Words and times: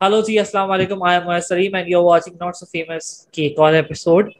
Hello 0.00 0.20
جی 0.20 0.38
السلام 0.38 0.70
علیکم۔ 0.70 1.02
I 1.02 1.18
am 1.18 1.38
Saleem 1.38 1.74
and 1.74 1.88
you 1.88 2.02
watching 2.04 2.36
not 2.40 2.56
so 2.56 2.66
famous 2.66 3.26
کی 3.26 3.42
ایک 3.42 3.58
اور 3.58 3.72
ایپیسوڈ 3.72 4.30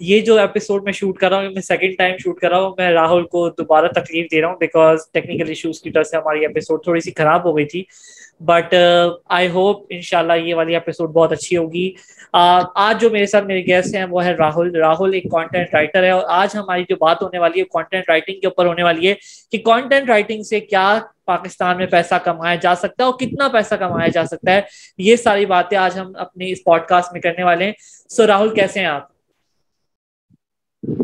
یہ 0.00 0.20
جو 0.20 0.38
ایپیسوڈ 0.38 0.84
میں 0.84 0.92
شوٹ 0.92 1.18
کر 1.18 1.28
رہا 1.28 1.36
ہوں 1.36 1.50
میں 1.50 1.62
سیکنڈ 1.62 1.96
ٹائم 1.98 2.16
شوٹ 2.16 2.38
کر 2.40 2.50
رہا 2.50 2.60
ہوں، 2.60 2.74
میں 2.78 2.90
راہل 2.90 3.22
کو 3.22 3.48
دوبارہ 3.48 3.86
تکلیف 3.86 4.30
دے 4.32 4.40
رہا 4.40 4.48
ہوں 4.48 4.56
بیکاز 4.60 4.98
ٹیکنیکل 5.12 5.48
ایشوز 5.48 5.80
کی 5.80 5.90
طرف 5.90 6.06
سے 6.06 6.16
ہماری 6.16 6.40
ایپیسوڈ 6.40 6.84
تھوڑی 6.84 7.00
سی 7.00 7.10
خراب 7.12 7.44
ہو 7.44 7.56
گئی 7.56 7.64
تھی۔ 7.64 7.82
بٹ 8.46 8.74
آئی 8.74 9.46
uh, 9.48 9.54
ہوپ 9.54 9.84
ان 9.90 10.00
شاء 10.00 10.18
اللہ 10.18 10.32
یہ 10.32 10.54
والی 10.54 10.74
ایپیسوڈ 10.74 11.10
بہت 11.10 11.32
اچھی 11.32 11.56
ہوگی۔ 11.56 11.92
uh, 12.36 12.62
آج 12.74 13.00
جو 13.00 13.10
میرے 13.10 13.26
ساتھ 13.26 13.44
میرے 13.44 13.66
گیسٹ 13.66 13.94
ہیں، 13.94 14.04
وہ 14.04 14.24
ہے 14.24 14.32
راہل۔ 14.32 14.74
راہل 14.76 15.14
ایک 15.14 15.24
کانٹینٹ 15.32 15.74
رائٹر 15.74 16.02
ہے 16.02 16.10
اور 16.10 16.22
آج 16.28 16.56
ہماری 16.56 16.84
جو 16.88 16.96
بات 16.96 17.22
ہونے 17.22 17.38
والی 17.38 17.60
ہے 17.60 17.64
کانٹینٹ 17.64 18.08
رائٹنگ 18.08 18.40
کے 18.40 18.46
اوپر 18.46 18.66
ہونے 18.66 18.82
والی 18.82 19.08
ہے 19.08 19.14
کہ 19.52 19.58
کانٹینٹ 19.58 20.08
رائٹنگ 20.08 20.42
سے 20.42 20.60
کیا 20.60 20.98
پاکستان 21.26 21.76
میں 21.76 21.86
پیسہ 21.86 22.14
کمایا 22.24 22.54
جا 22.54 22.74
سکتا 22.74 23.04
ہے 23.04 23.08
اور 23.08 23.18
کتنا 23.18 23.48
پیسہ 23.48 23.74
کمایا 23.74 24.08
جا 24.08 24.24
سکتا 24.24 24.54
ہے، 24.54 24.60
یہ 24.98 25.16
ساری 25.16 25.46
باتیں 25.46 25.78
آج 25.78 25.98
ہم 25.98 26.12
اپنے 26.16 26.50
اس 26.50 26.64
پوڈ 26.64 26.80
کاسٹ 26.88 27.12
میں 27.12 27.20
کرنے 27.20 27.44
والے 27.44 27.64
ہیں۔ 27.64 27.72
سو 28.08 28.26
راہل 28.26 28.54
کیسے 28.54 28.80
ہیں 28.80 28.86
آپ؟ 28.86 29.19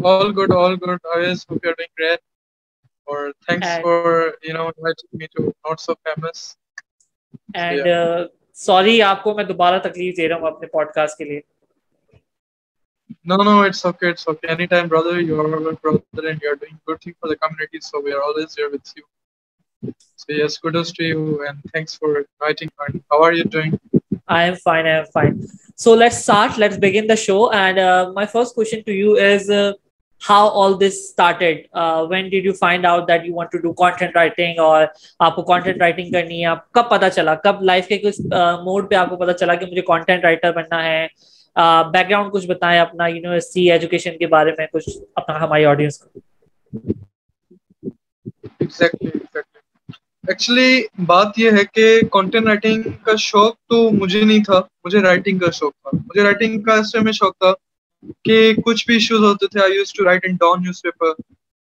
All 0.02 0.32
good 0.32 0.52
all 0.52 0.76
good 0.76 0.98
i 1.14 1.34
hope 1.48 1.60
you're 1.64 1.74
doing 1.80 1.94
great 1.96 2.20
or 3.06 3.32
thanks 3.46 3.66
and, 3.66 3.82
for 3.82 4.34
you 4.42 4.54
know 4.54 4.70
inviting 4.76 5.10
me 5.12 5.28
to 5.36 5.52
not 5.68 5.80
so 5.80 5.94
famous 6.04 6.54
and 7.54 7.86
sorry 8.64 9.00
آپ 9.02 9.22
کو 9.22 9.34
میں 9.34 9.44
دوبارہ 9.44 9.78
تکلیف 9.82 10.16
دے 10.16 10.28
رہا 10.28 10.36
ہوں 10.36 10.46
اپنے 10.46 10.66
پوڈ 10.72 10.92
کاسٹ 10.94 11.18
کے 11.18 11.24
لیے 11.24 11.40
No, 13.30 13.36
no, 13.46 13.52
it's 13.62 13.84
okay. 13.88 14.10
It's 14.10 14.26
okay. 14.30 14.48
Anytime, 14.48 14.88
brother. 14.88 15.20
You 15.20 15.40
are 15.40 15.68
a 15.70 15.72
brother 15.84 16.28
and 16.30 16.40
you 16.42 16.50
are 16.50 16.56
doing 16.56 16.76
good 16.86 17.00
thing 17.00 17.14
for 17.20 17.28
the 17.28 17.36
community. 17.36 17.80
So 17.80 18.00
we 18.00 18.12
are 18.12 18.22
always 18.26 18.54
here 18.58 18.68
with 18.70 18.92
you. 18.96 19.04
So 20.23 20.26
yes, 20.29 20.58
kudos 20.58 20.92
to 20.98 21.04
you 21.04 21.23
and 21.48 21.58
thanks 21.73 21.96
for 21.96 22.10
inviting 22.20 22.70
me. 22.80 23.01
How 23.10 23.20
are 23.23 23.32
you 23.32 23.45
doing? 23.56 23.74
I 24.29 24.45
am 24.45 24.57
fine. 24.57 24.87
I 24.87 24.91
am 24.91 25.07
fine. 25.07 25.46
So 25.77 25.95
let's 25.95 26.19
start. 26.19 26.59
Let's 26.59 26.77
begin 26.77 27.07
the 27.07 27.16
show. 27.16 27.51
And 27.52 27.79
uh, 27.79 28.13
my 28.15 28.27
first 28.27 28.55
question 28.55 28.82
to 28.85 28.93
you 28.93 29.16
is, 29.16 29.51
uh, 29.51 29.73
how 30.23 30.49
all 30.49 30.74
this 30.77 31.10
started 31.10 31.69
uh, 31.74 32.07
when 32.07 32.30
did 32.30 32.45
you 32.45 32.52
find 32.54 32.87
out 32.87 33.07
that 33.07 33.24
you 33.27 33.35
want 33.35 33.51
to 33.51 33.60
do 33.60 33.74
content 33.74 34.15
writing 34.15 34.59
اور 34.59 34.87
آپ 35.21 35.35
کو 35.37 35.43
content 35.52 35.82
writing 35.82 36.13
کرنی 36.13 36.41
ہے 36.41 36.47
آپ 36.47 36.73
کب 36.73 36.88
پتا 36.91 37.10
چلا 37.10 37.35
کب 37.45 37.63
لائف 37.63 37.88
کے 37.88 37.99
کچھ 37.99 38.21
موڈ 38.65 38.88
پہ 38.91 38.95
آپ 38.95 39.09
کو 39.10 39.16
پتا 39.16 39.32
چلا 39.32 39.54
کہ 39.54 39.66
مجھے 39.66 39.82
content 39.91 40.24
writer 40.24 40.52
بننا 40.54 40.82
ہے 40.85 41.07
بیک 41.93 42.09
گراؤنڈ 42.10 42.32
کچھ 42.32 42.47
بتائیں 42.47 42.79
اپنا 42.80 43.07
یونیورسٹی 43.07 43.71
ایجوکیشن 43.73 44.16
کے 44.19 44.27
بارے 44.27 44.52
میں 44.59 44.66
کچھ 44.73 44.88
اپنا 45.16 45.38
ہماری 45.41 45.65
آڈینس 45.65 45.99
کو 45.99 46.21
ایکچولی 50.29 50.82
بات 51.07 51.38
یہ 51.38 51.51
ہے 51.51 51.65
کہ 51.73 52.01
کانٹینٹ 52.13 52.46
رائٹنگ 52.46 52.82
کا 53.02 53.15
شوق 53.19 53.57
تو 53.69 53.91
مجھے 53.91 54.23
نہیں 54.23 54.45
تھا، 54.45 54.60
مجھے 54.85 55.01
رائٹنگ 55.01 55.38
کا 55.38 55.51
شوق 55.51 55.73
تھا۔ 55.73 55.91
مجھے 55.96 56.23
رائٹنگ 56.23 56.63
کا 56.63 56.74
اس 56.74 56.95
میں 57.02 57.13
شوق 57.13 57.37
تھا 57.38 57.52
کہ 58.24 58.54
کچھ 58.65 58.87
بھی 58.87 58.95
ایشوز 58.95 59.23
ہوتے 59.24 59.47
تھے۔ 59.47 59.60
I 59.63 59.74
use 59.74 59.93
to 59.93 60.04
write 60.04 60.24
in 60.24 60.37
Dawn 60.37 60.63
newspaper 60.82 61.07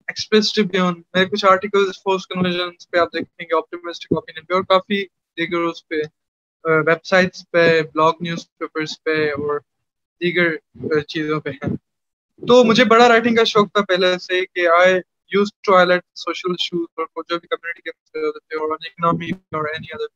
Express 0.07 0.53
Tribune 0.53 1.01
میرے 1.13 1.25
کچھ 1.25 1.45
آرٹیکلز 1.45 1.89
فورس 2.03 2.27
کنورژنس 2.27 2.89
پہ 2.91 2.97
آپ 2.97 3.13
دیکھیں 3.13 3.45
گے 3.45 3.55
آپٹیمسٹک 3.57 4.13
اوپینین 4.15 4.45
پہ 4.45 4.53
اور 4.53 4.63
کافی 4.63 5.03
دیگر 5.37 5.57
اس 5.57 5.87
پہ 5.87 5.95
ویب 6.65 7.05
سائٹس 7.05 7.49
پہ 7.51 7.81
بلاگ 7.81 8.13
نیوز 8.21 8.47
پیپرز 8.57 9.03
پہ 9.03 9.29
اور 9.31 9.59
دیگر 10.21 10.99
چیزوں 10.99 11.39
پہ 11.41 11.49
ہیں۔ 11.49 11.75
تو 12.41 12.63
مجھے 12.63 12.83
بڑا 12.85 13.07
رائٹنگ 13.09 13.35
کا 13.35 13.43
شوق 13.43 13.71
تھا 13.73 13.81
پہلے 13.81 14.17
سے 14.19 14.45
کہ 14.45 14.67
I 14.67 14.95
use 15.31 15.53
to 15.63 15.75
highlight 15.87 16.03
social 16.15 16.51
issues 16.51 16.87
اور 16.95 17.23
جو 17.23 17.39
بھی 17.39 17.47
کمیونٹی 17.47 17.81
کے 17.81 17.89
مسئلے 17.89 18.25
ہوتے 18.27 18.39
تھے 18.39 18.59
اور 18.59 18.71
اکنامی 18.71 19.29
اور 19.51 19.69
اینی 19.73 19.93
ادر 19.93 20.07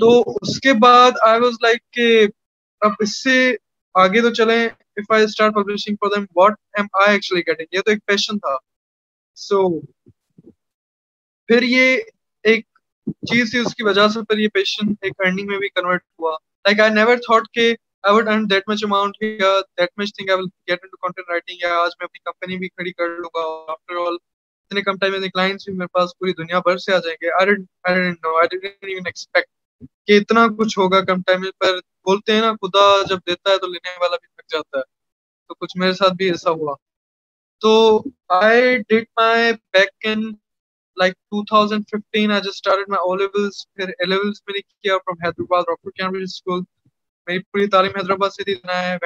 تو 0.00 0.20
اس 0.42 0.60
کے 0.60 0.72
بعد 0.82 1.26
آئی 1.26 1.40
واز 1.40 1.54
لائک 1.62 1.90
کہ 1.90 2.26
اب 2.82 2.92
اس 3.00 3.22
سے 3.22 3.34
آگے 3.94 4.20
تو 4.20 4.32
چلیں. 4.34 4.68
If 4.96 5.10
I 5.10 5.26
start 5.26 5.54
publishing 5.54 5.96
for 5.96 6.08
them, 6.10 6.24
what 6.32 6.54
am 6.74 6.88
I 7.02 7.04
actually 7.14 7.42
getting? 7.42 7.66
یہ 7.72 7.80
تو 7.80 7.90
ایک 7.90 8.04
پیشن 8.06 8.38
تھا. 8.38 8.56
سو 9.36 9.80
پھر 11.48 11.62
یہ 11.62 11.96
ایک 12.44 12.66
چیز 13.30 13.50
تھی 13.50 13.58
اس 13.58 13.74
کی 13.74 13.82
وجہ 13.82 14.06
سے 14.08 14.22
پھر 14.22 14.38
یہ 14.38 14.48
پیشن 14.48 14.92
ایک 15.00 15.12
ارننگ 15.18 15.46
میں 15.46 15.58
بھی 15.58 15.68
کنورٹ 15.68 16.02
ہوا. 16.18 16.36
لائک 16.64 16.80
آئی 16.80 16.90
نیور 16.90 17.16
تھاٹ 17.16 17.48
کہ 17.54 17.74
I 18.04 18.12
would 18.12 18.26
earn 18.26 18.46
that 18.48 18.64
much 18.66 18.82
amount 18.82 19.16
here, 19.20 19.62
that 19.78 19.90
much 19.96 20.10
thing 20.10 20.30
I 20.30 20.34
will 20.34 20.50
get 20.66 20.80
into 20.82 20.98
content 21.00 21.28
writing. 21.28 21.58
یا 21.60 21.74
آج 21.78 21.90
میں 21.98 22.06
اپنی 22.06 22.18
کمپنی 22.20 22.56
بھی 22.58 22.68
کھڑی 22.68 22.92
کر 22.92 23.08
لوں 23.16 23.30
گا 23.34 23.44
after 23.72 23.98
all 23.98 24.16
اتنے 24.16 24.82
کم 24.82 24.96
ٹائم 24.96 25.12
میں 25.12 25.28
کلائنٹس 25.28 25.68
بھی 25.68 25.74
میرے 25.74 25.88
پاس 25.92 26.18
پوری 26.18 26.32
دنیا 26.32 26.58
بھر 26.58 26.78
سے 26.78 26.94
آ 26.94 26.98
جائیں 26.98 27.16
گے 27.22 27.30
I 27.32 27.44
didn't, 27.44 27.68
I 27.84 27.94
didn't 27.94 28.20
know, 28.24 28.34
I 28.36 28.46
didn't 28.46 28.90
even 28.90 29.06
expect 29.06 29.50
کہ 30.06 30.18
اتنا 30.18 30.46
کچھ 30.58 30.78
ہوگا 30.78 31.00
کم 31.04 31.22
ٹائم 31.22 31.40
میں 31.40 31.50
پر 31.58 31.78
بولتے 32.06 32.32
ہیں 32.32 32.40
نا 32.40 32.52
خدا 32.62 32.84
جب 33.08 33.18
دیتا 33.26 33.50
ہے 33.50 33.58
تو 33.58 33.66
لینے 33.66 33.96
والا 34.00 34.16
بھی 34.16 34.28
تھک 34.28 34.52
جاتا 34.52 34.78
ہے 34.78 34.82
تو 35.50 35.54
کچھ 35.54 35.76
میرے 35.76 35.92
ساتھ 35.92 36.12
بھی 36.12 36.30
ایسا 36.30 36.50
ہوا 36.50 36.74
تو 37.62 37.72
I 38.36 38.76
did 38.88 39.04
my 39.16 39.52
back 39.72 39.90
in 40.04 40.30
like 40.96 41.14
2015 41.32 42.32
I 42.32 42.40
just 42.40 42.58
started 42.58 42.88
my 42.88 42.98
O 43.00 43.14
levels. 43.14 43.64
پھر 43.74 43.92
A 44.04 44.08
levels 44.08 44.40
میں 44.46 44.54
نے 44.54 44.60
کیا 44.60 44.96
from 44.96 45.16
Hyderabad 45.24 45.62
Rockford 45.68 45.94
Cambridge 45.94 46.22
school 46.22 46.60
میری 47.26 47.38
پوری 47.38 47.68
تعلیم 47.68 47.92
حیدرآباد 47.96 48.30
سے 48.30 48.44
دینا 48.44 48.82
ہے۔ 48.82 48.98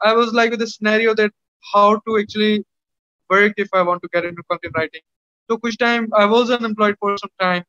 I 0.00 0.14
was 0.14 0.32
like 0.32 0.50
with 0.50 0.62
a 0.62 0.66
scenario 0.66 1.14
that 1.14 1.32
how 1.64 1.88
to 1.98 2.18
actually 2.18 2.64
work 3.30 3.54
if 3.56 3.68
I 3.72 3.82
want 3.82 4.02
to 4.02 4.08
get 4.12 4.24
into 4.24 4.42
content 4.44 4.74
writing. 4.76 5.02
So 5.50 5.58
which 5.58 5.78
time 5.78 6.08
I 6.14 6.24
was 6.26 6.50
unemployed 6.50 6.96
for 6.98 7.16
some 7.18 7.30
time. 7.40 7.64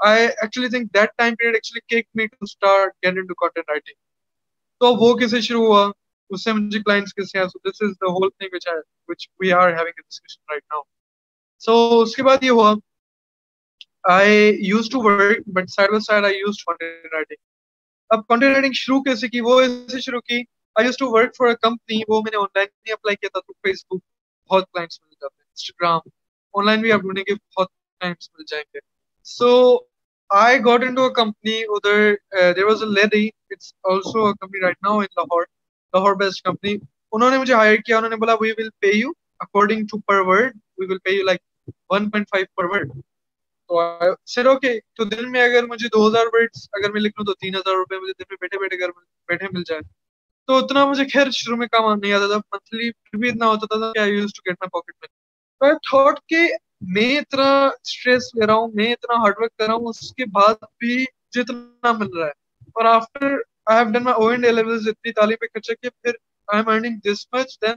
I 0.00 0.30
actually 0.42 0.68
think 0.68 0.92
that 0.92 1.12
time 1.18 1.36
period 1.36 1.56
actually 1.56 1.82
kicked 1.88 2.14
me 2.14 2.28
to 2.28 2.46
start 2.46 2.94
get 3.02 3.16
into 3.16 3.34
content 3.36 3.66
writing. 3.68 3.98
So 4.80 4.94
wo 4.94 5.14
kaise 5.16 5.38
shuru 5.40 5.66
hua? 5.66 5.92
اس 6.30 6.44
سے 6.44 6.52
مجھے 6.52 6.78
clients 6.82 7.14
کیسے 7.14 7.38
ہیں 7.38 7.46
so 7.46 7.58
this 7.68 7.82
is 7.82 7.90
the 8.00 8.10
whole 8.12 8.28
thing 8.30 8.54
which 8.54 8.66
which 9.08 9.26
we 9.40 9.52
are 9.52 9.72
having 9.72 9.86
a 9.86 10.02
discussion 10.02 10.40
right 10.50 10.62
now 10.72 10.80
so 11.62 12.00
اس 12.02 12.14
کے 12.16 12.22
بعد 12.22 12.42
یہ 12.42 12.50
ہوا 12.50 12.74
I 14.04 14.52
use 14.68 14.88
to 14.92 15.02
work 15.02 15.48
but 15.56 15.70
side 15.70 15.90
by 15.90 16.00
side 16.06 16.24
I 16.24 16.38
use 16.38 16.62
content 16.64 17.12
writing 17.12 17.42
اب 18.10 18.26
content 18.28 18.54
writing 18.54 18.72
شروع 18.72 19.00
کیسے 19.02 19.28
کی 19.28 19.40
وہ 19.40 19.60
ایسے 19.60 20.00
شروع 20.00 20.20
کی 20.20 20.42
I 20.76 20.86
use 20.86 20.96
to 20.96 21.10
work 21.10 21.36
for 21.36 21.48
a 21.48 21.54
company 21.62 22.00
وہ 22.08 22.20
میں 22.22 22.30
نے 22.32 22.36
آن 22.36 22.46
لائن 22.54 22.68
بھی 22.84 22.92
اپلائی 22.92 23.16
کیا 23.16 23.28
تھا 23.28 23.40
تو 23.40 23.52
فیس 23.62 23.84
بک 23.84 24.02
بہت 24.50 24.70
کلائنٹس 24.72 25.00
مل 25.00 25.10
جاتے 25.10 25.34
ہیں 25.34 25.48
انسٹاگرام 25.48 26.08
آن 26.54 26.66
لائن 26.66 26.80
بھی 26.80 26.92
آپ 26.92 27.00
ڈھونڈیں 27.00 27.22
گے 27.22 27.34
بہت 27.34 27.68
کلائنٹس 27.68 28.30
مل 28.30 28.44
جائیں 28.48 28.64
گے۔ 28.74 28.80
So 29.26 29.50
I 30.30 30.58
got 30.58 30.82
into 30.82 31.04
a 31.04 31.12
company, 31.12 31.64
other, 31.66 32.18
uh, 32.32 32.52
there 32.52 32.66
was 32.66 32.82
a 32.82 32.86
lady, 32.86 33.34
it's 33.50 33.74
also 33.84 34.26
a 34.26 34.36
company 34.36 34.62
right 34.62 34.76
now 34.82 35.00
in 35.00 35.12
Lahore, 35.16 35.44
Lahore 35.94 36.14
based 36.14 36.42
company 36.44 36.72
انہوں 37.12 37.30
نے 37.30 37.38
مجھے 37.38 37.54
ہائر 37.54 37.76
کیا 37.76 37.96
انہوں 37.96 38.10
نے 38.10 38.16
بولا 38.16 38.34
we 38.40 38.50
will 38.50 38.68
pay 38.80 38.90
you 38.92 39.10
according 39.38 39.86
to 39.86 39.98
per 40.00 40.20
word 40.20 40.56
we 40.78 40.86
will 40.86 40.98
pay 40.98 41.10
you 41.10 41.24
like 41.24 41.40
one 41.90 42.08
point 42.10 42.28
five 42.30 42.46
per 42.54 42.64
word 42.64 42.90
تو 43.70 43.82
sir 44.26 44.46
okay 44.46 44.72
تو 44.94 45.04
دن 45.04 45.30
میں 45.32 45.42
اگر 45.42 45.66
مجھے 45.66 45.88
دو 45.88 46.06
ہزار 46.08 46.26
ورڈس 46.32 46.68
اگر 46.72 46.92
میں 46.92 47.00
لکھ 47.00 47.18
لوں 47.18 47.26
تو 47.26 47.34
تین 47.34 47.54
ہزار 47.54 47.76
روپے 47.76 47.98
مجھے 47.98 48.12
دن 48.12 48.24
میں 48.30 48.36
بیٹھے 48.40 48.58
بیٹھے 48.58 48.78
گھر 48.78 48.90
بیٹھے 49.28 49.46
مل 49.52 49.62
جائے 49.66 49.80
تو 50.46 50.56
اتنا 50.56 50.84
مجھے 50.84 51.04
خیر 51.12 51.30
شروع 51.30 51.56
میں 51.56 51.66
کام 51.66 51.98
نہیں 51.98 52.12
آتا 52.12 52.26
تھا 52.26 52.36
منتھلی 52.36 52.90
پھر 52.92 53.18
بھی 53.18 53.28
اتنا 53.28 53.46
ہوتا 53.46 53.66
تھا 53.66 53.92
کہ 53.92 53.98
I 53.98 54.12
use 54.12 54.32
to 54.34 54.50
get 54.50 54.56
my 54.60 54.70
pocket 54.70 54.92
money 55.02 55.14
تو 55.58 55.64
آئی 55.66 55.74
تھاٹ 55.74 56.26
کہ 56.28 56.38
میں 56.80 57.18
اتنا 57.18 57.66
اسٹریس 57.66 58.34
لے 58.34 58.46
رہا 58.46 58.54
ہوں، 58.54 58.68
میں 58.74 58.92
اتنا 58.92 59.14
ہارڈ 59.14 59.34
ورک 59.38 59.56
کر 59.56 59.66
رہا 59.66 59.74
ہوں، 59.74 59.86
اس 59.86 60.14
کے 60.14 60.24
بعد 60.26 60.54
بھی 60.78 61.04
جتنا 61.30 61.92
مل 61.92 62.18
رہا 62.18 62.26
ہے۔ 62.26 62.32
اور 62.66 62.84
after 62.84 63.36
I 63.72 63.76
have 63.76 63.88
done 63.88 64.06
my 64.06 64.12
O 64.12 64.22
and 64.22 64.44
A 64.44 64.50
levels 64.50 64.80
اتنی 64.86 65.12
تعلیم 65.12 65.36
پہ 65.40 65.46
خرچہ 65.46 65.72
کیا، 65.72 65.90
پھر 66.02 66.10
I 66.54 66.58
am 66.58 66.66
earning 66.66 66.92
this 66.92 67.38
much 67.38 67.66
then 67.66 67.76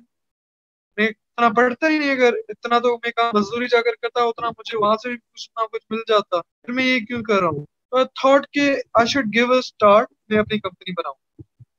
میں 0.97 1.07
اتنا 1.07 1.49
پڑھتا 1.49 1.87
ہی 1.87 1.97
نہیں، 1.97 2.11
اگر 2.11 2.33
اتنا 2.47 2.79
تو 2.79 2.97
میں 2.97 3.11
کام 3.11 3.31
مزدوری 3.33 3.67
جا 3.67 3.81
کر 3.81 3.91
کرتا، 4.01 4.23
اتنا 4.23 4.49
مجھے 4.49 4.77
وہاں 4.77 4.95
سے 4.95 5.09
بھی 5.09 5.17
کچھ 5.17 5.49
نہ 5.55 5.65
کچھ 5.65 5.85
مل 5.89 5.99
جاتا۔ 6.07 6.41
پھر 6.41 6.73
میں 6.73 6.85
یہ 6.85 6.99
کیوں 6.99 7.23
کر 7.23 7.39
رہا 7.39 7.47
ہوں؟ 7.47 7.65
تو 7.65 8.03
تھاٹ 8.03 8.47
کہ 8.51 8.75
I 8.93 9.07
should 9.07 9.25
give 9.33 9.51
a 9.51 9.59
start 9.59 10.07
میں 10.29 10.39
اپنی 10.39 10.59
کمپنی 10.59 10.91
بناؤں۔ 10.91 11.26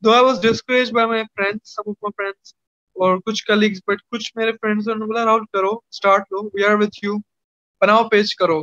Though 0.03 0.13
I 0.13 0.25
was 0.25 0.41
discourage 0.43 0.93
by 0.93 1.07
my 1.07 1.23
friends 1.37 1.75
some 1.75 1.89
of 1.89 1.97
my 2.03 2.13
friends 2.17 2.55
اور 2.97 3.19
کچھ 3.27 3.45
کلیگس 3.45 3.81
بٹ 3.87 4.03
کچھ 4.11 4.31
میرے 4.37 4.53
فرینڈس 4.53 4.89
نے 4.89 5.05
بولا 5.05 5.25
راہل 5.25 5.45
کرو 5.53 5.71
اسٹارٹ 5.89 6.33
لو 6.33 6.43
وی 6.45 6.65
آر 6.65 6.75
وتھ 6.75 7.05
یو 7.05 7.17
بناؤ 7.83 8.09
پیج 8.09 8.35
کرو 8.37 8.63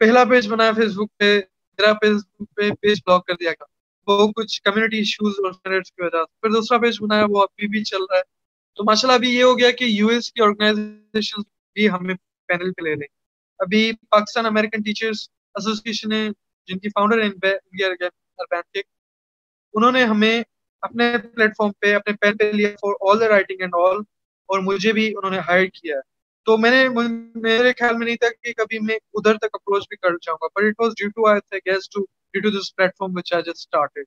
پہلا 0.00 0.24
پیج 0.24 0.48
بنایا 0.48 0.72
فیس 0.72 0.96
بک 0.96 1.16
پہ 1.18 1.34
میرا 1.78 1.92
فیس 1.92 2.24
بک 2.24 2.54
پہ 2.56 2.70
پیج 2.80 3.00
بلاک 3.06 3.26
کر 3.26 3.34
دیا 3.34 3.50
گیا 3.50 3.70
وہ 4.08 4.26
کچھ 4.32 4.60
کمیونٹی 4.62 4.96
ایشوز 4.96 5.34
اور 5.44 5.52
کی 5.52 6.02
وجہ 6.02 6.18
سے 6.18 6.40
پھر 6.40 6.50
دوسرا 6.50 6.78
پیج 6.78 6.96
بنایا 7.00 7.26
وہ 7.30 7.42
ابھی 7.42 7.68
بھی 7.68 7.84
چل 7.84 8.02
رہا 8.02 8.16
ہے 8.16 8.22
تو 8.78 8.84
ماشاء 8.84 9.08
اللہ 9.08 9.16
ابھی 9.16 9.30
یہ 9.30 9.42
ہو 9.42 9.58
گیا 9.58 9.70
کہ 9.70 9.84
یو 9.84 10.08
ایس 10.08 10.32
کی 10.32 10.42
آرگنائزیشن 10.42 11.42
بھی 11.76 11.88
ہمیں 11.90 12.14
پینل 12.48 12.72
پہ 12.72 12.82
لے 12.82 12.94
لیں 12.94 13.08
ابھی 13.60 13.90
پاکستان 14.08 14.46
امریکن 14.46 14.82
ٹیچرس 14.82 15.28
ایسوسیشن 15.54 16.12
ہے 16.12 16.26
جن 16.68 16.78
کی 16.78 16.88
فاؤنڈر 16.88 17.22
ہیں 17.22 17.30
انہوں 19.74 19.92
نے 19.92 20.04
ہمیں 20.04 20.42
اپنے 20.82 21.12
پلیٹ 21.34 21.52
فارم 21.58 21.72
پہ، 21.72 21.94
اپنے 21.94 22.12
پین 22.12 22.36
پہ 22.36 22.44
لیا 22.44 22.68
for 22.80 22.94
all 23.00 23.20
the 23.20 23.28
writing 23.28 23.60
and 23.60 23.74
all 23.78 23.98
اور 24.48 24.58
مجھے 24.58 24.92
بھی 24.92 25.06
انہوں 25.08 25.30
نے 25.30 25.38
ہائر 25.38 25.66
کیا 25.66 25.96
تو 26.46 26.56
میں 26.58 26.70
نے، 26.70 26.88
میرے 27.34 27.72
خیال 27.72 27.96
میں 27.96 28.06
نہیں 28.06 28.16
تھا 28.16 28.28
کہ 28.42 28.52
کبھی 28.52 28.78
میں 28.78 28.96
ادھر 29.14 29.36
تک 29.38 29.52
اپروچ 29.52 29.84
بھی 29.88 29.96
کر 29.96 30.16
جاؤں 30.22 30.38
گا 30.42 30.46
but 30.46 30.64
it 30.64 30.80
was 30.80 30.92
due 30.92 31.08
to 31.08 31.28
I 31.28 31.40
the 31.40 31.58
guess 31.70 31.88
to 31.90 32.04
due 32.32 32.42
to 32.42 32.58
this 32.58 32.74
platform 32.98 33.16
which 33.16 33.32
I 33.32 33.42
just 33.42 33.58
started 33.58 34.04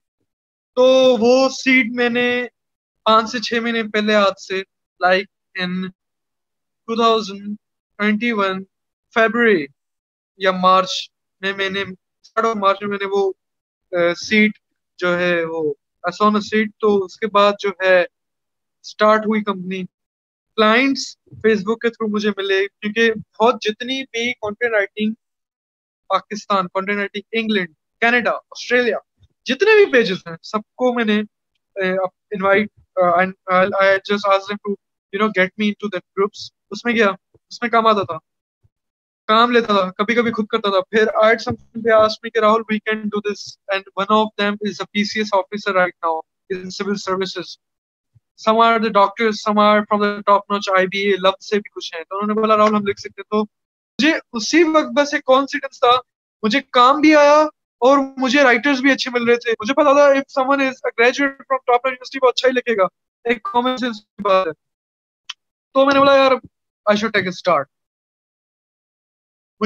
تو 0.77 0.83
وہ 1.19 1.49
سیٹ 1.49 1.85
میں 1.91 2.09
نے 2.09 2.27
پانچ 3.05 3.29
سے 3.31 3.39
چھ 3.39 3.59
مہینے 3.61 3.83
پہلے 3.83 4.15
آج 4.15 4.41
سے 4.47 4.61
لائک 5.01 5.27
ان 5.55 5.81
2021 6.87 8.63
فیبرری 9.15 9.65
یا 10.39 10.51
مارچ 10.51 10.89
میں 11.41 11.53
میں 11.53 11.69
نے 11.69 11.83
مارچ 12.55 12.81
میں 12.81 12.89
میں 12.89 12.97
نے 13.01 13.05
وہ 13.05 13.31
uh, 13.91 14.13
سیٹ 14.13 14.51
جو 14.99 15.17
ہے 15.19 15.33
وہ 15.45 15.73
اسون 16.03 16.41
سیٹ 16.41 16.71
تو 16.79 16.95
اس 17.03 17.17
کے 17.17 17.27
بعد 17.27 17.53
جو 17.59 17.69
ہے 17.83 18.03
سٹارٹ 18.85 19.25
ہوئی 19.25 19.43
کمپنی 19.43 19.83
کلائنٹس 20.57 21.05
فیس 21.43 21.63
بک 21.63 21.81
کے 21.81 21.89
تھرو 21.89 22.07
مجھے 22.07 22.29
ملے 22.29 22.59
کیونکہ 22.67 23.11
بہت 23.39 23.61
جتنی 23.61 24.01
بھی 24.03 24.31
content 24.33 24.73
writing 24.73 25.13
Pakistan 26.09 26.67
content 26.67 26.99
writing 26.99 27.39
England 27.39 27.73
Canada 28.01 28.31
Australia 28.31 28.97
جتنے 29.45 29.75
بھی 29.75 29.91
پیجز 29.91 30.17
ہیں، 30.27 30.35
سب 30.43 30.61
کو 30.75 30.93
میں 30.93 31.05
نے 31.05 31.19
invite 31.75 32.69
and 32.97 33.33
I 33.49 33.97
just 34.03 34.27
ask 34.27 34.63
to 34.63 34.75
you 35.13 35.19
know 35.19 35.27
get 35.37 35.51
me 35.57 35.71
to 35.79 35.87
that 35.87 36.03
groups 36.17 36.49
اس 36.71 36.85
میں 36.85 36.93
گیا 36.93 37.09
اس 37.49 37.61
میں 37.61 37.69
کام 37.69 37.87
آتا 37.87 38.03
تھا۔ 38.03 38.17
کام 39.27 39.51
لیتا 39.51 39.73
تھا 39.73 39.91
کبھی 39.97 40.15
کبھی 40.15 40.31
خود 40.31 40.47
کرتا 40.47 40.69
تھا۔ 40.69 40.79
پھر 40.89 41.07
art 41.23 41.41
something 41.41 41.81
they 41.81 41.91
ask 41.91 42.19
me 42.23 42.29
کہ 42.29 42.39
Rahul 42.39 42.61
we 42.69 42.79
can 42.79 43.01
do 43.03 43.19
this 43.21 43.57
and 43.67 43.83
one 43.95 44.05
of 44.09 44.27
them 44.37 44.53
is 44.61 44.81
a 44.81 44.83
P 44.91 45.03
C 45.03 45.19
S 45.19 45.33
officer 45.33 45.73
right 45.73 45.93
now 46.03 46.19
in 46.49 46.69
civil 46.69 46.95
services 46.95 47.57
some 48.37 48.59
are 48.59 48.79
the 48.79 48.89
doctors 48.89 49.35
some 49.35 49.59
are 49.59 49.79
from 49.79 50.01
the 50.01 50.21
top 50.25 50.51
notch 50.51 50.69
I 50.77 50.87
B 50.87 50.99
A 50.99 51.15
لب 51.17 51.39
سے 51.41 51.55
بھی 51.55 51.69
کچھ 51.69 51.95
ہیں۔ 51.95 52.03
تو 52.09 52.15
انہوں 52.15 52.27
نے 52.27 52.41
بولا، 52.41 52.57
راہل، 52.57 52.75
ہم 52.75 52.87
لکھ 52.87 52.99
سکتے 52.99 53.23
تو 53.23 53.41
مجھے 53.41 54.13
اسی 54.33 54.63
وقت 54.63 54.91
بس 54.95 55.13
ایک 55.13 55.25
کانفیڈنس 55.25 55.79
تھا۔ 55.79 55.91
مجھے 56.43 56.59
کام 56.71 57.01
بھی 57.01 57.15
آیا 57.15 57.37
اور 57.81 57.97
مجھے 58.17 58.43
رائٹرز 58.43 58.81
بھی 58.81 58.91
اچھے 58.91 59.11
مل 59.11 59.23
رہے 59.23 59.35
تھے۔ 59.35 59.51
مجھے 59.51 59.73
پتا 59.73 59.93
تھا 59.93 60.05
if 60.05 60.31
someone 60.49 60.61
is 60.61 60.73
a 60.83 60.89
graduate 60.99 61.37
from 61.37 61.59
top 61.67 61.85
university 61.85 62.19
وہ 62.21 62.29
اچھا 62.29 62.47
ہی 62.47 62.53
لکھے 62.53 62.77
گا۔ 62.77 62.85
ایک 63.23 63.43
کامن 63.43 63.77
سینس 63.77 64.01
کی 64.01 64.21
بات 64.21 64.47
ہے۔ 64.47 64.51
تو 65.73 65.85
میں 65.85 65.93
نے 65.93 65.99
بولا، 65.99 66.15
یار 66.15 66.31
I 66.85 66.97
should 66.97 67.13
take 67.13 67.27
it 67.27 67.33
start 67.33 67.67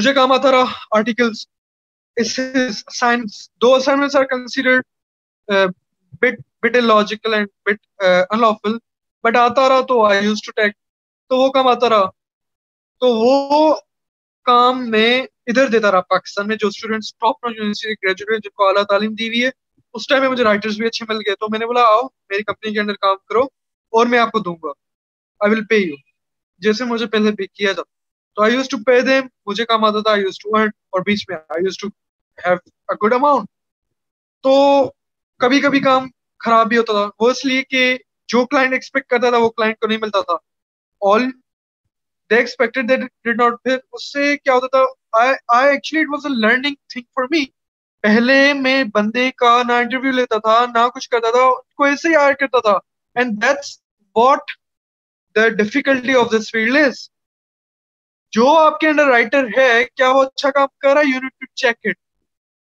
مجھے 0.00 0.12
کام 0.14 0.32
آتا 0.32 0.50
رہا 0.50 0.64
articles 0.90 1.46
do 3.62 3.74
assignments 3.74 4.16
are 4.16 4.24
considered 4.24 4.82
but 6.20 6.38
but 6.62 6.76
logical 6.76 7.34
and 7.34 7.48
but 7.66 8.02
in 8.02 8.76
but 9.24 9.36
آتا 9.36 9.68
رہا 9.68 9.80
تو 9.80 10.04
آئی 10.04 10.24
یوز 10.24 10.42
ٹو 10.42 10.52
ٹیک 10.52 10.74
تو 11.30 11.36
وہ 11.36 11.50
کام 11.52 11.68
آتا 11.68 11.88
رہا. 11.88 12.06
تو 13.02 13.06
وہ 13.16 13.74
کام 14.46 14.90
میں 14.90 15.22
ادھر 15.46 15.68
دیتا 15.68 15.92
رہا 15.92 16.00
پاکستان 16.08 16.48
میں 16.48 16.56
جو 16.56 16.68
اسٹوڈینٹس 16.68 17.14
ٹاپ 17.14 17.46
یونیورسٹی 17.46 17.92
گریجویٹ 17.92 18.44
جن 18.44 18.50
کو 18.50 18.68
اعلیٰ 18.68 18.84
تعلیم 18.84 19.14
دی 19.14 19.28
ہوئی 19.28 19.44
ہے، 19.44 19.50
اس 19.94 20.06
ٹائم 20.08 20.20
میں 20.22 20.30
مجھے 20.30 20.44
رائٹرس 20.44 20.76
بھی 20.76 20.86
اچھے 20.86 21.06
مل 21.08 21.18
گئے. 21.26 21.34
تو 21.34 21.46
میں 21.50 21.58
نے 21.58 21.66
بولا، 21.66 21.82
آؤ، 21.82 22.02
میری 22.30 22.42
کمپنی 22.42 22.72
کے 22.72 22.80
اندر 22.80 22.94
کام 23.00 23.16
کرو 23.28 23.42
اور 23.92 24.06
میں 24.06 24.18
آپ 24.18 24.32
کو 24.32 24.38
دوں 24.38 24.56
گا. 24.62 24.72
آئی 25.40 25.52
ول 25.52 25.64
پے 25.66 25.76
یو 25.76 25.96
جیسے 26.62 26.84
مجھے 26.84 27.06
پہلے 27.06 27.30
پے 27.32 27.46
کیا 27.46 27.72
جاتا. 27.72 27.99
تو 28.36 28.42
I 28.42 28.54
use 28.54 28.68
to 28.68 28.76
pay 28.86 29.00
them 29.02 29.26
مجھے 29.46 29.64
کام 29.64 29.84
آتا 29.84 30.00
تھا. 30.00 30.10
آئی 30.10 30.22
یوز 30.22 30.38
ٹو 30.42 30.56
ارن 30.56 30.68
اور 30.90 31.02
بیچ 31.06 31.24
میں 31.28 31.36
I 31.36 31.64
use 31.64 31.78
to 31.78 31.88
have 32.38 32.54
a 32.88 32.94
good 33.04 33.12
amount 33.14 33.48
تو 34.44 34.54
کبھی 35.40 35.60
کبھی 35.60 35.80
کام 35.80 36.06
خراب 36.40 36.68
بھی 36.68 36.78
ہوتا 36.78 36.92
تھا. 36.92 37.08
وہ 37.20 37.30
اس 37.30 37.44
لیے 37.44 37.62
کہ 37.62 37.96
جو 38.28 38.44
کلائنٹ 38.46 38.72
ایکسپیکٹ 38.72 39.08
کرتا 39.10 39.30
تھا 39.30 39.38
وہ 39.38 39.48
کلائنٹ 39.50 39.78
کو 39.80 39.86
نہیں 39.86 39.98
ملتا 40.02 40.20
تھا. 40.22 40.36
All 41.02 41.30
they 42.30 42.36
expected 42.36 42.88
that 42.88 43.00
did 43.24 43.40
not 43.40 43.62
پھر 43.64 43.76
اس 43.92 44.12
سے 44.12 44.36
کیا 44.36 44.54
ہوتا 44.54 44.66
تھا؟ 44.76 44.84
I 45.20 45.68
actually 45.68 46.00
it 46.00 46.08
was 46.10 46.26
a 46.26 46.32
learning 46.34 46.74
thing 46.88 47.02
for 47.14 47.24
me 47.30 47.44
پہلے 48.04 48.52
میں 48.54 48.82
بندے 48.94 49.30
کا 49.36 49.62
نہ 49.68 49.72
انٹرویو 49.72 50.12
لیتا 50.12 50.38
تھا، 50.38 50.64
نہ 50.74 50.86
کچھ 50.94 51.08
کرتا 51.08 51.30
تھا 51.30 51.40
کو 51.76 51.84
ایسے 51.84 52.08
ہی 52.08 52.14
آئر 52.16 52.34
کرتا 52.40 52.60
تھا. 52.60 52.78
And 53.16 53.42
that's 53.42 53.76
what 54.16 54.50
the 55.36 55.48
difficulty 55.56 56.14
of 56.16 56.32
this 56.32 56.50
field 56.52 56.76
is 56.76 57.08
جو 58.32 58.48
آپ 58.58 58.78
کے 58.80 58.88
انڈر 58.88 59.06
رائٹر 59.06 59.46
ہے، 59.56 59.84
کیا 59.94 60.10
وہ 60.10 60.22
اچھا 60.22 60.50
کام 60.50 60.66
کر 60.80 60.92
رہا 60.94 61.00
ہے؟ 61.00 61.06
You 61.06 61.20
need 61.20 61.32
to 61.40 61.46
check 61.54 61.76
it 61.84 61.96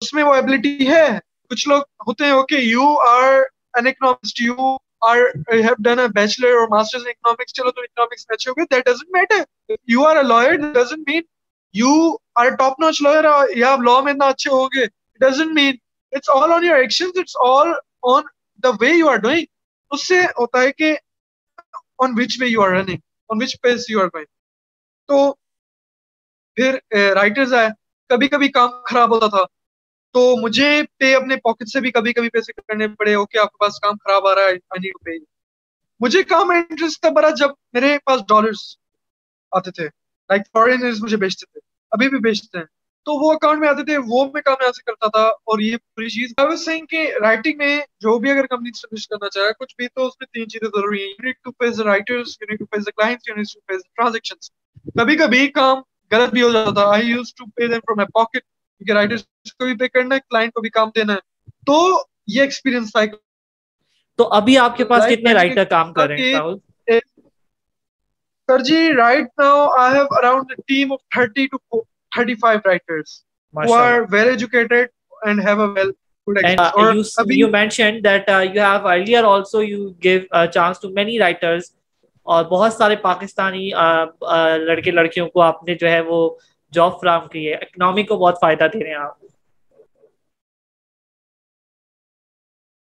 اس 0.02 0.12
میں 0.14 0.24
وہ 0.24 0.34
ایبلٹی 0.34 0.88
ہے۔ 0.88 1.06
کچھ 1.50 1.68
لوگ 1.68 1.82
ہوتے 2.06 2.24
ہیں 2.24 2.32
okay 2.32 2.56
you 2.56 2.88
are 3.08 3.22
an 3.74 3.86
economist 3.86 4.40
you 4.40 4.76
are 5.08 5.16
have 5.52 5.74
done 5.84 5.98
a 5.98 6.06
bachelor 6.14 6.52
اور 6.58 6.68
ماسٹرز 6.70 7.02
ان 7.02 7.08
اکنامکس 7.08 7.52
چلو 7.54 7.70
تو 7.70 7.80
اکنامکس 7.80 8.26
میں 8.28 8.34
اچھے 8.34 8.50
ہو 8.50 8.54
گئے۔ 8.56 8.64
That 8.74 8.84
doesn't 8.86 9.10
matter 9.12 9.74
you 9.92 10.04
are 10.06 10.16
a 10.16 10.22
lawyer 10.22 10.56
doesn't 10.74 11.08
mean 11.08 11.22
you 11.74 11.94
are 12.34 12.50
top 12.58 12.80
notch 12.80 13.02
lawyer 13.02 13.24
یا 13.56 13.72
آپ 13.72 13.80
لا 13.80 14.00
میں 14.00 14.12
اتنا 14.12 14.26
اچھے 14.26 14.50
ہو 14.50 14.66
گے۔ 14.66 14.86
Doesn't 15.20 15.54
mean 15.54 15.76
it's 16.12 16.30
all 16.30 16.52
on 16.52 16.64
your 16.64 16.76
action 16.76 17.08
it's 17.14 17.36
all 17.48 17.72
on 18.12 18.22
the 18.64 18.70
way 18.80 18.90
you 18.90 19.08
are 19.08 19.16
doing 19.16 19.44
اس 19.90 20.06
سے 20.08 20.20
ہوتا 20.38 20.60
ہے 20.60 20.72
کہ 20.72 20.94
on 21.98 22.20
which 22.20 22.40
way 22.40 22.46
you 22.48 22.62
are 22.62 22.70
running 22.70 22.98
on 23.30 23.42
which 23.42 23.60
pace 23.62 23.90
you 23.90 24.00
are 24.00 24.06
going 24.06 24.26
تو 25.08 25.34
پھر 26.56 26.78
رائٹرز 27.14 27.54
آئے 27.54 27.68
کبھی 28.10 28.28
کبھی 28.28 28.48
کام 28.48 28.70
خراب 28.86 29.14
ہوتا 29.14 29.26
تھا، 29.26 29.44
تو 30.14 30.36
مجھے 30.42 30.70
پے 30.98 31.14
اپنے 31.14 31.36
پاکٹ 31.36 31.68
سے 31.68 31.80
بھی 31.80 31.90
کبھی 31.90 32.12
کبھی 32.12 32.28
پیسے 32.30 32.52
کرنے 32.52 32.88
پڑے 32.98 33.14
اوکے 33.14 33.38
آپ 33.38 33.52
کے 33.52 33.56
پاس 33.60 33.78
کام 33.80 33.96
خراب 34.04 34.26
آ 34.26 34.34
رہا 34.34 34.48
ہے 34.48 35.18
مجھے 36.00 36.22
کام 36.22 36.50
انٹرسٹ 36.50 37.02
تب 37.02 37.12
بڑا 37.16 37.30
جب 37.30 37.50
میرے 37.74 37.96
پاس 38.06 38.20
ڈالرز 38.28 38.62
آتے 39.52 39.70
تھے 39.70 39.84
لائک 39.84 40.42
فارینرز 40.52 41.02
مجھے 41.02 41.16
بیچتے 41.16 41.46
تھے، 41.46 41.60
ابھی 41.92 42.08
بھی 42.08 42.18
بیچتے 42.20 42.58
ہیں، 42.58 42.64
تو 43.06 43.12
وہ 43.20 43.32
اکاؤنٹ 43.32 43.60
میں 43.60 43.68
آتے 43.68 43.84
تھے، 43.84 43.96
وہ 44.08 44.24
میں 44.34 44.42
کام 44.42 44.56
یہاں 44.60 44.72
سے 44.72 44.82
کرتا 44.82 45.08
تھا، 45.08 45.22
اور 45.22 45.60
یہ 45.60 45.76
پوری 45.76 46.08
چیز 46.08 46.32
آئی 46.38 46.48
واز 46.48 46.64
سینگ 46.64 46.86
کہ 46.86 47.06
رائٹنگ 47.22 47.58
میں 47.58 47.78
جو 48.00 48.18
بھی 48.18 48.30
اگر 48.30 48.46
کمپنی 48.46 48.70
اسٹیبلش 48.74 49.06
کرنا 49.08 49.28
چاہے، 49.28 49.52
کچھ 49.58 49.74
بھی، 49.76 49.88
تو 49.88 50.06
اس 50.06 50.14
میں 50.20 50.26
تین 50.32 50.48
چیزیں 50.48 50.68
ضروری 50.68 51.02
ہیں 51.02 51.08
you 51.08 51.24
need 51.24 51.36
to 51.44 51.50
face 51.50 51.80
writers 51.80 52.36
you 52.40 52.46
need 52.50 52.58
to 52.58 52.64
face 52.64 52.84
clients 52.86 53.28
you 53.28 53.34
need 53.34 53.52
to 53.54 53.60
face 53.66 53.82
transactions 53.96 54.50
کبھی 54.94 55.16
کبھی 55.16 55.46
کام 55.52 55.80
غلط 56.10 56.32
بھی 56.32 56.42
ہو 56.42 56.50
جاتا 56.52 56.72
تھا 56.74 56.88
I 56.90 57.06
use 57.06 57.34
to 57.34 57.44
pay 57.46 57.66
them 57.66 57.80
from 57.80 57.96
my 57.96 58.12
pocket 58.14 58.40
کیونکہ 58.40 58.92
رائٹر 58.92 59.16
کو 59.50 59.64
بھی 59.64 59.76
پے 59.76 59.88
کرنا 59.88 60.14
ہے 60.14 60.20
کلائنٹ 60.20 60.52
کو 60.52 60.60
بھی 60.60 60.70
کام 60.70 60.90
دینا 60.96 61.12
ہے۔ 61.12 61.18
تو 61.66 61.78
یہ 62.26 62.42
ایکسپیرینس 62.42 62.92
تھا 62.92 63.04
تو 64.18 64.28
ابھی 64.32 64.56
آپ 64.58 64.76
کے 64.76 64.84
پاس 64.84 65.04
کتنے 65.10 65.34
رائٹر 65.34 65.64
کام 65.64 65.92
کر 65.92 66.08
رہے 66.08 66.32
ہیں 66.32 66.98
sir 68.48 68.62
ji 68.62 68.80
right 68.96 69.28
now 69.38 69.68
I 69.78 69.94
have 69.94 70.04
around 70.18 70.52
team 70.66 70.92
of 70.92 71.18
30 71.18 71.46
to 71.52 71.80
35 72.12 72.66
writers 72.66 73.22
who 73.54 73.72
are 73.72 74.04
well 74.04 74.28
educated 74.28 74.90
and 75.22 75.40
have 75.40 75.58
a 75.58 75.66
well 75.68 75.90
good 76.26 76.38
experience. 76.38 77.12
And, 77.18 77.28
uh, 77.28 77.30
you, 77.30 77.36
you 77.36 77.48
mentioned 77.48 78.04
that 78.04 78.28
uh, 78.28 78.38
you 78.46 78.60
have 78.60 78.84
earlier 78.84 79.22
also 79.24 79.60
you 79.60 79.96
give 80.00 80.26
a 80.32 80.42
chance 80.48 80.78
to 80.78 80.90
many 80.90 81.18
writers 81.20 81.70
اور 82.26 82.44
بہت 82.44 82.72
سارے 82.72 82.96
پاکستانی 82.96 83.70
لڑکے، 84.56 84.90
لڑکیوں 84.90 85.28
کو 85.28 85.42
آپ 85.42 85.64
نے 85.64 85.74
جو 85.74 85.88
ہے 85.88 86.00
وہ 86.00 86.36
جاب 86.72 87.00
فراہم 87.00 87.28
کی 87.28 87.48
ہے۔ 87.48 87.54
اکنامی 87.54 88.02
کو 88.02 88.16
بہت 88.16 88.38
فائدہ 88.40 88.64
دے 88.64 88.84
رہے 88.84 88.90
ہیں 88.90 88.96
آپ۔ 88.96 89.18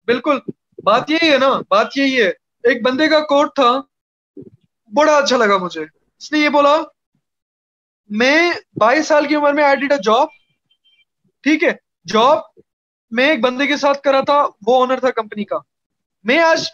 بالکل۔ 0.06 0.40
بات 0.84 1.12
یہی 1.12 1.32
ہے 1.32 1.38
نا، 1.38 1.60
بات 1.70 1.88
یہی 1.96 2.22
ہے۔ 2.22 2.30
ایک 2.64 2.82
بندے 2.82 3.08
کا 3.08 3.20
کوٹ 3.20 3.56
تھا، 3.56 3.82
بڑا 4.94 5.18
اچھا 5.18 5.38
لگا 5.38 5.58
مجھے۔ 5.58 5.82
اس 6.18 6.32
نے 6.32 6.40
یہ 6.40 6.50
بولا، 6.50 6.78
میں 8.10 8.52
بائیس 8.80 9.08
سال 9.08 9.28
کی 9.28 9.36
عمر 9.36 9.54
میں 9.54 9.64
آئی 9.64 9.76
ڈیڈ 9.76 9.92
اے 9.92 9.98
جاب۔ 9.98 10.28
ٹھیک 11.44 11.64
ہے، 11.64 11.72
جاب 12.06 12.38
میں 13.12 13.30
ایک 13.30 13.40
بندے 13.40 13.68
کے 13.68 13.78
ساتھ 13.78 14.02
کرا 14.02 14.22
تھا، 14.22 14.46
وہ 14.68 14.84
آنر 14.84 15.00
تھا 15.00 15.12
کمپنی 15.12 15.46
کا۔ 15.46 15.58
میں 16.24 16.40
آج 16.40 16.68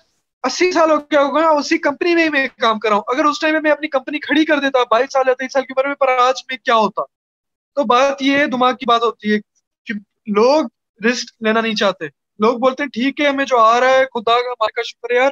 اسی 0.44 0.72
سال 0.72 0.92
ہو 0.92 0.98
گیا 0.98 1.22
ہوگا 1.22 1.48
اسی 1.48 1.78
کمپنی 1.78 2.16
میں 2.16 2.30
میں 2.30 2.48
کام 2.60 2.80
کر 2.80 2.90
رہا 2.90 2.96
ہوں۔ 2.96 3.04
اگر 3.08 3.26
اس 3.26 3.40
ٹائم 3.40 3.56
میں 3.64 3.72
اپنی 3.72 3.88
کمپنی 3.88 4.20
کھڑی 4.20 4.46
کر 4.46 4.60
دیتا 4.60 4.80
بائیس 4.84 5.14
سال 5.14 5.24
یا 5.28 5.34
تیئیس 5.34 5.54
سال 5.54 5.62
کی 5.62 5.74
عمر 5.78 5.88
میں 5.88 5.96
پر 5.96 6.08
آج 6.08 6.34
میں 6.50 6.58
کیا 6.58 6.76
ہوتا؟ 6.76 7.02
تو 7.76 7.84
بات 7.84 8.22
یہ 8.22 8.46
دماغ 8.46 8.76
کی 8.76 8.86
بات 8.86 9.02
ہوتی 9.04 9.34
ہے 9.34 9.40
کہ 9.86 9.94
لوگ 10.28 10.66
رسک 11.06 11.26
لینا 11.40 11.62
نہیں 11.62 11.76
چاہتے۔ 11.76 12.06
لوگ 12.40 12.58
بولتے 12.58 12.84
ہیں 12.84 12.90
ٹھیک 12.90 13.22
ہے 13.22 13.28
ہمیں 13.28 13.46
جو 13.46 13.58
آ 13.58 13.80
رہا 13.80 13.88
ہے 13.88 14.06
خدا 14.06 14.36
کا 14.36 14.50
مار 14.50 14.70
کا 14.76 14.82
شکر 14.82 15.12
ہے 15.12 15.16
یار۔ 15.16 15.30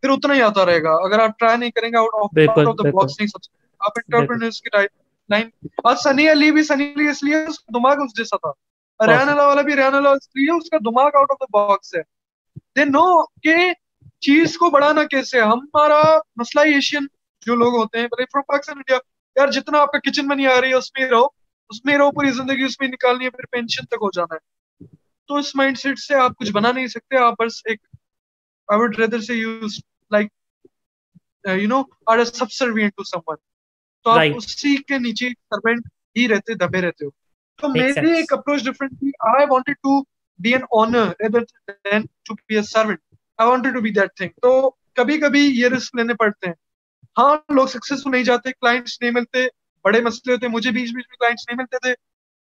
پھر 0.00 0.10
اتنا 0.10 0.34
ہی 0.34 0.42
آتا 0.42 0.66
رہے 0.66 0.82
گا۔ 0.82 0.90
اگر 0.90 1.18
آپ 1.18 1.30
ٹرائی 1.38 1.58
نہیں 1.58 1.70
کریں 1.70 1.88
گے 1.88 1.96
آؤٹ 1.96 2.10
آف 2.14 2.30
باکس 2.92 3.20
نہیں 3.20 3.26
سوچ 3.26 3.48
آپ 3.80 3.90
انٹرپرینرز 3.96 4.60
کی 4.60 4.68
ٹائپ 4.68 4.90
لائن 5.30 5.48
اور 5.76 5.96
سنی 5.96 6.32
علی 6.32 6.50
بھی 6.50 6.62
سنی 6.62 6.84
علی 6.84 7.08
اس 7.08 7.22
لیے 7.22 7.36
اس 7.36 7.60
کا 7.60 7.78
دماغ 7.78 7.96
اس 8.04 8.16
جیسا 8.16 8.36
تھا۔ 8.36 8.50
ریان 9.06 9.28
اللہ 9.28 9.42
والا 9.42 9.62
بھی 9.62 9.76
ریان 9.76 9.94
اللہ 9.94 10.08
اس 10.08 10.28
لیے 10.28 10.56
اس 10.56 10.70
کا 10.70 10.76
دماغ 10.76 11.10
آؤٹ 11.14 11.30
آف 11.30 11.36
دا 11.40 11.58
باکس 11.58 11.94
ہے۔ 11.94 12.00
دے 12.76 12.84
نو 12.84 13.24
کہ 13.24 13.54
چیز 14.20 14.58
کو 14.58 14.70
بڑھانا 14.70 15.04
کیسے 15.04 15.40
ہمارا 15.40 16.02
مسئلہ 16.36 16.74
ایشین 16.74 17.06
جو 17.46 17.54
لوگ 17.54 17.76
ہوتے 17.76 17.98
ہیں 17.98 18.06
فرام 18.08 18.42
پاکستان 18.42 18.76
انڈیا 18.76 18.98
یار 19.36 19.48
جتنا 19.48 19.78
آپ 19.78 19.92
کا 19.92 19.98
کچن 19.98 20.28
میں 20.28 20.36
نہیں 20.36 20.46
آ 20.46 20.60
رہی 20.60 20.68
ہے 20.68 20.74
اس 20.74 20.90
میں 20.98 21.08
رہو۔ 21.08 21.24
اس 21.68 21.84
میں 21.84 21.98
رہو 21.98 22.10
پوری 22.10 22.30
زندگی 22.30 22.64
اس 22.64 22.80
میں 22.80 22.88
نکالنی 22.88 23.24
ہے 23.24 23.30
پھر 23.30 23.46
پینشن 23.50 23.86
تک 23.86 23.94
ہو 23.94 24.10
جانا 24.10 24.34
ہے۔ 24.34 24.60
تو 25.28 25.36
اس 25.36 25.54
مائنڈ 25.54 25.78
سیٹ 25.78 25.98
سے 25.98 26.14
آپ 26.14 26.36
کچھ 26.36 26.52
بنا 26.52 26.72
نہیں 26.72 26.86
سکتے 26.86 27.16
آپ 27.16 27.42
بس 27.42 27.62
ایک 27.64 27.78
I 28.68 28.80
would 28.80 28.98
rather 28.98 29.20
say 29.20 29.34
use 29.34 29.78
like 30.10 30.28
you 31.48 31.68
know 31.68 31.82
are 32.06 32.18
a 32.18 32.24
subservient 32.24 32.92
to 32.96 33.04
someone 33.26 33.36
تو 34.04 34.10
آپ 34.10 34.20
اسی 34.36 34.76
کے 34.76 34.98
نیچے 34.98 35.28
سروینٹ 35.28 35.86
ہی 36.16 36.28
رہتے 36.28 36.54
دبے 36.54 36.80
رہتے 36.80 37.04
ہو۔ 37.04 37.10
تو 37.56 37.68
میری 37.68 38.12
ایک 38.12 38.32
اپروچ 38.32 38.62
ڈفرنٹ 38.64 38.90
تھی۔ 38.98 39.10
I 39.20 39.46
wanted 39.50 39.76
to 39.76 40.02
be 40.38 40.52
an 40.54 40.62
owner 40.70 41.08
rather 41.08 41.40
than 41.68 42.02
to 42.24 42.34
be 42.34 42.56
a 42.56 42.62
servant 42.62 43.00
I 43.40 43.50
wanted 43.50 43.74
to 43.74 43.80
be 43.80 43.90
that 43.90 44.14
thing 44.16 44.28
تو 44.42 44.52
کبھی 44.94 45.20
کبھی 45.20 45.40
یہ 45.40 45.68
رسک 45.68 45.96
لینے 45.96 46.14
پڑتے 46.14 46.46
ہیں۔ 46.46 46.54
ہاں 47.18 47.36
لوگ 47.48 47.66
سکسیسفل 47.66 48.10
نہیں 48.10 48.24
جاتے 48.24 48.52
کلائنٹس 48.52 49.00
نہیں 49.00 49.10
ملتے 49.10 49.46
بڑے 49.84 50.00
مسئلے 50.00 50.32
ہوتے 50.32 50.48
مجھے 50.48 50.70
بیچ 50.70 50.90
بیچ 50.94 51.06
میں 51.08 51.16
کلائنٹس 51.16 51.48
نہیں 51.48 51.56
ملتے 51.56 51.78
تھے۔ 51.78 51.94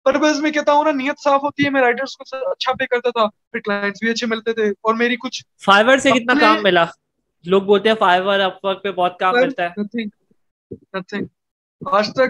پر 0.06 0.18
بس 0.18 0.40
میں 0.40 0.52
کہتا 0.52 0.74
ہوں 0.74 0.84
نا 0.84 0.92
نیت 0.92 1.24
صاف 1.24 1.44
ہوتی 1.44 1.66
ہے 1.66 1.70
میں 1.70 1.82
رائٹرز 1.82 2.16
کو 2.18 2.24
اچھا 2.52 2.74
پے 2.74 2.86
کرتا 2.88 3.10
تھا 3.10 3.26
پھر 3.52 3.60
کلائنٹس 3.60 4.00
بھی 4.02 4.10
اچھے 4.10 4.28
ملتے 4.28 4.54
تھے۔ 4.54 4.70
اور 4.82 4.96
میری 4.96 5.16
کچھ 5.16 5.44
فائیور 5.66 5.98
سے 5.98 6.12
کتنا 6.12 6.34
کام 6.40 6.64
ملا؟ 6.64 6.86
لوگ 7.46 7.62
بولتے 7.62 7.90
ہیں 7.90 7.96
فائیور 7.96 8.40
اپ 8.40 8.66
ورک 8.66 8.84
پہ 8.84 8.92
بہت 8.92 9.20
کام 9.20 9.36
ملتا 9.36 9.64
ہے۔ 9.64 9.82
نتھنگ 10.94 11.26
آج 11.82 12.10
تک 12.14 12.30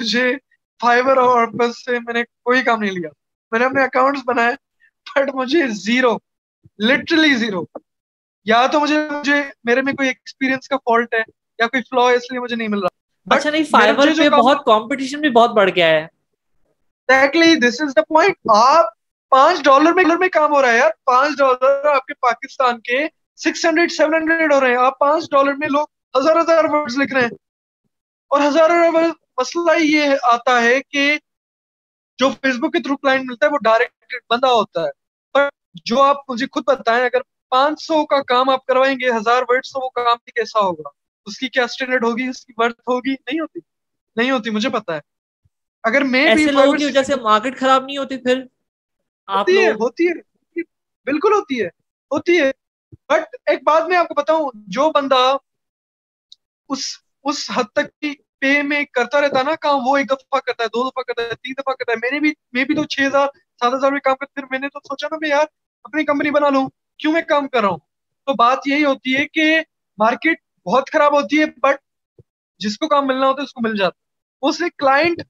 مجھے 0.00 0.32
فائیور 0.80 1.16
اور 1.16 1.46
بس 1.46 1.84
سے 1.84 1.98
میں 1.98 2.14
نے 2.14 2.22
کوئی 2.42 2.62
کام 2.62 2.80
نہیں 2.80 2.90
لیا۔ 2.90 3.08
میں 3.52 3.58
نے 3.58 3.64
اپنے 3.64 3.82
اکاؤنٹس 3.84 4.20
بنائے 4.24 4.54
بٹ 5.06 5.34
مجھے 5.34 5.66
زیرو 5.76 6.16
لٹرلی 6.78 7.34
زیرو 7.34 7.62
یا 8.44 8.66
تو 8.66 8.80
مجھے 8.80 9.08
مجھے 9.10 9.42
میرے 9.64 9.82
میں 9.82 9.92
کوئی 9.92 10.08
ایکسپیرینس 10.08 10.68
کا 10.68 10.76
فالٹ 10.76 11.14
ہے 11.14 11.22
یا 11.58 11.66
کوئی 11.66 11.82
فلو 11.82 12.06
اس 12.06 12.30
لیے 12.30 12.40
مجھے 12.40 12.56
نہیں 12.56 12.68
مل 12.68 12.78
رہا۔ 12.78 13.34
اچھا 13.36 13.50
نہیں 13.50 13.64
فائبر 13.64 14.08
پہ 14.18 14.28
بہت 14.28 14.64
کمپٹیشن 14.64 15.20
بھی 15.20 15.30
بہت 15.30 15.50
بڑھ 15.50 15.70
گیا 15.76 15.86
ہے۔ 15.86 16.06
Exactly 17.08 17.54
this 17.54 17.80
is 17.80 17.96
the 17.96 18.02
point 18.02 18.36
آپ 18.56 18.84
پانچ 19.30 19.64
ڈالر 19.64 19.92
میں 19.92 20.04
میں 20.04 20.28
کام 20.28 20.52
ہو 20.52 20.62
رہا 20.62 20.72
ہے 20.72 20.78
یار۔ 20.78 20.90
پانچ 21.04 21.38
ڈالر 21.38 21.84
آپ 21.84 22.06
کے 22.06 22.14
پاکستان 22.14 22.80
کے 22.80 23.06
سکس 23.36 23.64
ہنڈریڈ 23.64 23.92
سیون 23.92 24.14
ہنڈریڈ 24.14 24.52
ہو 24.52 24.60
رہے 24.60 24.70
ہیں۔ 24.70 24.76
آپ 24.76 24.98
پانچ 24.98 25.30
ڈالر 25.30 25.52
میں 25.52 25.68
لوگ 25.68 25.86
ہزار 26.18 26.36
ہزار 26.36 26.64
ورڈز 26.64 26.98
لکھ 26.98 27.12
رہے 27.12 27.20
ہیں۔ 27.20 27.28
اور 28.28 28.40
ہزار 28.48 28.70
مسئلہ 29.40 29.78
یہ 29.78 30.14
آتا 30.22 30.62
ہے 30.62 30.82
کہ 30.82 31.18
جو 32.18 32.30
فیس 32.30 32.56
بک 32.58 32.72
کے 32.72 32.78
تھرو 32.78 32.96
کلائنٹ 32.96 33.24
ملتا 33.26 33.46
ہے 33.46 33.50
وہ 33.50 33.58
ڈائریکٹ 33.64 34.14
بندہ 34.30 34.46
ہوتا 34.46 34.80
ہے۔ 34.84 34.90
پر 35.32 35.48
جو 35.84 36.02
آپ 36.02 36.16
مجھے 36.28 36.46
خود 36.52 36.64
بتائیں 36.66 37.04
اگر 37.04 37.18
پانچ 37.52 37.82
سو 37.82 38.06
کا 38.06 38.22
کام 38.22 38.50
آپ 38.50 38.66
کروائیں 38.66 38.96
گے 39.00 39.10
ہزار 39.10 39.42
ورڈ 39.48 39.64
تو 39.64 39.84
وہ 39.84 39.88
کام 39.88 40.16
کیسا 40.26 40.60
ہوگا؟ 40.60 40.88
اس 41.26 41.38
کی 41.38 41.48
کیا 41.48 41.64
اسٹینڈرڈ 41.64 42.04
ہوگی؟ 42.04 42.28
اس 42.28 42.46
کی 42.46 42.52
برتھ 42.56 42.80
ہوگی؟ 42.80 43.12
نہیں 43.12 43.40
ہوتی۔ 43.40 43.60
نہیں 44.16 44.30
ہوتی 44.30 44.50
مجھے 44.50 44.68
پتا 44.68 44.94
ہے۔ 44.94 45.00
اگر 45.82 46.02
میں 46.02 46.26
ایسے 46.26 46.50
لوگوں 46.50 46.72
کی 46.72 46.84
وجہ 46.84 47.02
سے 47.02 47.16
مارکیٹ 47.16 47.58
خراب 47.58 47.84
نہیں 47.84 47.98
ہوتی 47.98 48.16
پھر؟ 48.16 48.42
ہوتی 49.28 49.64
ہے 49.64 49.70
ہوتی 49.70 50.08
ہے 50.08 50.12
بالکل 51.06 51.32
ہوتی 51.32 51.62
ہے 51.62 51.66
ہوتی 52.10 52.40
ہے۔ 52.40 52.50
بٹ 53.08 53.36
ایک 53.46 53.58
بات 53.64 53.82
میں 53.88 53.96
آپ 53.96 54.08
کو 54.08 54.14
بتاؤں 54.14 54.50
جو 54.54 54.90
بندہ 54.94 55.36
اس 56.68 56.78
اس 57.24 57.50
حد 57.54 57.64
تک 57.72 58.00
کی 58.00 58.14
پے 58.38 58.62
میں 58.62 58.84
کرتا 58.84 59.20
رہتا 59.20 59.38
ہے 59.38 59.44
نا 59.44 59.54
کام 59.60 59.78
وہ 59.86 59.96
ایک 59.96 60.10
دفعہ 60.10 60.40
کرتا 60.40 60.62
ہے 60.62 60.68
دو 60.68 60.90
دفعہ 60.90 61.02
کرتا 61.02 61.22
ہے 61.22 61.28
تین 61.28 61.52
دفعہ 61.58 61.74
کرتا 61.74 61.92
ہے۔ 61.92 61.96
میں 62.02 62.10
نے 62.10 62.20
بھی 62.20 62.32
میں 62.52 62.64
بھی 62.64 62.74
تو 62.74 62.84
چھ 62.84 63.00
ہزار 63.06 63.26
سات 63.60 63.74
ہزار 63.74 63.92
میں 63.92 64.00
کام 64.00 64.16
کرتا 64.16 64.32
پھر 64.34 64.44
میں 64.50 64.58
نے 64.58 64.68
تو 64.68 64.78
سوچا 64.78 65.08
نا 65.10 65.16
میں 65.20 65.28
یار 65.28 65.44
اپنی 65.84 66.04
کمپنی 66.04 66.30
بنا 66.30 66.48
لوں۔ 66.48 66.68
کیوں 66.98 67.12
میں 67.12 67.22
کام 67.22 67.48
کر 67.48 67.60
رہا 67.60 67.68
ہوں؟ 67.68 67.78
تو 68.24 68.34
بات 68.34 68.58
یہی 68.66 68.84
ہوتی 68.84 69.16
ہے 69.16 69.28
کہ 69.28 69.60
مارکیٹ 69.98 70.38
بہت 70.66 70.90
خراب 70.92 71.14
ہوتی 71.14 71.40
ہے 71.40 71.46
بٹ 71.46 71.76
جس 72.58 72.78
کو 72.78 72.88
کام 72.88 73.06
ملنا 73.06 73.26
ہوتا 73.26 73.40
ہے 73.40 73.44
اس 73.44 73.52
کو 73.52 73.68
مل 73.68 73.76
جاتا 73.76 73.98
ہے۔ 73.98 74.02
اس 74.48 74.62
کلائنٹ 74.78 75.22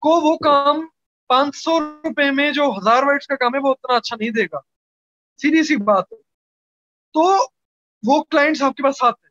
کو 0.00 0.20
وہ 0.20 0.36
کام 0.36 0.86
پانچ 1.28 1.56
سو 1.56 1.80
روپے 1.80 2.30
میں 2.30 2.50
جو 2.50 2.70
ہزار 2.78 3.02
ورڈس 3.02 3.26
کا 3.26 3.36
کام 3.36 3.54
ہے، 3.54 3.60
وہ 3.60 3.70
اتنا 3.70 3.96
اچھا 3.96 4.16
نہیں 4.20 4.30
دے 4.30 4.44
گا۔ 4.44 4.58
سیدھی 5.36 5.62
سی 5.62 5.76
بات 5.76 6.04
ہے۔ 6.12 6.16
تو 7.12 7.36
وہ 8.06 8.22
کلائنٹس 8.22 8.62
آپ 8.62 8.74
کے 8.74 8.82
پاس 8.82 9.02
آتے 9.02 9.26
ہیں۔ 9.26 9.30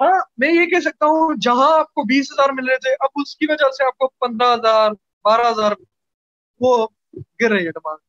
ہاں 0.00 0.20
میں 0.38 0.52
یہ 0.52 0.66
کہہ 0.66 0.80
سکتا 0.80 1.06
ہوں، 1.06 1.36
جہاں 1.40 1.78
آپ 1.78 1.94
کو 1.94 2.02
بیس 2.02 2.32
ہزار 2.32 2.48
مل 2.52 2.68
رہے 2.68 2.76
تھے، 2.76 2.90
اب 3.00 3.08
اس 3.14 3.36
کی 3.36 3.46
وجہ 3.48 3.70
سے 3.70 3.84
آپ 3.84 3.98
کو 3.98 4.08
پندرہ 4.08 4.54
ہزار، 4.54 4.90
بارہ 5.24 5.50
ہزار 5.50 5.72
وہ 6.60 6.88
گر 7.14 7.50
رہی 7.50 7.66
ہے 7.66 7.70
ڈیمانڈ 7.70 8.07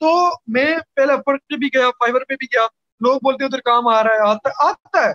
تو 0.00 0.12
میں 0.54 0.66
پہلے 0.94 1.12
اپر 1.12 1.36
پہ 1.38 1.56
بھی 1.56 1.68
گیا 1.74 1.90
فائبر 1.98 2.24
پہ 2.24 2.34
بھی 2.34 2.46
گیا. 2.46 2.66
لوگ 3.00 3.20
بولتے 3.20 3.44
ہیں 3.44 3.48
ادھر 3.48 3.60
کام 3.60 3.88
آ 3.88 4.02
رہا 4.04 4.14
ہے، 4.14 4.28
آتا 4.28 4.48
ہے 4.48 4.68
آتا 4.68 5.06
ہے. 5.06 5.12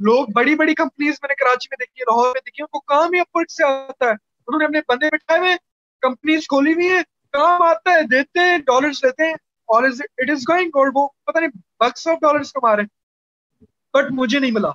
لوگ 0.00 0.26
بڑی 0.34 0.54
بڑی 0.54 0.74
کمپنیز 0.74 1.18
میں 1.22 1.28
نے 1.28 1.34
کراچی 1.34 1.68
میں 1.70 1.76
دیکھی، 1.80 2.02
لاہور 2.02 2.26
میں 2.26 2.40
دیکھی، 2.46 2.62
ان 2.62 2.66
کو 2.66 2.80
کام 2.92 3.14
ہی 3.14 3.20
اپورڈ 3.20 3.50
سے 3.50 3.64
آتا 3.64 4.06
ہے. 4.06 4.10
انہوں 4.10 4.58
نے 4.58 4.64
اپنے 4.64 4.80
بندے 4.88 5.08
بٹھائے 5.10 5.40
ہوئے 5.40 5.56
کمپنیز 6.02 6.48
کھولی 6.48 6.72
ہوئی 6.74 6.90
ہیں، 6.90 7.02
کام 7.32 7.62
آتا 7.62 7.90
ہے، 7.90 8.02
دیتے 8.06 8.40
ہیں 8.40 8.58
ڈالرز 8.66 9.04
لیتے 9.04 9.26
ہیں، 9.26 9.34
اور 9.68 9.84
اٹ 9.84 10.30
از 10.30 10.42
گوئنگ 10.48 10.68
گولڈ 10.68 10.92
وہ 10.94 11.08
پتہ 11.26 11.38
نہیں 11.38 11.60
بکس 11.80 12.06
آف 12.08 12.18
ڈالرز 12.20 12.52
کما 12.52 12.74
رہے 12.76 12.82
ہیں. 12.82 13.66
بٹ 13.94 14.10
مجھے 14.10 14.38
نہیں 14.38 14.50
ملا. 14.50 14.70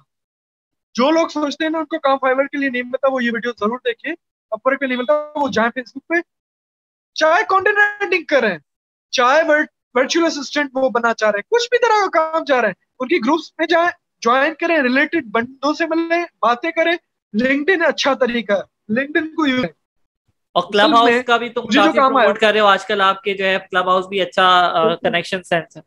جو 0.96 1.10
لوگ 1.12 1.28
سوچتے 1.28 1.63
ہیں 1.63 1.72
نا، 1.72 1.80
ان 1.80 1.86
کو 1.86 2.00
کام 2.00 2.18
فائبر 2.18 2.48
کے 2.48 2.58
لیے 2.58 2.70
نہیں 2.70 2.84
ملتا، 2.84 3.12
وہ 3.12 3.24
یہ 3.24 3.32
ویڈیو 3.34 3.51
ضرور 3.60 3.80
دیکھیں. 3.86 4.13
اپر 4.51 4.75
پہ 4.78 4.86
نہیں 4.86 4.98
ملتا، 4.98 5.13
وہ 5.36 5.48
جائیں 5.48 5.70
فیس 5.72 5.92
بک 5.96 6.08
پہ. 6.08 6.22
چاہے 7.16 7.44
کانٹینٹ 7.50 7.78
رائٹنگ 7.78 8.24
کریں 8.24 8.58
چاہے 9.10 9.42
ورچوئل 9.96 10.25
اسسٹنٹ 10.25 10.70
وہ 10.74 10.89
بنا 10.89 11.13
چاہ 11.13 11.30
رہے 11.32 11.39
ہیں 11.39 11.50
کچھ 11.50 11.68
بھی 11.70 11.78
طرح 11.78 12.10
کا 12.10 12.32
کام 12.32 12.46
چاہ 12.46 12.60
رہے 12.60 12.68
ہیں۔ 12.68 12.75
ان 13.00 13.08
کی 13.08 13.18
گروپس 13.25 13.51
میں 13.58 13.68
جائیں 13.68 13.89
جوائن 14.22 14.54
کریں 14.54 14.78
ریلیٹڈ 14.78 15.25
بندوں 15.32 15.74
سے 15.74 15.86
ملیں 15.86 16.24
باتیں 16.42 16.72
کریں۔ 16.72 16.96
لنکڈ 17.34 17.82
اچھا 17.88 18.13
طریقہ 18.13 18.54
ہے۔ 18.54 18.62
لنکڈ 18.89 19.36
کو 19.36 19.48
یوز 19.48 19.66
اور 20.56 20.63
کلب 20.74 20.96
ہاؤس 20.96 21.25
کا 21.28 21.38
بھی 21.38 21.50
تم 21.50 21.62
کافی 21.68 21.98
پروموٹ 21.98 22.39
کر 22.39 22.51
رہے 22.51 22.60
ہو 22.60 22.66
آج 22.66 22.86
کل 22.86 23.01
آپ 23.01 23.22
کے 23.24 23.34
جو 23.34 23.46
ہے 23.46 23.58
کلب 23.72 23.88
ہاؤس 23.88 24.08
بھی 24.08 24.22
اچھا 24.22 24.48
کنیکشن 25.01 25.44
سینس 25.44 25.78
ہے۔ 25.78 25.82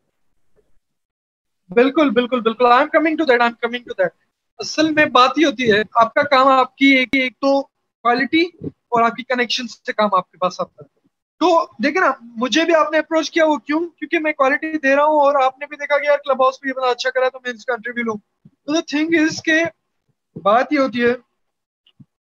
بالکل 1.69 2.09
بالکل 2.09 2.39
بالکل۔ 2.39 2.65
I 2.65 2.79
am 2.79 2.89
coming 2.89 3.17
to 3.17 3.25
that 3.25 3.41
I 3.41 3.49
am 3.49 3.69
coming 3.69 3.83
to 3.83 3.93
that 3.93 4.11
اصل 4.59 4.89
میں 4.89 5.05
بات 5.05 5.37
ہی 5.37 5.45
ہوتی 5.45 5.71
ہے 5.71 5.81
آپ 5.95 6.13
کا 6.13 6.23
کام 6.23 6.47
آپ 6.47 6.75
کی 6.75 6.85
ایک 6.85 7.09
ایک 7.11 7.33
تو 7.33 7.61
کوالٹی 8.03 8.41
اور 8.65 9.03
آپ 9.03 9.15
کی 9.15 9.23
کنیکشن 9.23 9.67
سے 9.67 9.93
کام 9.93 10.13
آپ 10.13 10.31
کے 10.31 10.37
پاس 10.37 10.59
آتا 10.61 10.83
ہے۔ 10.83 11.02
تو 11.43 11.65
دیکھیں 11.83 12.01
نا، 12.01 12.11
مجھے 12.21 12.63
بھی 12.65 12.75
آپ 12.75 12.91
نے 12.91 12.97
اپروچ 12.97 13.31
کیا 13.31 13.45
وہ 13.45 13.57
کیوں؟ 13.57 13.79
کیونکہ 13.79 14.19
میں 14.19 14.31
کوالٹی 14.31 14.77
دے 14.77 14.95
رہا 14.95 15.03
ہوں 15.03 15.19
اور 15.19 15.35
آپ 15.43 15.59
نے 15.59 15.65
بھی 15.65 15.77
دیکھا 15.77 15.97
کہ 15.97 16.05
یار 16.05 16.17
کلب 16.17 16.43
ہاؤس 16.43 16.59
بھی 16.61 16.73
بڑا 16.73 16.89
اچھا 16.89 17.09
کرا 17.09 17.29
تو 17.29 17.39
میں 17.43 17.51
اس 17.51 17.65
کا 17.65 17.73
انٹرویو 17.73 18.03
لوں۔ 18.03 18.15
تو 18.65 18.73
دا 18.73 18.79
تھنگ 18.87 19.15
از 19.15 19.43
کہ 19.43 19.63
بات 20.43 20.73
یہ 20.73 20.79
ہوتی 20.79 21.05
ہے 21.05 21.13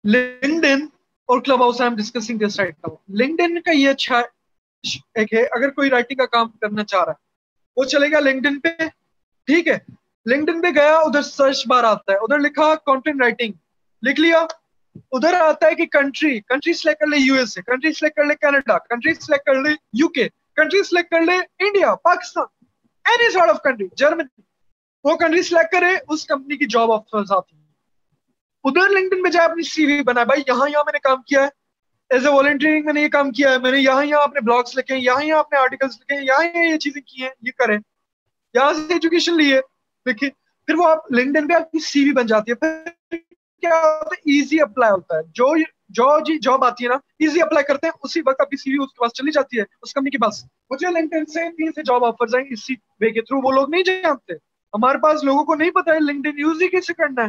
لنکڈ 0.04 0.64
ان 0.64 0.86
اور 1.26 1.40
Clubhouse 1.62 1.80
I 1.80 1.90
am 1.90 1.96
discussing 1.96 2.38
this 2.38 2.60
right 2.60 2.74
now 2.78 2.96
LinkedIn 3.40 3.60
کا 3.60 3.70
یہ 3.70 3.88
اچھا 3.88 4.18
ایک 5.14 5.34
ہے، 5.34 5.42
اگر 5.42 5.70
کوئی 5.70 5.90
رائٹنگ 5.90 6.16
کا 6.16 6.26
کام 6.26 6.48
کرنا 6.48 6.84
چاہ 6.84 7.04
رہا 7.04 7.12
ہے، 7.12 7.22
وہ 7.76 7.84
چلے 7.84 8.12
گا 8.12 8.20
لنکڈ 8.20 8.46
ان 8.46 8.60
پہ۔ 8.60 8.68
ٹھیک 9.46 9.68
ہے 9.68 9.78
لنکڈ 10.26 10.62
پہ 10.62 10.68
گیا، 10.74 10.96
ادھر 10.96 11.22
سرچ 11.22 11.66
بار 11.66 11.84
آتا 11.84 12.12
ہے، 12.12 12.16
ادھر 12.16 12.38
لکھا 12.38 12.74
کانٹینٹ 12.74 13.20
رائٹنگ 13.20 13.52
لکھ 14.02 14.20
لیا۔ 14.20 14.46
ادھر 15.12 15.34
آتا 15.34 15.66
ہے 15.66 15.74
کہ 15.74 15.86
کنٹری 15.86 16.40
کنٹری 16.40 16.72
سلیکٹ 16.72 17.00
کر 17.00 17.06
لے 17.06 17.16
U 17.16 17.34
S 17.34 17.56
A 17.58 17.62
country 17.62 17.92
select 17.92 18.16
کر 18.16 18.24
لے 18.24 18.34
کینیڈا 18.34 18.78
کنٹری 18.78 19.14
سلیکٹ 19.14 19.46
کر 19.46 19.54
لے 19.54 19.70
یو 19.92 20.08
کے 20.08 20.28
کنٹری 20.56 20.82
سلیکٹ 20.82 21.10
کر 21.10 21.20
لے 21.20 21.36
India 21.66 21.94
Pakistan 21.94 22.44
any 23.04 23.32
sort 23.32 23.50
of 23.50 23.62
country 23.62 23.88
Germany 23.96 24.42
وہ 25.04 25.16
کنٹری 25.16 25.42
سلیکٹ 25.42 25.72
کرے، 25.72 25.94
اس 26.08 26.26
کمپنی 26.26 26.56
کی 26.56 26.66
جاب 26.66 26.92
آفرز 26.92 27.32
آتی 27.32 27.56
ہیں. 27.56 27.64
ادھر 28.64 28.90
لنکڈن 28.90 29.22
میں 29.22 29.30
جائے 29.30 29.48
اپنی 29.48 29.62
سی 29.62 29.86
وی 29.86 30.02
بنائے. 30.02 30.26
بھائی، 30.26 30.42
یہاں 30.46 30.68
یہاں 30.68 30.82
میں 30.84 30.92
نے 30.92 30.98
کام 30.98 31.22
کیا 31.22 31.42
ہے. 31.42 31.48
ایز 32.10 32.26
اے 32.26 32.32
والنٹیئرنگ 32.32 32.84
میں 32.84 32.92
نے 32.92 33.02
یہ 33.02 33.08
کام 33.08 33.30
کیا 33.30 33.52
ہے. 33.52 33.58
میں 33.58 33.70
نے 33.70 33.78
یہاں 33.78 34.04
یہاں 34.04 34.22
اپنے 34.22 34.40
بلاگس 34.40 34.76
لکھے 34.76 34.94
ہیں. 34.94 35.02
یہاں 35.02 35.24
یہاں 35.24 35.38
اپنے 35.38 35.58
آرٹیکلس 35.58 35.98
لکھے 36.00 36.14
ہیں. 36.14 36.24
یہاں 36.24 36.44
یہاں 36.44 36.64
یہ 36.64 36.76
چیزیں 36.76 37.00
کی 37.02 37.22
ہیں. 37.22 37.30
یہ 37.40 37.50
کریں. 37.58 37.78
یہاں 38.54 38.72
سے 38.72 38.92
ایجوکیشن 38.92 39.36
لیے. 39.36 39.60
دیکھیں، 40.06 40.28
پھر 40.68 40.74
وہ 40.74 40.88
آپ 40.88 41.12
لنکڈن 41.12 41.48
پہ 41.48 41.54
آپ 41.54 41.70
کی 41.72 41.78
سی 41.78 42.04
وی 42.04 42.12
بن 42.12 42.26
جاتی 42.26 42.50
ہے. 42.50 42.56
پھر 42.56 42.90
کیا 43.60 43.76
ہوتا 43.76 44.14
ہے 44.14 44.30
ایزی 44.32 44.60
اپلائی 44.60 44.92
ہوتا 44.92 45.16
ہے. 45.16 45.22
جو 45.34 45.54
جو 45.94 46.08
جی 46.24 46.38
جاب 46.38 46.64
آتی 46.64 46.84
ہے 46.84 46.88
نا 46.88 46.94
ایزی 47.18 47.40
اپلائی 47.42 47.64
کرتے 47.64 47.86
ہیں، 47.86 47.92
اسی 48.02 48.20
وقت 48.26 48.40
آپ 48.40 48.50
کی 48.50 48.56
سی 48.56 48.70
وی 48.70 48.84
اس 48.84 48.92
کے 48.92 49.00
پاس 49.00 49.12
چلی 49.12 49.30
جاتی 49.32 49.58
ہے، 49.58 49.64
اس 49.82 49.94
کمپنی 49.94 50.10
کے 50.10 50.18
پاس. 50.18 50.44
مجھے 50.70 50.90
لنکڈن 50.90 51.24
سے 51.26 51.48
تین 51.56 51.72
سے 51.72 51.82
جاب 51.82 52.04
آفر 52.04 52.34
آئیں، 52.36 52.46
اسی 52.50 52.74
وے 53.00 53.10
کے 53.10 53.22
تھرو 53.22 53.40
وہ 53.44 53.52
لوگ 53.52 53.70
نہیں 53.70 53.82
جانتے. 53.84 54.34
ہمارے 54.74 54.98
پاس 54.98 55.24
لوگوں 55.24 55.44
کو 55.44 55.54
نہیں 55.54 55.70
پتا 55.70 55.94
ہے 55.94 56.00
لنکڈن 56.00 56.38
یوز 56.38 56.62
ہی 56.62 56.68
کیسے 56.68 56.94
کرنا 56.94 57.24
ہے. 57.24 57.28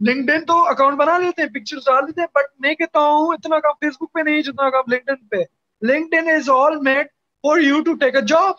لنکڈن 0.00 0.44
تو 0.46 0.56
اکاؤنٹ 0.68 0.98
بنا 0.98 1.16
لیتے 1.18 1.42
ہیں 1.42 1.48
پکچر 1.48 1.78
ڈال 1.86 2.06
دیتے 2.06 2.20
ہیں 2.20 2.28
بٹ 2.34 2.50
میں 2.60 2.74
کہتا 2.74 3.00
ہوں 3.00 3.32
اتنا 3.32 3.58
کام 3.58 3.74
فیس 3.80 3.96
بک 4.00 4.12
پہ 4.14 4.20
نہیں، 4.20 4.42
جتنا 4.42 4.70
کام 4.70 4.92
لنکڈن 4.92 5.26
پہ. 5.26 5.42
LinkedIn 5.82 6.28
is 6.28 6.50
all 6.50 6.76
made 6.82 7.06
for 7.44 7.60
you 7.60 7.82
to 7.82 7.94
take 7.94 8.16
a 8.16 8.22
job 8.26 8.54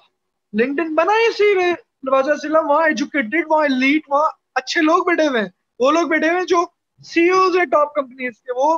LinkedIn 0.54 0.96
بنا 0.96 1.14
اسی 1.28 1.56
وے 1.58 1.72
نوازا 2.04 2.34
ضلع 2.42 2.60
وہاں 2.60 2.88
ایجوکیٹڈ 2.88 3.46
وہاں 3.50 3.68
لیٹ 3.70 4.10
وہاں 4.10 4.30
اچھے 4.56 4.82
لوگ 4.82 5.04
بیٹھے 5.06 5.28
ہوئے 5.28 5.42
ہیں. 5.42 5.50
وہ 5.82 5.92
لوگ 5.92 6.08
بیٹھے 6.08 6.30
ہوئے 6.30 6.46
جو 6.46 6.66
سی 7.06 7.30
اوز 7.30 7.58
ہیں 7.58 7.66
ٹاپ 7.66 7.94
کمپنیز 7.94 8.42
کے، 8.42 8.52
وہ 8.56 8.78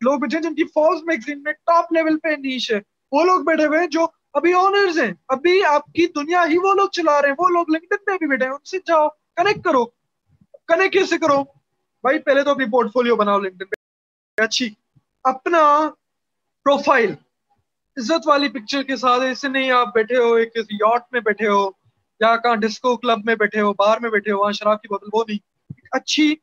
لوگ 0.00 0.18
بیٹھے 0.18 0.38
جن 0.40 0.54
کی 0.54 0.64
فورس 0.64 1.02
میگزین 1.02 1.42
میں 1.42 1.52
ٹاپ 1.52 1.92
لیول 1.92 2.18
پہ 2.18 2.28
نیش 2.28 2.72
ہے۔ 2.72 2.80
وہ 3.12 3.24
لوگ 3.24 3.40
بیٹھے 3.40 3.66
ہوئے 3.66 3.86
جو 3.86 4.06
ابھی 4.32 4.54
آنرز 4.54 4.98
ہیں۔ 4.98 5.12
ابھی 5.28 5.64
آپ 5.64 5.86
کی 5.86 6.06
دنیا 6.06 6.44
ہی 6.48 6.58
وہ 6.58 6.74
لوگ 6.74 6.88
چلا 6.88 7.22
رہے 7.22 7.28
ہیں، 7.28 7.34
وہ 7.38 7.48
لوگ 7.48 7.70
لنکڈن 7.70 8.04
پہ 8.06 8.18
بھی 8.18 8.26
بیٹھے 8.26 8.46
ہیں۔ 8.46 8.52
ان 8.52 8.64
سے 8.64 8.78
جاؤ 8.78 9.08
کنیکٹ 9.08 9.64
کرو۔ 9.64 9.84
کنیکٹ 10.68 10.92
کیسے 10.92 11.18
کرو؟ 11.18 11.42
بھائی، 12.02 12.18
پہلے 12.18 12.42
تو 12.42 12.50
اپنی 12.50 12.64
پورٹ 12.64 12.92
فولیو 12.92 13.16
بناؤ 13.16 13.38
لنکڈن 13.38 13.66
پہ۔ 13.66 14.42
اچھی۔ 14.42 14.70
اپنا 15.24 15.90
پروفائل 16.64 17.10
عزت 17.96 18.28
والی 18.28 18.48
پکچر 18.48 18.82
کے 18.82 18.96
ساتھ، 18.96 19.22
ایسے 19.22 19.48
نہیں 19.48 19.70
آپ 19.70 19.94
بیٹھے 19.94 20.16
ہو، 20.16 20.34
ایک 20.34 20.56
یاٹ 20.56 21.02
میں 21.12 21.20
بیٹھے 21.20 21.48
ہو، 21.48 21.70
یا 22.20 22.36
کہاں 22.36 22.56
ڈسکو 22.56 22.96
کلب 22.96 23.18
میں 23.24 23.34
بیٹھے 23.34 23.60
ہو 23.60 23.72
بار 23.72 23.98
میں 23.98 24.10
بیٹھے 24.10 24.32
ہو، 24.32 24.38
وہاں 24.38 24.52
شراب 24.52 24.82
کی 24.82 24.88
بوتل 24.88 25.06
وہ 25.12 25.24
نہیں۔ 25.28 25.55
ایک 25.86 26.02
اچھی 26.02 26.34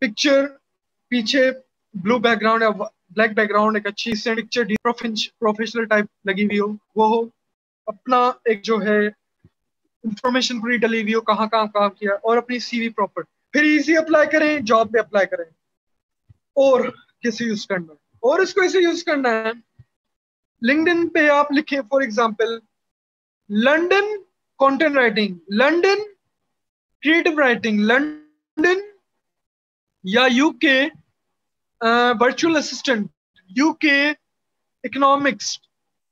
پکچر 0.00 0.46
پیچھے 1.08 1.50
بلو 1.94 2.18
بیک 2.18 2.40
گراؤنڈ 2.40 2.62
یا 2.62 2.68
بلیک 2.68 3.30
بیک 3.30 3.50
گراؤنڈ 3.50 3.76
ایک 3.76 3.86
اچھی 3.86 4.12
پکچر 4.12 4.62
پروفیشنل 5.38 5.84
ٹائپ 5.84 6.04
لگی 6.24 6.44
ہوئی 6.44 6.58
ہو، 6.58 6.76
وہ 6.96 7.08
ہو۔ 7.08 7.28
اپنا 7.86 8.16
ایک 8.44 8.64
جو 8.64 8.82
ہے 8.82 9.06
انفارمیشن 10.04 10.60
پوری 10.60 10.76
ڈلی 10.76 11.02
ہوئی 11.02 11.14
ہو، 11.14 11.20
کہاں 11.20 11.46
کہاں 11.46 11.66
کام 11.66 11.90
کیا، 11.90 12.12
اور 12.12 12.36
اپنی 12.36 12.58
سی 12.58 12.80
وی 12.80 12.88
پراپر 12.88 13.22
پھر 13.22 13.62
ایزی 13.62 13.96
اپلائی 13.96 14.26
کریں 14.32 14.58
جاب 14.60 14.92
پہ 14.92 14.98
اپلائی 14.98 15.26
کریں۔ 15.26 15.44
اور 16.30 16.80
کیسے 17.22 17.44
یوز 17.44 17.66
کرنا 17.66 17.86
ہے؟ 17.86 17.96
اور 18.12 18.38
اس 18.40 18.54
کو 18.54 18.60
ایسے 18.60 18.78
یوز 18.78 19.04
کرنا 19.04 19.28
ہے۔ 19.28 19.50
لنکڈن 20.62 21.08
پہ 21.08 21.28
آپ 21.28 21.52
لکھیں 21.52 21.80
for 21.80 22.00
example 22.00 22.58
London 23.50 24.22
content 24.58 24.96
writing 24.96 25.34
London 25.48 25.98
creative 27.00 27.40
writing 27.40 27.80
London 27.80 28.25
یا 30.04 30.26
U 30.30 30.50
K 30.50 30.82
virtual 32.20 32.56
assistant 32.56 33.10
U 33.56 33.72
K 33.72 34.08
economics 34.84 35.58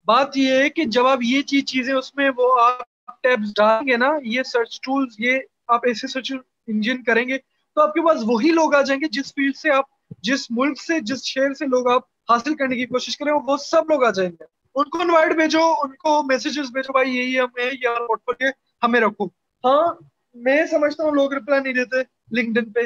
بات 0.07 0.37
یہ 0.37 0.53
ہے 0.53 0.71
کہ 0.71 0.85
جب 0.85 1.07
آپ 1.07 1.19
یہ 1.23 1.43
چیز 1.43 1.65
چیزیں 1.65 1.95
اس 1.95 2.15
میں 2.15 2.31
وہ 2.37 2.61
آپ 2.61 3.23
ٹیبس 3.23 3.49
ڈالیں 3.57 3.89
گے 3.89 3.97
نا 3.97 4.11
یہ 4.23 4.43
سرچ 4.43 4.81
ٹولز 4.81 5.15
یہ 5.19 5.39
آپ 5.69 5.87
ایسے 5.87 6.07
سرچ 6.07 6.33
انجن 6.67 7.03
کریں 7.03 7.29
گے 7.29 7.39
تو 7.75 7.81
آپ 7.81 7.95
کے 7.95 8.07
پاس 8.07 8.21
وہی 8.25 8.51
لوگ 8.51 8.75
آ 8.75 8.83
جائیں 8.83 9.01
گے 9.01 9.09
جس 9.09 9.35
فیلڈ 9.35 9.57
سے 9.57 9.71
آپ 9.71 9.85
جس 10.19 10.51
ملک 10.51 10.81
سے، 10.81 11.01
جس 11.01 11.25
شہر 11.25 11.55
سے 11.55 11.67
لوگ 11.67 11.89
آپ 11.89 12.03
حاصل 12.31 12.57
کرنے 12.57 12.77
کی 12.77 12.87
کوشش 12.87 13.17
کریں 13.17 13.33
وہ 13.33 13.57
سب 13.57 13.91
لوگ 13.91 14.05
آ 14.05 14.11
جائیں 14.11 14.31
گے۔ 14.31 14.45
ان 14.75 14.89
کو 14.91 15.01
انوائٹ 15.01 15.37
بھیجو، 15.37 15.73
ان 15.83 15.95
کو 15.95 16.23
میسیجز 16.23 16.71
بھیجو، 16.73 16.93
بھائی، 16.93 17.17
یہی 17.17 17.41
ہمیں 17.41 17.71
یار 17.83 18.01
نوٹ 18.01 18.21
کر 18.27 18.45
ہمیں 18.83 19.01
رکھو۔ 19.01 19.27
ہاں 19.65 19.95
میں 20.35 20.67
سمجھتا 20.67 21.05
ہوں 21.05 21.13
لوگ 21.13 21.33
رپلائی 21.33 21.63
نہیں 21.63 21.73
دیتے۔ 21.73 22.14
لنکڈن 22.33 22.73
پہ۔ 22.73 22.81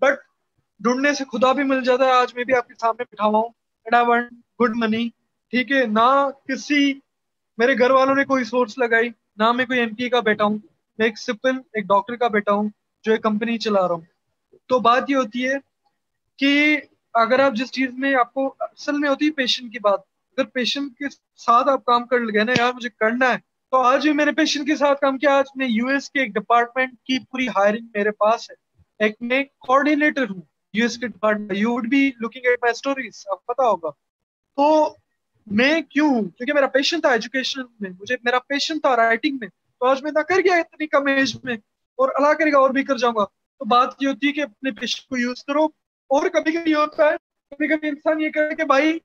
بٹ 0.00 0.14
ڈھونڈنے 0.80 1.14
سے 1.14 1.24
خدا 1.24 1.52
بھی 1.52 1.62
مل 1.62 1.84
جاتا 1.84 2.04
ہے۔ 2.04 2.12
آج 2.12 2.34
میں 2.34 2.44
بھی 2.44 2.54
آپ 2.54 2.68
کے 2.68 2.74
سامنے 2.80 3.04
بٹھا 3.10 3.24
ہوا 3.24 3.38
ہوں۔ 3.38 3.48
گڈ 4.62 4.72
منی 4.76 5.08
ٹھیک 5.50 5.72
ہے؟ 5.72 5.86
نہ 5.86 6.28
کسی، 6.48 6.94
میرے 7.58 7.78
گھر 7.78 7.90
والوں 7.90 8.14
نے 8.14 8.24
کوئی 8.24 8.44
سورس 8.44 8.78
لگائی، 8.78 9.08
نہ 9.36 9.52
میں 9.52 9.66
کوئی 9.66 9.78
ایم 9.78 9.94
پی 9.94 10.08
کا 10.08 10.20
بیٹا 10.20 10.44
ہوں۔ 10.44 10.58
میں 10.98 11.06
ایک 11.06 11.18
سپل 11.18 11.50
ایک 11.72 11.84
ڈاکٹر 11.84 12.16
کا 12.16 12.28
بیٹا 12.28 12.52
ہوں 12.52 12.68
جو 13.02 13.12
ایک 13.12 13.22
کمپنی 13.22 13.58
چلا 13.58 13.88
رہا 13.88 13.94
ہوں۔ 13.94 14.56
تو 14.66 14.78
بات 14.78 15.04
یہ 15.08 15.16
ہوتی 15.16 15.48
ہے 15.48 15.54
کہ 16.36 16.80
اگر 17.14 17.38
آپ 17.38 17.52
جس 17.52 17.72
چیز 17.72 17.90
میں 17.92 18.14
آپ 18.14 18.34
کو 18.34 18.54
اصل 18.60 18.98
میں 18.98 19.08
ہوتی 19.08 19.26
ہے 19.26 19.30
پیشنٹ 19.30 19.72
کی 19.72 19.78
بات۔ 19.78 20.00
اگر 20.36 20.46
پیشنٹ 20.46 20.92
کے 20.98 21.04
ساتھ 21.36 21.68
آپ 21.68 21.84
کام 21.84 22.06
کر 22.06 22.16
گئے 22.16 22.44
نا، 22.44 22.52
یار 22.58 22.72
مجھے 22.72 22.88
کرنا 22.88 23.28
ہے۔ 23.28 23.47
تو 23.70 23.76
آج 23.76 24.02
بھی 24.02 24.12
میں 24.12 24.24
نے 24.24 24.32
پیشنٹ 24.32 24.66
کے 24.66 24.76
ساتھ 24.76 25.00
کام 25.00 25.18
کیا، 25.18 25.38
آج 25.38 25.44
میں 25.54 25.66
یو 25.70 25.86
ایس 25.86 26.10
کے 26.10 26.20
ایک 26.20 26.30
ڈپارٹمنٹ 26.30 26.92
کی 26.92 27.18
پوری 27.18 27.48
ہائرنگ 27.48 27.86
میرے 27.94 28.10
پاس 28.10 28.50
ہے۔ 28.50 28.54
ایک 28.98 29.16
میں 29.20 29.44
کوآرڈینیٹر 29.58 30.22
ہوں۔ 30.22 30.42
یو 30.72 30.84
ایس 30.84 30.98
کے 30.98 31.06
department 31.06 31.52
you 31.52 31.72
would 31.72 31.88
be 31.88 32.10
looking 32.20 32.42
at 32.44 32.58
my 32.62 32.70
stories 32.70 33.24
آپ 33.30 33.46
پتا 33.46 33.62
ہوگا۔ 33.62 33.90
تو 34.56 34.94
میں 35.46 35.80
کیوں 35.80 36.10
کیونکہ 36.10 36.52
میرا 36.52 36.66
پیشن 36.66 37.00
تھا 37.00 37.08
ایجوکیشن 37.08 37.62
میں، 37.80 37.90
مجھے 38.00 38.16
میرا 38.22 38.38
پیشن 38.38 38.80
تھا 38.80 38.96
رائٹنگ 38.96 39.36
میں۔ 39.40 39.48
تو 39.48 39.86
آج 39.86 40.02
میں 40.02 40.12
نہ 40.12 40.18
کر 40.18 40.36
گیا، 40.36 40.54
اتنی 40.54 40.86
کم 40.86 41.06
ایج 41.06 41.36
میں۔ 41.42 41.54
اور 41.96 42.08
اللہ 42.14 42.32
کرے 42.32 42.52
گا، 42.52 42.58
اور 42.58 42.70
بھی 42.70 42.84
کر 42.84 42.96
جاؤں 42.96 43.14
گا۔ 43.14 43.24
تو 43.24 43.64
بات 43.64 43.88
یہ 44.00 44.08
ہوتی 44.08 44.26
ہے 44.26 44.32
کہ 44.32 44.40
اپنے 44.40 44.70
پیشن 44.70 45.06
کو 45.08 45.16
یوز 45.16 45.44
کرو۔ 45.44 45.64
اور 46.08 46.28
کبھی 46.28 46.52
کبھی 46.52 46.70
یہ 46.70 46.76
ہوتا 46.76 47.04
ہے، 47.04 47.16
کبھی 47.50 47.68
کبھی 47.68 47.88
انسان 47.88 48.20
یہ 48.20 48.30
کرے 48.30 48.54
کہ 48.54 48.64
بھائی، 48.64 48.98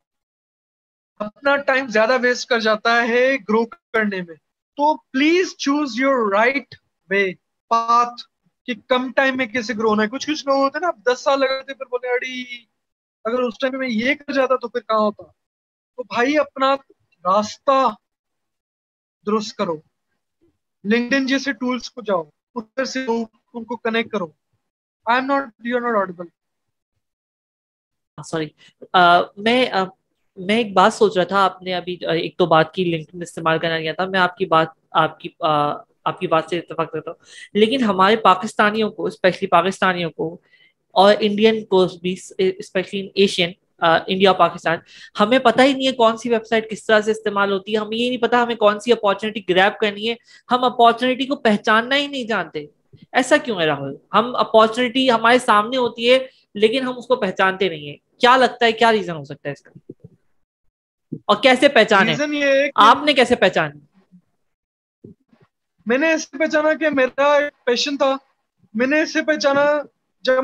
اپنا 1.19 1.57
ٹائم 1.57 1.87
زیادہ 1.87 2.17
ویسٹ 2.21 2.49
کر 2.49 2.59
جاتا 2.59 3.07
ہے 3.07 3.35
گرو 3.35 3.65
کرنے 3.65 4.21
میں۔ 4.21 4.35
تو 4.77 4.95
please 5.11 5.55
choose 5.57 5.99
your 5.99 6.31
right 6.31 6.75
way 7.09 7.23
path 7.71 8.21
کہ 8.67 8.73
کم 8.87 9.11
ٹائم 9.13 9.37
میں 9.37 9.45
کیسے 9.47 9.73
گرو 9.73 9.89
ہونا 9.89 10.03
ہے. 10.03 10.07
کچھ 10.09 10.27
کچھ 10.27 10.45
لوگ 10.47 10.57
ہوتے 10.57 10.77
ہیں 10.77 10.81
نا، 10.81 10.87
آپ 10.87 10.97
دس 11.05 11.19
سال 11.19 11.39
لگاتے 11.39 11.73
پھر 11.73 11.85
بولے 11.87 12.13
اڑی، 12.13 12.43
اگر 13.25 13.41
اس 13.41 13.59
ٹائم 13.59 13.77
میں 13.79 13.89
یہ 13.89 14.13
کر 14.15 14.33
جاتا 14.33 14.55
تو 14.55 14.67
پھر 14.67 14.81
کہاں 14.81 14.99
ہوتا؟ 14.99 15.23
تو 15.23 16.03
بھائی، 16.03 16.37
اپنا 16.39 16.73
راستہ 17.25 17.89
درست 19.27 19.55
کرو. 19.57 19.75
لنکڈن 20.83 21.25
جیسے 21.25 21.51
ٹولز 21.53 21.89
کو 21.91 22.01
جاؤ 22.01 22.23
ادھر 22.55 22.85
سے 22.85 23.05
ان 23.05 23.63
کو 23.63 23.75
کنیکٹ 23.77 24.11
کرو. 24.11 24.27
I 25.05 25.19
am 25.19 25.25
not 25.25 25.43
you 25.65 25.75
are 25.77 25.81
not 25.81 25.95
audible 25.97 26.25
sorry 28.17 28.47
میں 29.37 29.65
میں 30.37 30.57
ایک 30.57 30.73
بات 30.73 30.93
سوچ 30.93 31.17
رہا 31.17 31.23
تھا، 31.23 31.43
آپ 31.45 31.61
نے 31.61 31.73
ابھی 31.73 31.97
ایک 32.09 32.37
تو 32.37 32.45
بات 32.45 32.73
کی 32.73 32.83
لنکڈن 32.83 33.21
استعمال 33.21 33.59
کرنا 33.59 33.79
گیا 33.79 33.93
تھا، 33.93 34.05
میں 34.05 34.19
آپ 34.19 34.37
کی 34.37 34.45
بات، 34.45 34.67
آپ 34.91 35.19
کی 35.19 35.29
آپ 36.05 36.19
کی 36.19 36.27
بات 36.27 36.43
سے 36.49 36.57
اتفاق 36.57 36.91
کرتا 36.91 37.11
ہوں۔ 37.11 37.25
لیکن 37.53 37.83
ہمارے 37.83 38.15
پاکستانیوں 38.15 38.89
کو 38.91 39.05
اسپیشلی 39.05 39.47
پاکستانیوں 39.47 40.11
کو 40.11 40.37
اور 40.91 41.13
انڈین 41.19 41.65
کو 41.65 41.85
بھی 42.01 42.15
اسپیشلی 42.37 43.09
ایشین 43.15 43.51
انڈیا 43.81 44.31
اور 44.31 44.39
پاکستان، 44.39 44.77
ہمیں 45.19 45.39
پتہ 45.39 45.61
ہی 45.61 45.73
نہیں 45.73 45.87
ہے 45.87 45.91
کون 45.91 46.17
سی 46.17 46.29
ویب 46.29 46.45
سائٹ 46.45 46.69
کس 46.69 46.85
طرح 46.85 46.99
سے 47.01 47.11
استعمال 47.11 47.51
ہوتی 47.51 47.73
ہے۔ 47.73 47.77
ہمیں 47.77 47.97
یہ 47.97 48.09
نہیں 48.09 48.21
پتا 48.21 48.43
ہمیں 48.43 48.55
کون 48.55 48.79
سی 48.79 48.91
اپارچونیٹی 48.91 49.41
گریپ 49.49 49.79
کرنی 49.79 50.09
ہے۔ 50.09 50.15
ہم 50.51 50.63
اپارچونیٹی 50.63 51.25
کو 51.25 51.35
پہچاننا 51.35 51.97
ہی 51.97 52.07
نہیں 52.07 52.23
جانتے۔ 52.23 52.65
ایسا 53.11 53.37
کیوں 53.37 53.59
ہے 53.61 53.65
راہل؟ 53.65 53.95
ہم 54.13 54.35
اپارچونیٹی 54.35 55.11
ہمارے 55.11 55.39
سامنے 55.39 55.77
ہوتی 55.77 56.11
ہے، 56.13 56.19
لیکن 56.55 56.83
ہم 56.83 56.97
اس 56.97 57.07
کو 57.07 57.15
پہچانتے 57.15 57.69
نہیں 57.69 57.87
ہیں۔ 57.89 57.97
کیا 58.19 58.37
لگتا 58.37 58.65
ہے، 58.65 58.71
کیا 58.71 58.91
ریزن 58.91 59.15
ہو 59.15 59.23
سکتا 59.23 59.49
ہے 59.49 59.53
اس 59.53 59.61
کا؟ 59.61 59.92
اور 61.25 61.43
کیسے 61.43 61.67
پہچانے؟ 61.67 62.15
آپ 62.75 62.97
نے 63.05 63.13
کیسے 63.13 63.35
پہچانی 63.35 63.79
میں 65.85 65.97
نے 65.97 66.07
ایسے 66.07 66.37
پہچانا 66.37 66.73
کہ 66.73 66.89
میرا 66.89 67.37
پیشن 67.65 67.97
تھا۔ 67.97 68.15
میں 68.73 68.87
نے 68.87 69.01
اسے 69.01 69.21
پہچانا 69.21 69.61
جب 70.21 70.43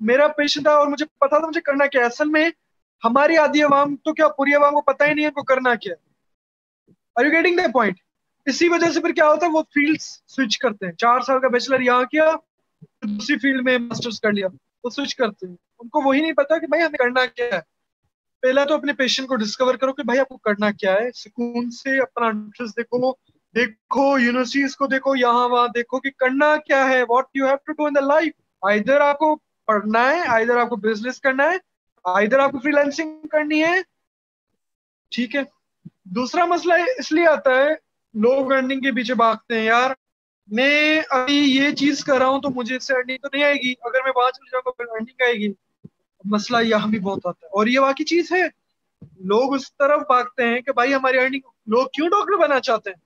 میرا 0.00 0.28
پیشن 0.28 0.62
تھا 0.62 0.70
اور 0.70 0.86
مجھے 0.86 1.04
پتا 1.04 1.38
تھا 1.38 1.46
مجھے 1.46 1.60
کرنا 1.60 1.86
کیا 1.86 2.06
اصل 2.06 2.28
میں 2.28 2.50
ہماری 3.04 3.36
آدھی 3.36 3.62
عوام 3.62 3.96
تو 3.96 4.12
کیا 4.12 4.28
پوری 4.28 4.54
عوام 4.54 4.72
کو 4.72 4.80
پتا 4.80 5.06
ہی 5.06 5.14
نہیں 5.14 5.24
ہے 5.24 5.30
کو 5.30 5.42
کرنا 5.42 5.74
کیا 5.74 5.94
are 7.14 7.24
you 7.24 7.30
getting 7.30 7.56
the 7.56 7.62
point 7.72 7.96
اسی 8.44 8.68
وجہ 8.68 8.90
سے 8.90 9.00
پھر 9.00 9.12
کیا 9.12 9.26
ہوتا 9.26 9.46
ہے 9.46 9.50
وہ 9.50 9.62
فیلڈ 9.62 10.00
سوئچ 10.26 10.58
کرتے 10.58 10.86
ہیں۔ 10.86 10.92
چار 10.92 11.20
سال 11.20 11.40
کا 11.40 11.48
بیچلر 11.48 11.80
یہاں 11.80 12.04
کیا 12.04 12.32
دوسری 13.02 13.38
فیلڈ 13.38 13.64
میں 13.64 13.78
ماسٹرز 13.78 14.20
کر 14.20 14.32
لیا۔ 14.32 14.48
وہ 14.84 14.90
سوئچ 14.90 15.14
کرتے 15.14 15.46
ہیں۔ 15.46 15.56
ان 15.78 15.88
کو 15.88 16.00
وہی 16.00 16.20
نہیں 16.20 16.32
پتا 16.32 16.58
کہ 16.58 16.66
بھائی 16.66 16.82
ہمیں 16.82 16.98
کرنا 16.98 17.26
کیا 17.26 17.46
ہے۔ 17.46 17.75
پہلا 18.42 18.64
تو 18.64 18.74
اپنے 18.74 18.92
پیشن 18.92 19.26
کو 19.26 19.36
ڈسکور 19.36 19.74
کرو 19.74 19.92
کہ 19.92 20.02
بھائی 20.02 20.20
آپ 20.20 20.28
کو 20.28 20.36
کرنا 20.36 20.70
کیا 20.70 20.92
ہے۔ 20.94 21.12
سکون 21.12 21.70
سے 21.70 22.00
اپنا 22.00 22.26
انٹرسٹ 22.26 22.76
دیکھو۔ 22.76 23.12
دیکھو 23.54 24.18
یونیورسٹیز 24.18 24.76
کو 24.76 24.86
دیکھو، 24.86 25.16
یہاں 25.16 25.48
وہاں 25.48 25.68
دیکھو 25.68 26.00
کہ 26.00 26.10
کرنا 26.10 26.56
کیا 26.56 26.88
ہے۔ 26.88 27.02
What 27.08 27.24
you 27.34 27.46
have 27.46 27.56
to 27.56 27.72
do 27.72 27.86
in 27.86 27.94
the 27.94 28.00
life 28.00 28.32
ادھر 28.62 29.00
آپ 29.00 29.18
کو 29.18 29.36
پڑھنا 29.66 30.10
ہے 30.10 30.20
ادھر 30.20 30.56
آپ 30.56 30.68
کو 30.68 30.76
بزنس 30.76 31.20
کرنا 31.20 31.44
ہے 31.44 31.56
ادھر 32.04 32.38
آپ 32.38 32.50
کو 32.50 32.58
فری 32.58 32.70
لینسنگ 32.70 33.26
کرنی 33.26 33.64
ہے۔ 33.64 33.74
ٹھیک 35.10 35.36
ہے۔ 35.36 35.40
دوسرا 36.04 36.44
مسئلہ 36.44 36.74
اس 36.98 37.12
لیے 37.12 37.26
آتا 37.26 37.50
ہے 37.50 37.68
لوگ 38.14 38.52
ارننگ 38.52 38.80
کے 38.80 38.92
پیچھے 38.92 39.14
بھاگتے 39.14 39.58
ہیں۔ 39.58 39.66
یار، 39.66 39.90
میں 40.46 41.00
ابھی 41.10 41.56
یہ 41.56 41.70
چیز 41.70 42.04
کر 42.04 42.18
رہا 42.18 42.28
ہوں 42.28 42.40
تو 42.40 42.50
مجھے 42.50 42.76
اس 42.76 42.86
سے 42.86 42.94
ارننگ 42.94 43.16
تو 43.16 43.28
نہیں 43.32 43.44
آئے 43.44 43.54
گی۔ 43.54 43.72
اگر 43.82 43.98
میں 44.04 44.12
وہاں 44.16 44.30
چل 44.30 44.44
جاؤں 44.52 44.62
گا 44.66 44.70
پھر 44.70 44.84
ارننگ 44.88 45.22
آئے 45.22 45.34
گی۔ 45.34 45.52
مسئلہ 46.26 46.58
یہاں 46.62 46.88
بھی 46.88 46.98
بہت 46.98 47.26
آتا 47.26 47.46
ہے۔ 47.46 47.46
اور 47.46 47.66
یہ 47.66 47.80
واقعی 47.80 48.04
چیز 48.04 48.32
ہے، 48.32 48.42
لوگ 49.02 49.54
اس 49.54 49.76
طرف 49.76 50.00
بھاگتے 50.00 50.44
ہیں 50.44 50.60
کہ 50.60 50.72
بھائی 50.72 50.94
ہماری 50.94 51.18
ارننگ 51.18 51.40
لوگ 51.66 51.86
کیوں 51.86 52.08
ڈاکٹر 52.08 52.36
بننا 52.36 52.60
چاہتے 52.60 52.90
ہیں؟ 52.90 52.96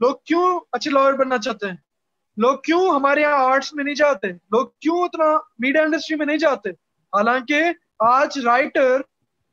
لوگ 0.00 0.14
کیوں 0.24 0.60
اچھے 0.72 0.90
لائر 0.90 1.12
بننا 1.12 1.38
چاہتے 1.38 1.68
ہیں؟ 1.68 1.76
لوگ 2.36 2.58
کیوں 2.58 2.90
ہمارے 2.90 3.20
یہاں 3.20 3.32
آرٹس 3.32 3.74
میں 3.74 3.84
نہیں 3.84 3.94
جاتے؟ 3.94 4.26
لوگ 4.28 4.66
کیوں 4.80 4.98
اتنا 4.98 5.24
میڈیا 5.58 5.82
انڈسٹری 5.82 6.16
میں 6.16 6.26
نہیں 6.26 6.38
جاتے؟ 6.38 6.70
حالانکہ 6.70 7.62
آج 7.98 8.38
رائٹر 8.44 9.00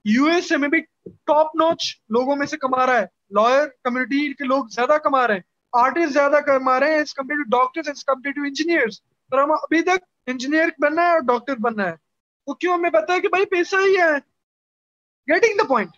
یو 0.05 0.25
ایس 0.25 0.51
اے 0.51 0.57
میں 0.57 0.69
بھی 0.69 0.79
ٹاپ 1.05 1.55
نوچ 1.55 1.95
لوگوں 2.09 2.35
میں 2.35 2.47
سے 2.47 2.57
کما 2.57 2.85
رہا 2.85 2.95
ہے۔ 2.95 3.05
لائر 3.31 3.67
کمیونٹی 3.83 4.33
کے 4.33 4.43
لوگ 4.43 4.65
زیادہ 4.65 4.97
کما 5.03 5.27
رہے 5.27 5.33
ہیں۔ 5.33 5.41
آرٹسٹ 5.73 6.13
زیادہ 6.13 6.37
کما 6.45 6.79
رہے 6.79 6.95
ہیں۔ 6.95 7.03
ٹو 7.03 7.43
ڈاکٹر 7.43 7.81
پر 9.31 9.39
ہم 9.39 9.51
ابھی 9.51 9.81
تک 9.81 10.03
انجینئر 10.27 10.67
بننا 10.77 11.01
ہے 11.01 11.11
اور 11.11 11.19
ڈاکٹر 11.19 11.55
بننا 11.55 11.89
ہے۔ 11.89 12.10
وہ 12.47 12.53
کیوں 12.53 12.73
ہمیں 12.73 12.89
پتا 12.89 13.13
ہے 13.13 13.19
کہ 13.19 13.27
بھائی 13.27 13.45
پیسہ 13.45 13.75
ہی 13.75 13.97
ہے۔ 13.97 14.17
گیٹنگ 15.33 15.57
دا 15.57 15.63
پوائنٹ 15.67 15.89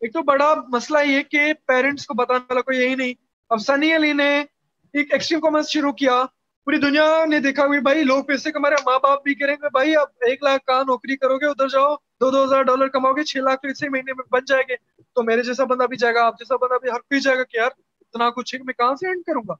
ایک 0.00 0.12
تو 0.12 0.22
بڑا 0.22 0.54
مسئلہ 0.68 0.98
یہ 1.06 1.22
کہ 1.22 1.52
پیرنٹس 1.66 2.06
کو 2.06 2.14
بتانے 2.14 2.44
والا 2.48 2.60
کوئی 2.60 2.78
یہی 2.78 2.94
نہیں۔ 2.94 3.14
اب 3.50 3.58
سنی 3.58 3.96
علی 3.96 4.12
نے 4.12 4.44
ایک 4.92 5.12
ایکسٹریم 5.12 5.40
کامرس 5.40 5.68
شروع 5.68 5.92
کیا۔ 5.92 6.24
پوری 6.64 6.78
دنیا 6.78 7.24
نے 7.24 7.38
دیکھا 7.38 7.64
ہوئی 7.64 7.80
بھائی 7.80 8.04
لوگ 8.04 8.24
پیسے 8.24 8.52
کما 8.52 8.70
رہے 8.70 8.76
ماں 8.86 8.98
باپ 8.98 9.22
بھی 9.22 9.34
کریں 9.34 9.54
گے 9.54 9.68
بھائی 9.72 9.96
اب 9.96 10.08
ایک 10.20 10.42
لاکھ 10.42 10.64
کا 10.64 10.82
نوکری 10.82 11.16
کرو 11.16 11.36
گے؟ 11.36 11.46
ادھر 11.46 11.68
جاؤ، 11.68 11.94
دو 11.94 12.30
دو 12.30 12.44
ہزار 12.44 12.62
ڈالر 12.62 12.88
کماؤ 12.88 13.12
گے، 13.12 13.22
چھ 13.22 13.36
لاکھ 13.36 13.62
تو 13.62 13.68
اسی 13.68 13.88
مہینے 13.88 14.12
میں 14.12 14.24
بن 14.30 14.44
جائے 14.44 14.62
گے۔ 14.68 14.76
تو 15.14 15.22
میرے 15.22 15.42
جیسا 15.42 15.64
بندہ 15.64 15.84
بھی 15.84 15.96
جائے 15.96 16.14
گا، 16.14 16.26
آپ 16.26 16.38
جیسا 16.38 16.56
بندہ 16.56 16.78
بھی 16.78 16.90
ہر 16.90 16.98
کوئی 16.98 17.20
جائے 17.20 17.38
گا 17.38 17.44
کہ 17.44 17.56
یار 17.56 17.70
اتنا 18.00 18.30
کچھ 18.30 18.54
ہے 18.54 18.60
میں 18.62 18.74
کہاں 18.74 18.94
سے 18.94 19.06
اینڈ 19.08 19.22
کروں 19.26 19.42
گا؟ 19.48 19.54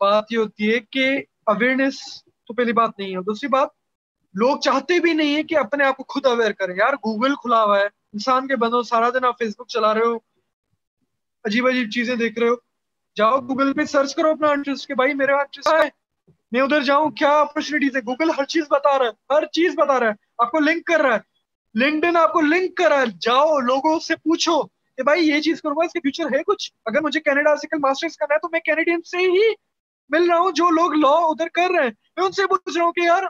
بات 0.00 0.24
یہ 0.30 0.38
ہوتی 0.38 0.74
ہے 0.74 0.80
کہ 0.80 1.22
اویئرنیس 1.46 2.24
تو 2.24 2.54
پہلی 2.54 2.72
بات 2.72 2.90
نہیں 2.98 3.16
ہے۔ 3.16 3.22
دوسری 3.22 3.48
بات 3.48 3.68
لوگ 4.38 4.58
چاہتے 4.58 5.00
بھی 5.00 5.12
نہیں 5.12 5.36
ہے 5.36 5.42
کہ 5.42 5.58
اپنے 5.58 5.84
آپ 5.84 5.96
کو 5.96 6.04
خود 6.08 6.26
اویئر 6.26 6.52
کریں۔ 6.52 6.76
یار 6.76 6.92
گوگل 6.92 7.34
کھلا 7.34 7.64
ہوا 7.64 7.78
ہے۔ 7.78 7.84
انسان 7.84 8.46
کے 8.46 8.56
بندوں، 8.56 8.82
سارا 8.82 9.10
دن 9.10 9.24
آپ 9.24 9.38
فیس 9.38 9.54
بک 9.58 9.68
چلا 9.68 9.94
رہے 9.94 10.00
ہو۔ 10.00 10.16
عجیب 11.44 11.66
عجیب 11.66 11.90
چیزیں 11.90 12.16
دیکھ 12.16 12.38
رہے 12.38 12.48
ہو۔ 12.48 12.54
جاؤ 13.16 13.38
گوگل 13.38 13.72
پہ 13.72 13.84
سرچ 13.84 14.14
کرو 14.14 14.30
اپنا 14.30 14.48
انٹرسٹ 14.48 14.88
کہ 14.88 14.94
بھائی 14.94 15.14
میرا 15.14 15.36
انٹرسٹ 15.36 15.68
ہے۔ 15.68 15.88
میں 16.52 16.60
ادھر 16.60 16.82
جاؤں، 16.82 17.10
کیا 17.10 17.40
اپرچونیٹیز 17.40 17.96
ہے 17.96 18.00
گوگل 18.00 18.30
ہر 18.30 18.44
چیز 18.44 18.64
بتا 18.70 18.98
رہا 18.98 19.06
ہے، 19.06 19.34
ہر 19.34 19.46
چیز 19.46 19.72
بتا 19.76 20.00
رہا 20.00 20.06
ہے۔ 20.06 20.12
آپ 20.38 20.50
کو 20.50 20.58
لنک 20.58 20.86
کر 20.86 21.00
رہا 21.00 21.16
ہے۔ 21.16 21.38
لنکڈ 21.74 22.04
ان 22.04 22.16
آپ 22.16 22.32
کو 22.32 22.40
لنک 22.40 22.76
کر 22.76 22.88
رہا 22.88 23.00
ہے۔ 23.00 23.06
جاؤ، 23.20 23.58
لوگوں 23.58 24.00
سے 24.00 24.16
پوچھو 24.16 24.62
کہ 24.66 25.02
بھائی 25.02 25.28
یہ 25.28 25.40
چیز 25.40 25.62
کروں 25.62 25.76
گا 25.76 25.84
اس 25.84 25.92
کے 25.92 26.00
فیوچر 26.00 26.38
ہے 26.38 26.42
کچھ؟ 26.42 26.72
اگر 26.86 27.00
مجھے 27.00 27.20
کینیڈا 27.20 27.56
سے 27.56 27.66
کل 27.66 27.78
ماسٹرز 27.78 28.16
کرنا 28.16 28.34
ہے 28.34 28.38
تو 28.38 28.48
میں 28.52 28.60
کینیڈین 28.60 29.02
سے 29.02 29.16
ہی 29.16 29.54
مل 30.08 30.30
رہا 30.30 30.38
ہوں۔ 30.38 30.50
جو 30.50 30.70
لوگ 30.70 30.92
لا 30.92 31.08
ادھر 31.08 31.48
کر 31.48 31.70
رہے 31.76 31.84
ہیں، 31.84 31.90
میں 32.16 32.24
ان 32.24 32.32
سے 32.32 32.46
پوچھ 32.46 32.78
رہا 32.78 32.84
ہوں 32.84 32.92
کہ 32.92 33.00
یار 33.00 33.22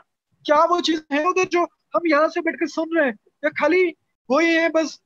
کیا 0.45 0.65
وہ 0.69 0.79
چیز 0.79 0.99
ہے 1.11 1.23
ادھر 1.23 1.43
جو 1.51 1.59
ہم 1.95 2.05
یہاں 2.05 2.27
سے 2.27 2.41
بیٹھ 2.41 2.57
کر 2.57 2.65
سن 2.65 2.97
رہے 2.97 3.05
ہیں؟ 3.05 3.13
یا 3.43 3.49
خالی 3.49 3.91
وہی 4.29 4.57
ہے، 4.57 4.69
بس 4.69 4.99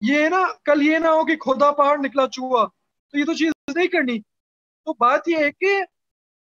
یہ 0.00 0.24
ہے 0.24 0.28
نا، 0.28 0.42
کل 0.64 0.82
یہ 0.82 0.98
نہ 0.98 1.06
ہو 1.06 1.24
کہ 1.24 1.36
کھودا 1.36 1.72
پہاڑ 1.72 1.98
نکلا 1.98 2.26
چوہا۔ 2.26 2.66
تو 3.12 3.18
یہ 3.18 3.24
تو 3.24 3.34
چیز 3.34 3.52
نہیں 3.74 3.86
کرنی۔ 3.86 4.20
تو 4.84 4.92
بات 4.92 5.28
یہ 5.28 5.36
ہے 5.36 5.52
کہ 5.52 5.82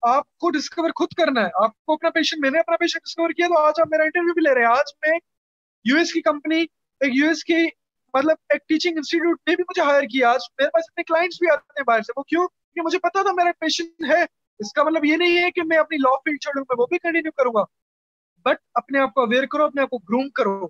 آپ 0.02 0.38
کو 0.38 0.50
ڈسکور 0.50 0.90
خود 0.90 1.08
کرنا 1.18 1.42
ہے۔ 1.42 1.64
آپ 1.64 1.86
کو 1.86 1.94
اپنا 1.94 2.10
پیشنٹ 2.10 2.40
میں 2.42 2.50
نے 2.50 2.60
اپنا 2.60 2.78
پیشنٹ 2.78 3.02
ڈسکور 3.04 3.30
کیا 3.30 3.48
تو 3.48 3.60
آج 3.60 3.74
آپ 3.82 3.88
میرا 3.88 4.04
انٹرویو 4.04 4.34
بھی 4.34 4.42
لے 4.42 4.54
رہے 4.54 4.62
ہیں۔ 4.62 4.72
آج 4.72 5.08
میں 5.08 5.20
یو 5.86 5.98
ایس 5.98 6.14
کی 6.14 6.22
کمپنی 6.22 6.62
ایک 7.00 7.16
یو 7.16 7.28
ایس 7.28 7.44
کی 7.44 7.66
مطلب 8.14 8.36
ایک 8.50 8.68
ٹیچنگ 8.68 8.98
انسٹیٹیوٹ 8.98 9.40
نے 9.48 9.56
بھی 9.56 9.64
مجھے 9.70 9.82
ہائر 9.82 10.04
کیا۔ 10.04 10.30
آج 10.30 10.40
میرے 10.58 10.70
پاس 10.70 10.84
اتنے 10.88 11.04
کلائنٹس 11.04 11.38
بھی 11.40 11.50
آتے 11.52 11.80
ہیں 11.80 11.84
باہر 11.84 12.02
سے۔ 12.02 12.12
وہ 12.18 12.24
کیوں؟ 12.24 12.48
کہ 12.48 12.82
مجھے 12.82 13.00
پتا 13.00 13.22
تھا 13.22 13.32
میرا 13.32 13.52
پیشنٹ 13.60 14.12
ہے۔ 14.12 14.24
اس 14.60 14.74
کا 14.74 14.84
مطلب 14.84 15.06
یہ 15.06 15.16
نہیں 15.16 15.44
ہے 15.44 15.52
کہ 15.52 15.64
میں 15.64 15.78
اپنی 15.78 15.98
لا 15.98 16.16
فیلڈ 16.16 16.42
چھوڑوں، 16.42 16.66
میں 16.70 16.76
وہ 16.80 16.86
بھی 16.86 16.98
کنٹینیو 16.98 17.32
کروں 17.32 17.54
گا۔ 17.54 17.81
بٹ 18.46 18.58
اپنے 18.74 19.00
آپ 19.00 19.14
کو 19.14 19.22
اویئر 19.22 19.46
کرو 19.46 19.66
اپنے 19.66 19.82
آپ 19.82 19.90
کو 19.90 19.98
گروم 19.98 20.30
کرو۔ 20.30 20.66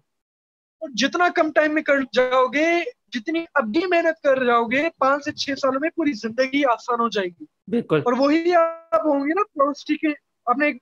اور 0.82 0.90
جتنا 0.90 1.30
کم 1.36 1.52
ٹائم 1.52 1.74
میں 1.74 1.82
کر 1.82 1.94
جاؤ 2.14 2.46
گے 2.46 2.66
جتنی 3.14 3.46
ابھی 3.54 3.86
محنت 3.86 4.24
کر 4.24 4.44
جاؤ 4.46 4.64
گے 4.64 4.90
پانچ 4.98 5.24
سے 5.24 5.32
چھ 5.32 5.50
سالوں 5.62 5.80
میں 5.82 5.90
پوری 5.90 6.12
زندگی 6.12 6.66
آسان 6.66 7.00
ہو 7.00 7.10
جائے 7.10 7.28
گی۔ 7.28 7.46
بالکل۔ 7.68 8.02
اور 8.06 8.14
وہی 8.18 8.56
آپ 8.56 9.06
ہوں 9.06 9.20
گے 9.20 9.34
نا 9.34 9.42
پروسٹی 9.54 9.96
کے 9.96 10.08
آپ 10.46 10.58
نے 10.58 10.66
ایک 10.66 10.78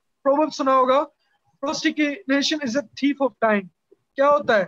سنا 0.54 0.76
ہوگا 0.76 1.04
پروسٹیکیشن 1.62 2.58
از 2.62 2.78
اے 2.78 2.88
تھیف 2.88 3.22
آف 3.22 3.32
ٹائم 3.42 3.62
کیا 4.16 4.30
ہوتا 4.30 4.58
ہے؟ 4.58 4.66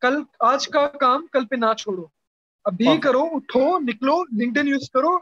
کل 0.00 0.22
آج 0.40 0.68
کا 0.68 0.86
کام 0.86 1.26
کل 1.26 1.46
پہ 1.46 1.56
نہ 1.56 1.72
چھوڑو۔ 1.78 2.04
ابھی 2.64 3.00
کرو 3.00 3.22
اٹھو 3.32 3.78
نکلو 3.78 4.24
لنکڈن 4.24 4.68
یوز 4.68 4.90
کرو 4.90 5.18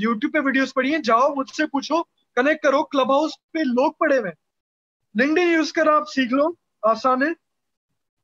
یوٹیوب 0.00 0.32
پہ 0.32 0.38
ویڈیوز 0.38 0.74
پڑھیے 0.74 0.98
جاؤ 0.98 1.34
مجھ 1.34 1.54
سے 1.54 1.66
پوچھو 1.66 2.02
کنیکٹ 2.36 2.62
کرو 2.62 2.82
کلب 2.82 3.10
ہاؤس 3.12 3.30
پہ 3.52 3.58
لوگ 3.58 3.92
پڑے 3.92 4.18
ہوئے 4.18 4.32
لنکڈن 5.14 5.48
یوز 5.48 5.72
کر 5.72 5.86
آپ 5.88 6.08
سیکھ 6.08 6.32
لو 6.32 6.48
آسان 6.82 7.22
ہے 7.22 7.30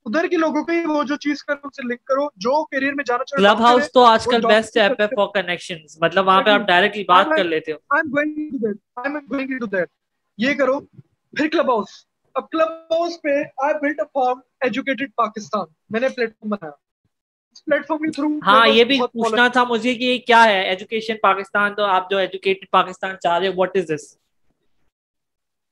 ادھر 0.07 0.27
کے 0.27 0.37
لوگوں 0.37 0.62
کو 0.64 0.72
وہ 0.88 1.03
جو 1.05 1.16
چیز 1.18 1.42
کرو 1.44 1.59
ان 1.64 1.70
سے 1.72 1.83
لنک 1.85 2.05
کرو۔ 2.05 2.27
جو 2.38 2.64
کیریئر 2.66 2.92
میں 2.94 3.05
جانا 3.05 3.24
چاہتے 3.24 3.42
کلب 3.42 3.61
ہاؤس 3.61 3.92
تو 3.92 4.05
آج 4.05 4.24
کل 4.24 4.40
بیسٹ 4.44 4.77
ایپ 4.79 5.01
ہے 5.01 5.07
فار 5.11 5.27
کنیکشنز 5.35 5.96
مطلب 6.01 6.27
وہاں 6.27 6.42
پہ 6.42 6.51
آپ 6.51 6.61
ڈائریکٹلی 6.68 7.05
بات 7.07 7.27
کر 7.29 7.44
لیتے 7.44 7.72
ہو۔ 7.72 7.79
I 7.88 8.01
am 8.01 8.12
going 8.12 8.51
to 8.51 8.59
that 8.59 8.77
I 8.96 9.12
am 9.12 9.27
going 9.29 9.59
to 9.59 9.66
that 9.68 9.88
یہ 10.38 10.55
کرو۔ 10.55 10.79
پھر 11.35 11.48
کلب 11.48 11.70
ہاؤس 11.70 11.90
اب 12.35 12.48
کلب 12.51 12.68
ہاؤس 12.90 13.20
پہ 13.22 13.35
I 13.64 13.74
built 13.81 14.01
a 14.01 14.05
form 14.14 14.38
educated 14.61 15.14
Pakistan 15.16 15.64
میں 15.90 16.01
نے 16.01 16.09
پلیٹ 16.11 16.31
فارم 16.31 16.51
بنایا۔ 16.51 16.72
پلیٹ 17.66 17.87
فارم 17.87 18.01
کے 18.01 18.11
تھرو 18.12 18.29
ہاں 18.44 18.66
یہ 18.68 18.85
بھی 18.85 18.98
پوچھنا 19.12 19.46
تھا 19.48 19.64
مجھے 19.66 19.94
کہ 19.94 20.18
کیا 20.27 20.42
ہے؟ 20.44 20.61
ایجوکیشن 20.64 21.16
پاکستان 21.22 21.74
تو 21.74 21.85
آپ 21.87 22.11
جو 22.11 22.18
ایجوکیٹڈ 22.18 22.70
پاکستان 22.72 23.14
چاہ 23.18 23.38
رہے 23.38 23.48
ہو 23.48 23.53
what 23.57 23.77
is 23.77 23.88
this 23.88 24.05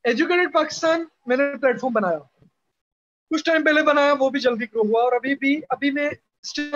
educated 0.06 0.52
Pakistan 0.52 1.04
میں 1.26 1.36
نے 1.36 1.44
پلیٹ 1.60 1.80
فارم 1.80 1.92
بنایا۔ 1.92 2.18
کچھ 3.30 3.44
ٹائم 3.44 3.64
پہلے 3.64 3.82
بنایا، 3.82 4.14
وہ 4.18 4.30
بھی 4.30 4.40
جلدی 4.40 4.64
گرو 4.64 4.80
ہوا 4.80 5.02
اور 5.02 5.12
ابھی 5.12 5.34
بھی، 5.34 5.60
ابھی 5.68 5.90
میں 5.90 6.10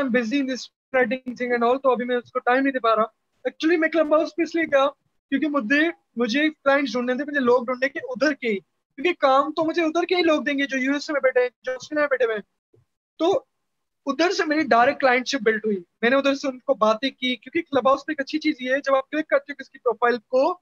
busy 0.02 0.40
in 0.40 0.48
this 0.54 0.68
writing 0.92 1.34
thing 1.34 1.50
and 1.50 1.64
all 1.64 1.78
تو 1.78 1.92
ابھی 1.92 2.04
میں 2.04 2.16
اس 2.16 2.32
کو 2.32 2.38
ٹائم 2.38 2.62
نہیں 2.62 2.72
دے 2.72 2.78
پا 2.78 2.96
رہا۔ 2.96 3.02
ایکچولی 3.44 3.76
میں 3.76 3.88
کلب 3.88 4.18
ہاؤس 4.18 4.36
پہ 4.36 4.42
اس 4.42 4.54
لیے 4.54 4.64
کیا 4.64 4.86
کیونکہ 5.30 5.48
مجھے 5.48 5.90
مجھے 6.16 6.50
کلائنٹس 6.50 6.92
ڈھونڈنے 6.92 7.16
تھے، 7.16 7.24
مجھے 7.24 7.40
لوگ 7.40 7.64
ڈھونڈنے 7.64 7.88
کے 7.88 7.98
ادھر 7.98 8.34
کے۔ 8.34 8.48
ہی 8.48 8.58
کیونکہ 8.58 9.12
کام 9.12 9.52
تو 9.52 9.64
مجھے 9.64 9.82
ادھر 9.82 10.02
کے 10.02 10.14
ہی 10.14 10.22
لوگ 10.22 10.42
دیں 10.42 10.58
گے، 10.58 10.66
جو 10.66 10.78
یو 10.78 10.92
ایس 10.92 11.10
میں 11.10 11.20
بیٹھے 11.20 11.40
ہیں، 11.40 11.48
جو 11.62 11.72
آسٹریلیا 11.72 12.02
میں 12.02 12.08
بیٹھے 12.08 12.24
ہوئے 12.24 12.36
ہیں۔ 12.36 12.42
تو 13.18 13.44
ادھر 14.06 14.30
سے 14.30 14.44
میری 14.44 14.62
ڈائریکٹ 14.62 15.00
کلائنٹ 15.00 15.26
شپ 15.26 15.42
بلڈ 15.42 15.60
ہوئی۔ 15.64 15.82
میں 16.02 16.10
نے 16.10 16.16
ادھر 16.16 16.34
سے 16.34 16.48
ان 16.48 16.58
کو 16.58 16.74
باتیں 16.74 17.10
کی، 17.10 17.36
کیونکہ 17.36 17.62
کلب 17.62 17.88
ہاؤس 17.88 18.06
پہ 18.06 18.12
ایک 18.12 18.20
اچھی 18.20 18.38
چیز 18.38 18.54
یہ 18.60 18.74
ہے، 18.74 18.80
جب 18.80 18.94
آپ 18.94 19.10
کلک 19.10 19.28
کرتے 19.28 19.52
ہو 19.52 19.62
کس 19.62 19.70
کی 19.70 19.78
پروفائل 19.78 20.16
کو، 20.18 20.54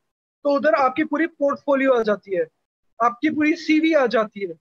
تو 0.42 0.56
ادھر 0.56 0.70
آپ 0.78 0.96
کی 0.96 1.04
پوری 1.04 1.26
پورٹ 1.26 1.58
فولیو 1.58 1.94
آ 1.94 2.02
جاتی 2.02 2.38
ہے۔ 2.38 2.57
آپ 2.98 3.20
کی 3.20 3.30
پوری 3.36 3.56
سی 3.56 3.80
وی 3.80 3.94
آ 3.94 4.06
جاتی 4.06 4.48
ہے۔ 4.48 4.54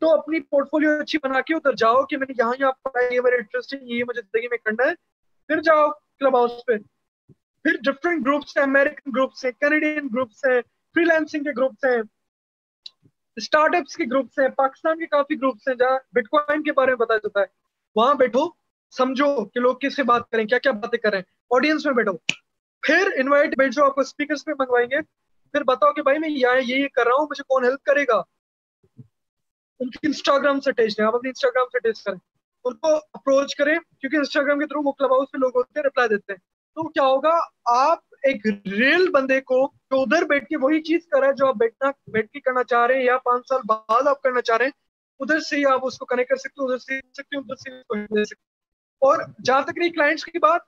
تو 0.00 0.18
اپنی 0.18 0.40
پورٹ 0.40 0.66
فولیو 0.70 0.90
اچھی 1.00 1.18
بنا 1.22 1.40
کے 1.40 1.54
ادھر 1.54 1.72
جاؤ 1.72 2.04
کہ 2.04 2.16
میں 2.16 2.26
نے 2.28 2.34
یہاں 2.38 2.52
یہاں 2.58 2.72
پڑھا 2.72 3.14
یہ 3.14 3.20
میرا 3.20 3.36
انٹرسٹنگ 3.36 3.80
یہ 3.82 4.04
مجھے 4.04 4.20
زندگی 4.20 4.48
میں 4.48 4.58
کرنا 4.58 4.90
ہے۔ 4.90 4.94
پھر 5.46 5.62
جاؤ 5.62 5.90
کلب 5.90 6.36
ہاؤس 6.36 6.50
پہ۔ 6.66 6.72
پھر 7.62 7.76
ڈفرینٹ 7.84 8.26
گروپس 8.26 8.56
ہیں 8.56 8.64
امیریکن 8.64 9.10
گروپس 9.16 9.44
ہیں 9.44 9.52
کینیڈین 9.52 10.08
گروپس 10.14 10.44
ہیں 10.44 10.60
فری 10.94 11.04
لینسنگ 11.04 11.44
کے 11.44 11.50
گروپس 11.50 11.84
ہیں۔ 11.84 12.02
اسٹارٹ 13.36 13.74
اپس 13.74 13.96
کے 13.96 14.04
گروپس 14.04 14.38
ہیں 14.38 14.48
پاکستان 14.48 14.98
کے 14.98 15.06
کافی 15.06 15.36
گروپس 15.36 15.68
ہیں 15.68 15.74
جہاں 15.74 15.98
بٹ 16.12 16.28
کوائن 16.28 16.62
کے 16.62 16.72
بارے 16.72 16.90
میں 16.90 16.96
بتایا 16.96 17.18
جاتا 17.18 17.40
ہے۔ 17.40 17.46
وہاں 17.96 18.14
بیٹھو، 18.14 18.50
سمجھو 18.96 19.44
کہ 19.44 19.60
لوگ 19.60 19.76
کس 19.76 19.96
سے 19.96 20.02
بات 20.02 20.30
کریں 20.30 20.44
کیا 20.44 20.58
کیا 20.58 20.72
باتیں 20.72 20.98
کریں 20.98 21.22
آڈینس 21.50 21.86
میں 21.86 21.94
بیٹھو۔ 21.94 22.12
پھر 22.82 23.10
انوائٹ 23.16 23.58
بیٹھو 23.58 23.84
آپ 23.84 23.94
کو 23.94 24.00
اسپیکرس 24.00 24.44
پہ 24.44 24.52
منگوائیں 24.58 24.90
گے۔ 24.90 25.25
پھر 25.52 25.64
بتاؤ 25.64 25.92
کہ 25.92 26.02
بھائی 26.02 26.18
میں 26.18 26.28
یہاں 26.28 26.60
یہ 26.66 26.88
کر 26.88 27.04
رہا 27.04 27.12
ہوں، 27.12 27.26
مجھے 27.30 27.42
کون 27.42 27.64
ہیلپ 27.64 27.82
کرے 27.82 28.04
گا؟ 28.08 28.22
ان 29.80 29.90
کی 29.90 29.98
انسٹاگرام 30.02 30.60
سے 30.60 30.72
ٹیسٹ 30.72 30.98
دیں 30.98 31.04
آپ 31.04 31.14
اپنی 31.14 31.28
انسٹاگرام 31.28 31.66
سے 31.72 31.78
ٹیسٹ 31.78 32.04
کریں۔ 32.04 32.18
ان 32.64 32.76
کو 32.76 32.94
اپروچ 32.96 33.54
کریں، 33.54 33.78
کیونکہ 34.00 34.16
انسٹاگرام 34.16 34.58
کے 34.58 34.66
تھرو 34.66 34.82
وہ 34.82 34.92
کلب 34.92 35.10
ہاؤس 35.10 35.30
پہ 35.32 35.38
لوگ 35.38 35.56
ہوتے 35.56 35.78
ہیں 35.78 35.84
رپلائی 35.84 36.08
دیتے 36.08 36.32
ہیں۔ 36.32 36.38
تو 36.76 36.88
کیا 36.88 37.02
ہوگا؟ 37.02 37.38
آپ 37.64 37.98
ایک 38.22 38.46
ریل 38.46 39.10
بندے 39.10 39.40
کو 39.40 39.72
جو 39.90 40.00
ادھر 40.00 40.24
بیٹھ 40.24 40.44
کے 40.44 40.56
وہی 40.56 40.82
چیز 40.82 41.06
کر 41.06 41.20
رہا 41.20 41.28
ہے 41.28 41.32
جو 41.32 41.46
آپ 41.46 41.54
بیٹھنا، 41.54 41.90
بیٹھ 42.12 42.30
کے 42.30 42.40
کرنا 42.40 42.64
چاہ 42.64 42.86
رہے 42.86 42.94
ہیں، 42.94 43.04
یا 43.04 43.18
پانچ 43.18 43.48
سال 43.48 43.60
بعد 43.68 44.06
آپ 44.06 44.22
کرنا 44.22 44.40
چاہ 44.40 44.56
رہے 44.56 44.64
ہیں، 44.64 44.72
ادھر 45.20 45.40
سے 45.40 45.56
ہی 45.56 45.66
آپ 45.66 45.80
اس 45.82 45.98
کو 45.98 46.04
کنیکٹ 46.04 46.28
کر 46.28 46.36
سکتے 46.36 46.64
ادھر 46.64 46.78
سے 46.78 47.00
سکتے 47.12 47.38
ادھر 47.38 47.54
سے 47.54 47.70
دے 48.14 48.24
سکتے 48.24 48.44
اور 49.02 49.18
جہاں 49.44 49.62
تک 49.62 49.78
رہی 49.78 49.90
کلائنٹس 49.90 50.24
کی 50.24 50.38
بات، 50.38 50.60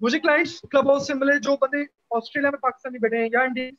مجھے 0.00 0.18
کلائنٹس 0.20 0.60
کلب 0.70 0.90
ہاؤس 0.90 1.06
سے 1.06 1.14
ملے، 1.14 1.38
جو 1.38 1.56
بندے 1.56 1.82
آسٹریلیا 2.10 2.50
میں 2.50 2.58
پاکستانی 2.58 2.98
بیٹھے 2.98 3.16
ہیں، 3.16 3.28
یا 3.32 3.40
انڈیا 3.40 3.70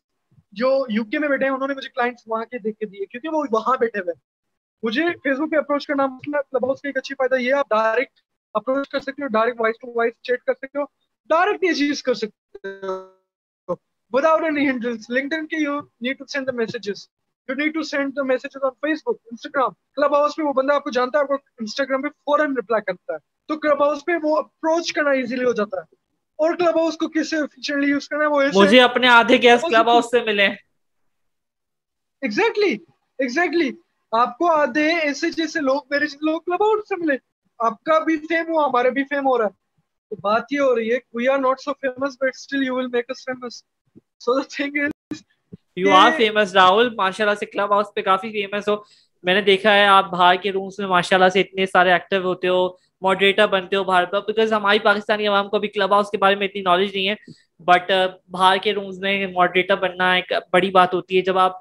جو 0.55 0.85
یو 0.89 1.03
کے 1.03 1.19
میں 1.19 1.29
بیٹھے 1.29 1.45
ہیں، 1.45 1.53
انہوں 1.53 1.67
نے 1.67 1.73
مجھے 1.73 1.89
کلائنٹس 1.89 2.23
وہاں 2.27 2.45
کے 2.45 2.57
دیکھ 2.57 2.77
کے 2.79 2.85
دیے، 2.85 3.05
کیونکہ 3.05 3.29
وہ 3.29 3.43
وہاں 3.51 3.75
بیٹھے 3.79 3.99
ہوئے 3.99 4.13
مجھے 4.83 5.03
فیس 5.23 5.37
بک 5.37 5.51
پہ 5.51 5.57
اپروچ 5.57 5.87
کرنا 5.87 6.05
مسئلہ 6.07 6.37
کلب 6.37 6.65
ہاؤس 6.65 6.81
کا 6.81 6.89
ایک 6.89 6.97
اچھی 6.97 7.15
فائدہ 7.15 7.35
یہ 7.35 7.53
ہے، 7.53 7.59
آپ 7.59 7.69
ڈائریکٹ 7.69 8.19
اپروچ 8.53 8.89
کر 8.89 8.99
سکتے 8.99 9.23
ہو 9.23 9.27
direct 9.27 9.61
voice 9.61 9.79
to 9.79 9.91
voice 9.95 10.13
chat 10.21 10.43
کر 10.43 10.53
سکتے 10.53 10.79
ہو 10.79 10.83
ڈائریکٹ 11.29 11.63
یہ 11.63 11.73
چیز 11.73 12.03
کر 12.03 12.13
سکتے 12.13 12.67
ہو۔ 12.67 13.75
وداؤٹ 14.13 14.43
اینی 14.43 14.69
ہنڈرنس 14.69 15.09
لنکڈن 15.09 15.47
کے 15.47 15.55
you 15.57 15.79
need 16.01 16.17
to 16.17 16.25
send 16.25 16.47
the 16.47 16.51
messages 16.51 17.07
you 17.49 17.55
need 17.55 17.73
to 17.73 17.83
send 17.83 18.15
the 18.15 18.23
messages 18.23 18.63
on 18.63 18.71
Facebook 19.05 19.17
Instagram 19.31 19.71
Clubhouse 20.15 20.35
پہ 20.35 20.41
وہ 20.41 20.53
بندہ 20.53 20.73
آپ 20.73 20.83
کو 20.83 20.89
جانتا 20.89 21.17
ہے، 21.17 21.23
آپ 21.23 21.27
کو 21.27 21.33
انسٹاگرام 21.59 22.01
پہ 22.01 22.07
فوراً 22.07 22.55
رپلائی 22.57 22.83
کرتا 22.83 23.13
ہے۔ 23.13 23.17
تو 23.47 23.59
کلب 23.59 23.83
ہاؤس 23.83 24.05
پہ 24.05 24.11
وہ 24.23 24.37
اپروچ 24.37 24.93
کرنا 24.93 25.09
ایزیلی 25.09 25.45
ہو 25.45 25.53
جاتا 25.53 25.77
ہے۔ 25.77 26.04
اور 26.39 26.56
کلب 26.56 26.80
ہاؤس 26.80 26.98
کو 26.98 27.08
کس 27.10 27.30
سے 27.30 27.38
افیشینٹلی 27.38 27.89
یوز 27.89 28.08
کرنا 28.10 28.24
ہے 28.24 28.30
وہ 28.30 28.41
ایسے 28.41 28.60
مجھے 28.60 28.82
اپنے 28.82 29.08
آدھے 29.08 29.41
گیس 29.41 29.62
کلب 29.62 29.88
ہاؤس 29.88 30.10
سے 30.12 30.24
ملے۔ 30.24 30.48
ایگزیکٹلی 32.21 32.74
ایگزیکٹلی 33.19 33.69
آپ 34.13 34.38
کو 34.38 34.52
آدھے 34.52 34.88
ایسے 35.00 35.30
جیسے 35.30 35.62
لوگ 35.62 35.82
میرے 35.89 36.06
لوگ 36.21 36.39
کلب 36.41 36.62
ہاؤس 36.62 36.89
سے 36.89 36.95
ملے۔ 36.95 37.17
آپ 37.60 37.84
کا 37.84 38.00
بھی 38.00 38.17
فیم 38.17 38.48
ہوا 38.48 38.65
ہمارا 38.65 38.89
بھی 38.89 39.04
فیم 39.04 39.28
ہو 39.28 39.38
رہا 39.38 39.45
ہے۔ 39.45 39.63
تو 40.12 40.15
بات 40.21 40.52
یہ 40.52 40.60
ہو 40.60 40.76
رہی 40.76 40.91
ہے 40.91 40.98
we 41.13 41.28
are 41.28 41.38
not 41.38 41.62
so 41.62 41.74
famous 41.74 42.17
but 42.21 42.36
still 42.36 42.63
you 42.63 42.76
will 42.76 42.88
make 42.88 43.06
us 43.10 43.24
famous 43.26 43.63
so 44.19 44.34
the 44.34 44.48
thing 44.50 44.78
is 44.78 45.21
you 45.78 45.93
are 45.93 46.12
famous 46.17 46.54
Rahul 46.54 46.89
ماشاء 46.95 47.26
اللہ 47.26 47.36
سے 47.36 47.45
کلب 47.45 47.71
ہاؤس 47.71 47.93
پہ 47.95 48.02
کافی 48.02 48.32
فیمس 48.32 48.67
ہو۔ 48.69 48.76
میں 49.24 49.34
نے 49.34 49.41
دیکھا 49.41 49.74
ہے 49.74 49.86
آپ 49.88 50.10
باہر 50.10 50.36
کے 50.36 50.52
رومس 50.52 50.80
میں 50.80 50.88
ماشاء 50.88 51.17
اللہ 51.17 51.30
سے 51.30 51.41
اتنے 51.41 51.65
سارے 51.65 51.91
ایکٹیو 51.91 52.21
ہوتے 52.24 52.48
ہو۔ 52.48 52.67
ماڈریٹر 53.01 53.47
بنتے 53.47 53.75
ہو 53.75 53.84
باہر 53.84 54.05
پر 54.05 54.19
بیکاز 54.23 54.53
ہماری 54.53 54.79
پاکستانی 54.81 55.27
عوام 55.27 55.49
کو 55.49 55.60
بھی 55.60 55.67
کلب 55.69 55.93
ہاؤس 55.93 56.10
کے 56.12 56.17
بارے 56.17 56.36
میں 56.36 56.47
اتنی 56.47 56.62
نالج 56.63 56.95
نہیں 56.95 57.08
ہے 57.10 57.15
بٹ 57.62 57.91
باہر 58.29 58.58
کے 58.63 58.73
رومس 58.73 58.97
میں 58.99 59.25
ماڈریٹر 59.29 59.75
بننا 59.77 60.12
ایک 60.13 60.31
بڑی 60.53 60.69
بات 60.71 60.93
ہوتی 60.93 61.17
ہے۔ 61.17 61.21
جب 61.23 61.38
آپ 61.39 61.60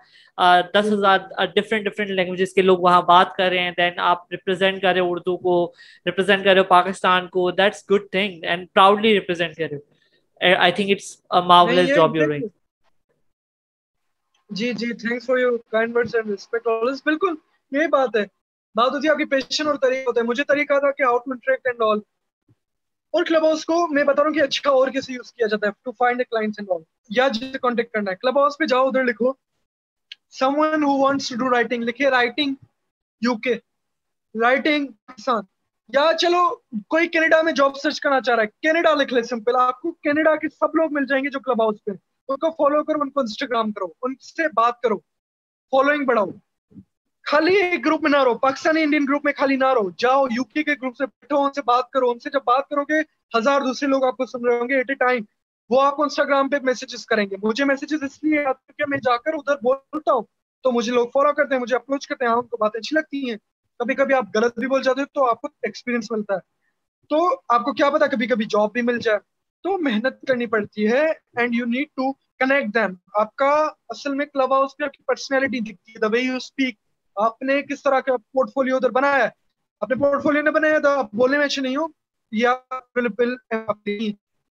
دس 0.75 0.93
ہزار 0.93 1.19
ڈفرینٹ 1.55 1.85
ڈفرینٹ 1.85 2.11
لینگویجز 2.11 2.53
کے 2.55 2.63
لوگ 2.63 2.79
وہاں 2.81 3.01
بات 3.05 3.35
کر 3.35 3.49
رہے 3.51 3.59
ہیں 3.59 3.71
دین 3.77 3.99
آپ 4.03 4.33
ریپرزینٹ 4.33 4.81
کر 4.83 4.93
رہے 4.93 5.01
ہو 5.01 5.11
اردو 5.11 5.37
کو 5.39 5.55
ریپرزینٹ 6.07 6.45
کر 6.45 6.53
رہے 6.53 6.61
ہو 6.61 6.69
پاکستان 6.69 7.29
کو 7.29 7.51
that's 7.53 7.85
good 7.91 8.11
thing 8.13 8.45
and 8.45 8.67
proudly 8.75 9.13
represent 9.15 9.57
کر 9.57 9.67
رہے 9.67 9.77
ہو۔ 9.77 9.93
I 10.41 10.73
think 10.73 10.91
it's 10.91 11.17
marvellous 11.47 11.89
job 11.89 12.17
you're 12.17 12.27
doing 12.27 12.47
G 14.51 14.73
G 14.75 14.93
thanks 14.99 15.27
for 15.27 15.39
your 15.39 15.57
kind 15.69 15.97
words 15.97 16.15
and 16.15 16.31
respect 16.31 16.67
always 16.69 17.03
بالکل 17.05 17.35
یہی 17.73 17.87
بات 17.91 18.17
ہے۔ 18.17 18.25
بات 18.75 18.91
ہوتی 18.93 19.07
ہے 19.07 19.13
آپ 19.13 19.19
کی 19.19 19.25
پیشن 19.25 19.67
اور 19.67 19.75
طریقہ 19.75 20.01
ہوتا 20.01 20.21
ہے 20.21 20.27
مجھے 20.27 20.45
طریقہ 20.45 20.79
تھا 20.79 20.91
کہ 20.91 21.03
how 21.03 21.19
to 21.19 21.31
interact 21.31 21.67
and 21.67 21.83
all 21.83 21.99
اور 23.13 23.25
کلب 23.25 23.45
ہاؤس 23.45 23.65
کو 23.65 23.87
میں 23.87 24.05
بتا 24.05 24.23
رہا 24.23 24.29
ہوں 24.29 24.35
کہ 24.35 24.41
اچھا 24.41 24.71
اور 24.71 24.89
کیسے 24.89 25.13
یوز 25.13 25.33
کیا 25.33 25.47
جاتا 25.47 25.67
ہے 25.67 25.73
to 25.85 25.93
find 25.93 26.21
a 26.21 26.25
clients 26.25 26.59
and 26.59 26.71
all 26.71 26.83
یا 27.11 27.29
جسے 27.29 27.59
کانٹیکٹ 27.59 27.93
کرنا 27.93 28.11
ہے۔ 28.11 28.17
کلب 28.17 28.39
ہاؤس 28.39 28.59
پہ 28.59 28.65
جاؤ، 28.65 28.89
ادھر 28.89 29.05
لکھو۔ 29.05 29.33
Someone 30.59 30.83
who 30.83 31.03
wants 31.03 31.29
to 31.29 31.35
do 31.35 31.51
writing 31.51 31.83
لکھے 31.83 32.11
writing 32.11 32.55
U 33.21 33.37
K 33.37 33.55
writing 34.41 34.87
Pakistan 34.87 35.45
یا 35.89 36.11
چلو، 36.19 36.57
کوئی 36.89 37.09
کینیڈا 37.09 37.43
میں 37.43 37.53
جاب 37.53 37.77
سرچ 37.77 38.01
کرنا 38.01 38.21
چاہ 38.21 38.35
رہا 38.35 38.43
ہے۔ 38.43 38.49
کینیڈا 38.49 38.95
لکھ 38.95 39.15
لے 39.15 39.23
سمپل 39.23 39.57
آپ 39.57 39.81
کو 39.81 39.93
کینیڈا 39.93 40.37
کے 40.37 40.49
سب 40.49 40.77
لوگ 40.77 40.89
مل 40.93 41.07
جائیں 41.07 41.25
گے 41.25 41.31
جو 41.31 41.41
کلب 41.41 41.63
ہاؤس 41.63 41.77
پہ۔ 41.85 41.91
ان 42.29 42.37
کو 42.37 42.51
فالو 42.51 42.85
کرو، 42.85 42.99
ان 43.03 43.11
کو 43.11 43.21
انسٹاگرام 43.21 43.73
کرو، 43.73 43.87
ان 44.03 44.15
سے 44.15 44.49
بات 44.49 44.81
کرو۔ 44.81 44.99
فالوئنگ 45.71 46.05
بڑھاؤ۔ 46.05 46.27
خالی 47.25 47.55
ایک 47.55 47.87
گروپ 47.87 48.03
میں 48.03 48.11
نہ 48.11 48.23
رہو، 48.25 48.39
پاکستانی 48.39 48.83
انڈین 48.83 49.05
گروپ 49.09 49.25
میں 49.25 49.33
خالی 49.37 49.57
نہ 49.57 49.67
رہو۔ 49.67 49.91
جاؤ، 49.91 50.27
یو 50.27 50.45
کے 50.45 50.61
گروپ 50.61 50.97
سے 50.97 51.07
بیٹھو، 51.07 51.45
ان 51.45 51.53
سے 51.53 51.63
بات 51.63 51.91
کرو، 51.91 52.11
ان 52.11 52.19
سے 52.19 52.31
جب 52.31 52.41
بات 52.45 52.69
کرو 52.69 52.83
گے، 52.83 53.01
ہزار 53.39 53.61
دوسرے 53.61 53.89
لوگ 53.89 54.05
آپ 54.05 54.17
کو 54.17 54.27
سن 54.27 54.47
رہے 54.47 54.59
ہوں 54.59 54.69
گے 54.69 54.75
ایٹ 54.75 54.91
اے 54.91 54.95
ٹائم۔ 54.95 55.23
وہ 55.71 55.83
آپ 55.83 55.97
کو 55.97 56.03
انسٹاگرام 56.03 56.49
پہ 56.49 56.57
میسیجز 56.63 57.07
کریں 57.07 57.31
گے۔ 57.31 57.37
مجھے 57.43 57.65
میسیجز 57.65 58.03
اس 58.03 58.25
لیے 58.25 58.39
آتے 58.39 58.65
ہیں 58.69 58.73
کہ 58.79 58.85
میں 58.89 58.99
جا 58.99 59.17
کر 59.17 59.31
ادھر 59.35 59.57
بولتا 59.57 60.13
ہوں۔ 60.13 60.23
تو 60.63 60.73
مجھے 60.73 60.93
لوگ 60.93 61.07
فالو 61.15 61.33
کرتے 61.33 61.55
ہیں، 61.55 61.63
مجھے 61.63 61.77
اپروچ 61.77 62.07
کرتے 62.07 62.25
ہیں۔ 62.25 62.33
ہاں 62.33 62.39
ان 62.39 62.47
کو 62.47 62.57
باتیں 62.57 62.81
اچھی 62.81 62.95
لگتی 62.95 63.31
ہیں۔ 63.31 63.37
کبھی 63.79 63.95
کبھی 63.95 64.15
آپ 64.15 64.25
غلط 64.35 64.59
بھی 64.59 64.67
بول 64.67 64.83
جاتے 64.83 65.01
ہو 65.01 65.07
تو 65.07 65.31
آپ 65.31 65.41
کو 65.41 65.49
ایکسپیرینس 65.63 66.11
ملتا 66.11 66.35
ہے۔ 66.35 66.41
تو 67.09 67.41
آپ 67.49 67.65
کو 67.65 67.73
کیا 67.73 67.91
پتا 67.91 68.07
کبھی 68.07 68.27
کبھی 68.27 68.45
جاب 68.45 68.73
بھی 68.73 68.83
مل 68.83 68.99
جائے۔ 68.99 69.19
تو 69.63 69.79
محنت 69.79 70.27
کرنی 70.29 70.47
پڑتی 70.47 70.93
ہے 70.93 71.07
and 71.37 71.55
you 71.55 71.65
need 71.65 71.87
to 71.87 72.13
connect 72.13 72.75
them 72.75 72.95
آپ 73.15 73.37
کا 73.37 73.69
اصل 73.89 74.15
میں 74.15 74.27
کلب 74.27 74.53
ہاؤس 74.53 74.77
پہ 74.77 74.85
آپ 74.85 74.93
کی 74.93 75.03
پرسنالٹی 75.03 75.61
دکھتی 75.61 75.93
ہے 75.93 75.99
دا 75.99 76.07
وے 76.07 76.21
یو 76.21 76.37
اسپیک 76.37 76.84
آپ 77.17 77.43
نے 77.43 77.61
کس 77.63 77.83
طرح 77.83 78.01
کا 78.01 78.17
پورٹ 78.17 78.51
فولیو 78.55 78.77
ادھر 78.77 78.91
بنایا 78.91 79.25
ہے؟ 79.25 79.29
اپنے 79.83 79.97
پورٹ 79.97 80.23
فولیو 80.23 80.43
نے 80.43 80.51
بنایا 80.51 80.79
تو 80.79 80.89
آپ 80.89 81.15
بولنے 81.15 81.39
میں 81.39 81.45
اچھے 81.45 81.63
نہیں 81.63 81.77
ہو، 81.77 81.87
یا 82.33 82.55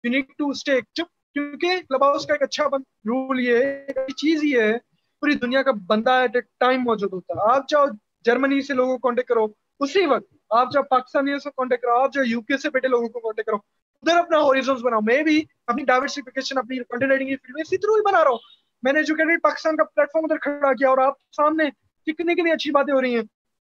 یو 0.04 0.12
نیڈ 0.12 0.26
ٹو 0.38 0.50
اسٹے 0.50 0.80
کیونکہ 0.82 1.82
کلب 1.89 2.04
ہاؤس 2.04 2.26
کا 2.26 2.34
ایک 2.34 2.43
اچھا 2.43 2.65
رول 2.65 3.39
یہ 3.39 3.56
ہے، 3.56 3.86
ایک 3.86 4.15
چیز 4.15 4.43
یہ 4.43 4.62
ہے، 4.62 4.78
پوری 5.22 5.34
دنیا 5.36 5.62
کا 5.63 5.72
بندہ 5.88 6.12
ایٹ 6.12 6.36
اے 6.36 6.41
ٹائم 6.60 6.82
موجود 6.82 7.13
ہوتا 7.13 7.34
ہے۔ 7.34 7.54
آپ 7.54 7.67
چاہو 7.67 7.86
جرمنی 8.26 8.62
سے 8.62 8.74
لوگوں 8.74 8.98
کو 8.98 9.08
کانٹیکٹ 9.08 9.30
کرو، 9.30 9.45
اسی 9.80 10.06
وقت 10.06 10.34
آپ 10.50 10.72
جب 10.74 10.84
پاکستانی 10.89 11.39
سے 11.39 11.50
کانٹیکٹ 11.50 11.84
کرو، 11.84 12.02
آپ 12.02 12.13
جو 12.13 12.24
یو 12.24 12.41
کے 12.41 12.58
سے 12.58 12.69
بیٹے 12.69 12.88
لوگوں 12.88 13.10
کو 13.10 13.19
کانٹیکٹ 13.19 13.48
کرو۔ 13.48 13.58
ادھر 14.04 14.17
اپنا 14.17 14.39
ہوریزونز 14.39 14.82
بناؤ، 14.82 15.00
میں 15.02 15.22
بھی 15.24 15.43
اپنی 15.67 15.84
ڈائیورسفیکیشن 15.84 16.58
اپنی 16.58 16.78
کنٹینٹ 16.80 17.19
کی 17.19 17.36
فیلڈ 17.36 17.56
میں 17.56 17.62
اسی 17.62 17.78
تھرو 17.78 17.95
ہی 17.95 18.02
بنا 18.02 18.24
رہا 18.24 18.32
ہوں۔ 18.32 18.38
میں 18.84 18.93
نے 18.93 19.00
ایجوکیٹڈ 19.00 19.41
پاکستان 19.43 19.76
کا 19.76 19.84
پلیٹ 19.84 20.12
فارم 20.13 20.26
ادھر 20.26 20.38
کھڑا 20.38 20.74
کیا 20.74 20.89
اور 20.89 20.98
آپ 20.98 21.13
سامنے 21.38 21.69
کتنی 22.13 22.36
کتنی 22.36 22.52
اچھی 22.52 22.72
باتیں 22.72 22.93
ہو 22.93 23.02
رہی 23.02 23.15
ہیں؟ 23.15 23.24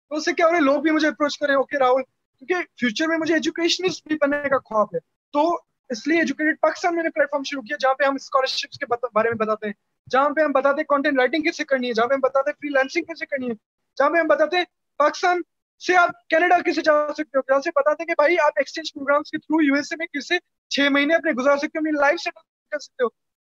تو 0.08 0.14
اس 0.14 0.24
سے 0.24 0.32
کیا 0.32 0.46
ہو 0.46 0.50
رہا 0.50 0.58
ہے؟ 0.58 0.62
لوگ 0.62 0.82
بھی 0.82 0.90
مجھے 0.90 1.08
اپروچ 1.08 1.38
کریں 1.38 1.54
اوکے 1.54 1.78
راہل، 1.78 2.02
کیونکہ 2.38 2.54
فیوچر 2.54 3.06
میں 3.08 3.18
مجھے 3.18 3.34
ایجوکیشنسٹ 3.34 4.08
بھی 4.08 4.16
بننے 4.20 4.48
کا 4.48 4.58
خواب 4.58 4.86
ہے۔ 4.94 4.98
تو 5.32 5.60
اس 5.88 6.06
لیے 6.06 6.18
ایجوکیٹڈ 6.18 6.56
پاکستان 6.60 6.94
میں 6.94 7.02
نے 7.02 7.10
پلیٹ 7.10 7.30
فارم 7.30 7.42
شروع 7.42 7.62
کیا، 7.62 7.76
جہاں 7.80 7.94
پہ 7.94 8.04
ہم 8.04 8.14
اسکالرشپس 8.14 8.78
کے 8.78 8.86
بارے 8.86 9.28
میں 9.28 9.36
بتاتے 9.36 9.66
ہیں۔ 9.66 9.72
جہاں 10.10 10.30
پہ 10.30 10.40
ہم 10.40 10.52
بتاتے 10.52 10.76
ہیں 10.76 10.84
کانٹینٹ 10.84 11.18
رائٹنگ 11.18 11.42
کیسے 11.42 11.64
کرنی 11.64 11.88
ہے، 11.88 11.92
جہاں 11.92 12.06
پہ 12.06 12.14
ہم 12.14 12.20
بتاتے 12.20 12.50
ہیں 12.50 12.54
فری 12.54 12.68
لینسنگ 12.68 13.02
کیسے 13.02 13.26
کرنی 13.26 13.48
ہے۔ 13.48 13.54
جہاں 13.98 14.10
پہ 14.10 14.18
ہم 14.18 14.26
بتاتے 14.26 14.56
ہیں 14.56 14.64
پاکستان 14.98 15.40
سے 15.86 15.96
آپ 15.96 16.28
کینیڈا 16.28 16.58
کیسے 16.58 16.82
جا 16.82 16.92
سکتے 17.08 17.38
ہو۔ 17.38 17.40
جہاں 17.40 17.60
سے 17.60 17.70
بتاتے 17.76 18.02
ہیں 18.02 18.06
کہ 18.06 18.14
بھائی 18.18 18.38
آپ 18.40 18.52
ایکسچینج 18.56 18.94
پروگرامس 18.94 19.30
کے 19.30 19.38
تھرو 19.38 19.62
یو 19.62 19.74
ایس 19.74 19.86
اے 19.90 19.96
میں 19.96 20.06
کیسے 20.06 20.34
چھ 20.68 20.80
مہینے 20.90 21.14
اپنے 21.14 21.30
گزار 21.30 21.56
سکتے 21.56 21.78
ہو، 21.78 21.78
اپنی 21.78 21.90
لائف 21.90 22.20
سیٹل 22.20 22.40
کر 22.70 22.78
سکتے 22.78 23.04
ہو۔ 23.04 23.08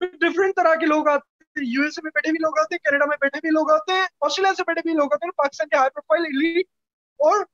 ڈفرینٹ 0.07 0.57
طرح 0.57 0.75
کے 0.75 0.87
لوگ 0.87 1.09
آتے 1.09 1.32
یو 1.57 1.83
ایس 1.83 1.93
اے 1.97 2.01
میں 2.03 2.11
بیٹھے 2.15 2.31
بھی 2.33 2.39
لوگ 2.39 2.59
آتے 2.59 2.75
ہیں، 2.75 2.79
کینیڈا 2.79 3.05
میں 3.05 3.17
بیٹھے 3.21 3.41
بھی 3.43 3.51
لوگ 3.51 3.71
آتے 3.71 3.93
ہیں، 3.93 4.07
آسٹریلیا 4.21 4.55
سے 4.55 4.63
بیٹھے 4.67 4.81
بھی 4.85 4.95
لوگ 4.95 5.13
آتے 5.13 5.27
ہیں، 5.27 5.33
پاکستان 5.37 5.69
کے 5.69 5.77
ہائی 5.77 5.91
پروفائل 5.91 6.23
ایلیٹ 6.23 6.67
اور 7.19 7.45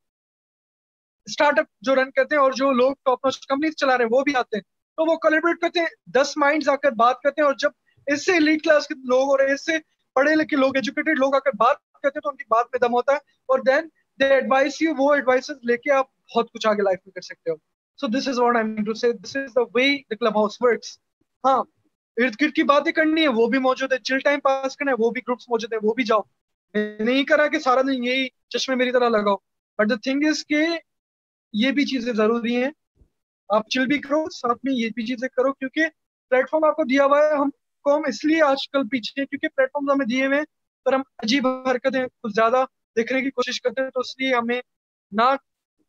اسٹارٹ 1.24 1.58
اپ 1.58 1.64
جو 1.80 1.94
رن 1.94 2.10
کرتے 2.10 2.34
ہیں 2.34 2.42
اور 2.42 2.52
جو 2.52 2.72
لوگ 2.72 2.92
ٹاپ 3.04 3.24
نوچ 3.24 3.46
کمپنیز 3.46 3.76
چلا 3.76 3.98
رہے 3.98 4.04
ہیں، 4.04 4.10
وہ 4.12 4.22
بھی 4.22 4.34
آتے 4.36 4.56
ہیں۔ 4.56 4.62
تو 4.96 5.10
وہ 5.10 5.16
کولیبریٹ 5.16 5.60
کرتے 5.60 5.80
ہیں، 5.80 5.86
دس 6.06 6.36
مائنڈز 6.36 6.68
آ 6.68 6.76
کر 6.76 6.90
بات 6.92 7.20
کرتے 7.20 7.40
ہیں 7.40 7.46
اور 7.46 7.54
جب 7.54 7.70
اس 8.06 8.24
سے 8.24 8.32
ایلیٹ 8.32 8.64
کلاس 8.64 8.86
کے 8.86 8.94
لوگ 8.94 9.30
اور 9.30 9.38
اس 9.38 9.64
سے 9.64 9.72
پڑھے 10.12 10.34
لکھے 10.34 10.56
لوگ 10.56 10.76
ایجوکیٹڈ 10.76 11.18
لوگ 11.18 11.34
آ 11.34 11.38
کر 11.38 11.50
بات 11.56 11.76
کرتے 12.02 12.18
ہیں 12.18 12.20
تو 12.20 12.28
ان 12.28 12.36
کی 12.36 12.44
بات 12.48 12.66
میں 12.72 12.88
دم 12.88 12.94
ہوتا 12.94 13.12
ہے 13.12 13.16
اور 13.48 13.58
دین 13.58 13.88
دے 14.20 14.28
ایڈوائز 14.28 14.72
یو 14.80 14.94
وہ 14.98 15.14
ایڈوائس 15.14 15.50
لے 15.50 15.76
کے 15.76 15.90
آپ 15.90 16.06
بہت 16.34 16.52
کچھ 16.52 16.66
آگے 16.66 16.82
لائف 16.82 16.98
میں 17.06 17.12
کر 17.12 17.20
سکتے 17.20 17.50
ہو۔ 17.50 17.56
سو 17.98 18.06
this 18.06 18.28
is 18.28 18.38
what 18.38 18.56
I 18.56 18.64
mean 18.64 18.84
to 18.84 18.94
say 18.94 19.12
this 19.12 19.36
is 19.36 19.50
the 19.54 19.60
way 19.60 19.96
the 20.02 20.14
clubhouse 20.38 20.56
works 20.60 20.98
ہاں۔ 21.44 21.64
ارد 22.18 22.34
گرد 22.40 22.52
کی 22.52 22.62
باتیں 22.62 22.92
کرنی 22.92 23.22
ہے 23.22 23.28
وہ 23.28 23.46
بھی 23.46 23.58
موجود 23.58 23.92
ہے 23.92 23.98
چل 23.98 24.18
ٹائم 24.18 24.40
پاس 24.40 24.76
کرنا 24.76 24.92
ہے، 24.92 24.96
وہ 24.98 25.10
بھی 25.10 25.20
گروپس 25.20 25.48
موجود 25.48 25.72
ہیں، 25.72 25.80
وہ 25.82 25.94
بھی 25.94 26.04
جاؤ۔ 26.04 26.20
میں 26.74 26.98
نہیں 26.98 27.24
کرا 27.24 27.48
کہ 27.48 27.58
سارا 27.58 27.82
دن 27.82 28.04
یہی 28.04 28.28
چشمے 28.48 28.74
میری 28.76 28.92
طرح 28.92 29.08
لگاؤ۔ 29.08 29.36
بٹ 29.78 29.90
دا 29.90 29.94
تھنگ 29.94 30.24
از 30.28 30.46
کہ 30.46 30.66
یہ 31.52 31.70
بھی 31.70 31.84
چیزیں 31.84 32.12
ضروری 32.12 32.56
ہیں۔ 32.56 32.70
آپ 33.48 33.68
چل 33.68 33.86
بھی 33.86 33.98
کرو، 33.98 34.30
ساتھ 34.30 34.58
میں 34.62 34.72
یہ 34.72 34.88
بھی 34.94 35.06
چیزیں 35.06 35.28
کرو۔ 35.28 35.52
کیونکہ 35.52 35.86
پلیٹ 36.28 36.50
فارم 36.50 36.64
آپ 36.64 36.76
کو 36.76 36.84
دیا 36.84 37.04
ہوا 37.04 37.18
ہے، 37.18 37.32
ہم 37.32 37.50
کو 37.82 37.96
ہم 37.96 38.02
اس 38.08 38.24
لیے 38.24 38.42
آج 38.42 38.68
کل 38.68 38.88
پیچھے 38.88 39.26
کیونکہ 39.26 39.48
پلیٹ 39.48 39.68
فارم 39.72 39.90
ہمیں 39.90 40.06
دیے 40.06 40.26
ہوئے 40.26 40.38
ہیں، 40.38 40.44
پر 40.84 40.92
ہم 40.92 41.02
عجیب 41.18 41.46
حرکتیں 41.46 42.06
کچھ 42.22 42.32
زیادہ 42.34 42.64
دیکھنے 42.96 43.22
کی 43.22 43.30
کوشش 43.30 43.62
کرتے 43.62 43.82
ہیں۔ 43.82 43.90
تو 43.90 44.00
اس 44.00 44.18
لیے 44.18 44.34
ہمیں 44.34 44.60
نہ 45.12 45.36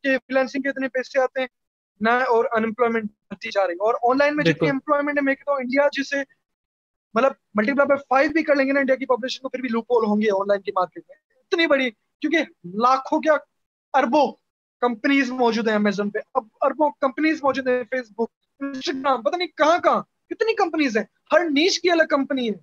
کہ 0.03 0.17
فریلانسنگ 0.17 0.61
کے 0.61 0.69
اتنے 0.69 0.87
پیسے 0.87 1.19
آتے 1.19 1.39
ہیں 1.39 1.47
نہ 1.99 2.09
اور 2.09 2.45
انمپلائمنٹ 2.51 3.03
بڑھتی 3.03 3.49
جا 3.51 3.67
رہی 3.67 3.73
ہے 3.73 3.83
اور 3.83 4.11
آن 4.11 4.17
لائن 4.17 4.35
میں 4.35 4.45
جتنی 4.45 4.69
امپلائمنٹ 4.69 5.17
ہے 5.17 5.21
میں 5.21 5.35
کہتا 5.35 5.51
ہوں 5.51 5.59
انڈیا 5.59 5.87
جسے 5.91 6.15
مطلب 7.13 7.31
ملٹی 7.53 7.71
پلائی 7.71 7.87
بائی 7.87 8.03
فائیو 8.09 8.31
بھی 8.31 8.43
کر 8.43 8.55
لیں 8.55 8.67
گے 8.67 8.71
نا 8.71 8.79
انڈیا 8.79 8.95
کی 8.95 9.05
پاپولیشن 9.05 9.41
کو 9.41 9.49
پھر 9.49 9.59
بھی 9.59 9.69
لوپ 9.69 9.91
ہول 9.91 10.05
ہوں 10.05 10.21
گے 10.21 10.31
آن 10.31 10.47
لائن 10.47 10.61
کی 10.61 10.71
مارکیٹ 10.71 11.03
میں۔ 11.09 11.15
اتنی 11.37 11.67
بڑی 11.67 11.91
کیونکہ 11.91 12.37
لاکھوں 12.65 13.21
کیا 13.21 13.33
اربوں 13.93 14.31
کمپنیز 14.81 15.31
موجود 15.31 15.67
ہیں 15.67 15.75
امیزون 15.75 16.09
پہ۔ 16.09 16.19
اب 16.33 16.43
اربوں 16.61 16.89
کمپنیز 17.01 17.43
موجود 17.43 17.67
ہیں 17.67 17.83
فیس 17.83 18.11
بک 18.11 18.27
انسٹاگرام 18.59 19.21
پتہ 19.21 19.35
نہیں 19.35 19.47
کہاں 19.47 19.77
کہاں۔ 19.77 20.01
کتنی 20.29 20.55
کمپنیز 20.55 20.97
ہیں؟ 20.97 21.03
ہر 21.31 21.39
نیچ 21.39 21.81
کی 21.81 21.91
الگ 21.91 22.03
کمپنی 22.09 22.49
ہے۔ 22.49 22.55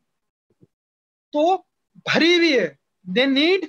تو 1.32 1.56
بھری 1.94 2.36
ہوئی 2.36 2.58
ہے۔ 2.58 2.74
They 3.02 3.26
need 3.26 3.64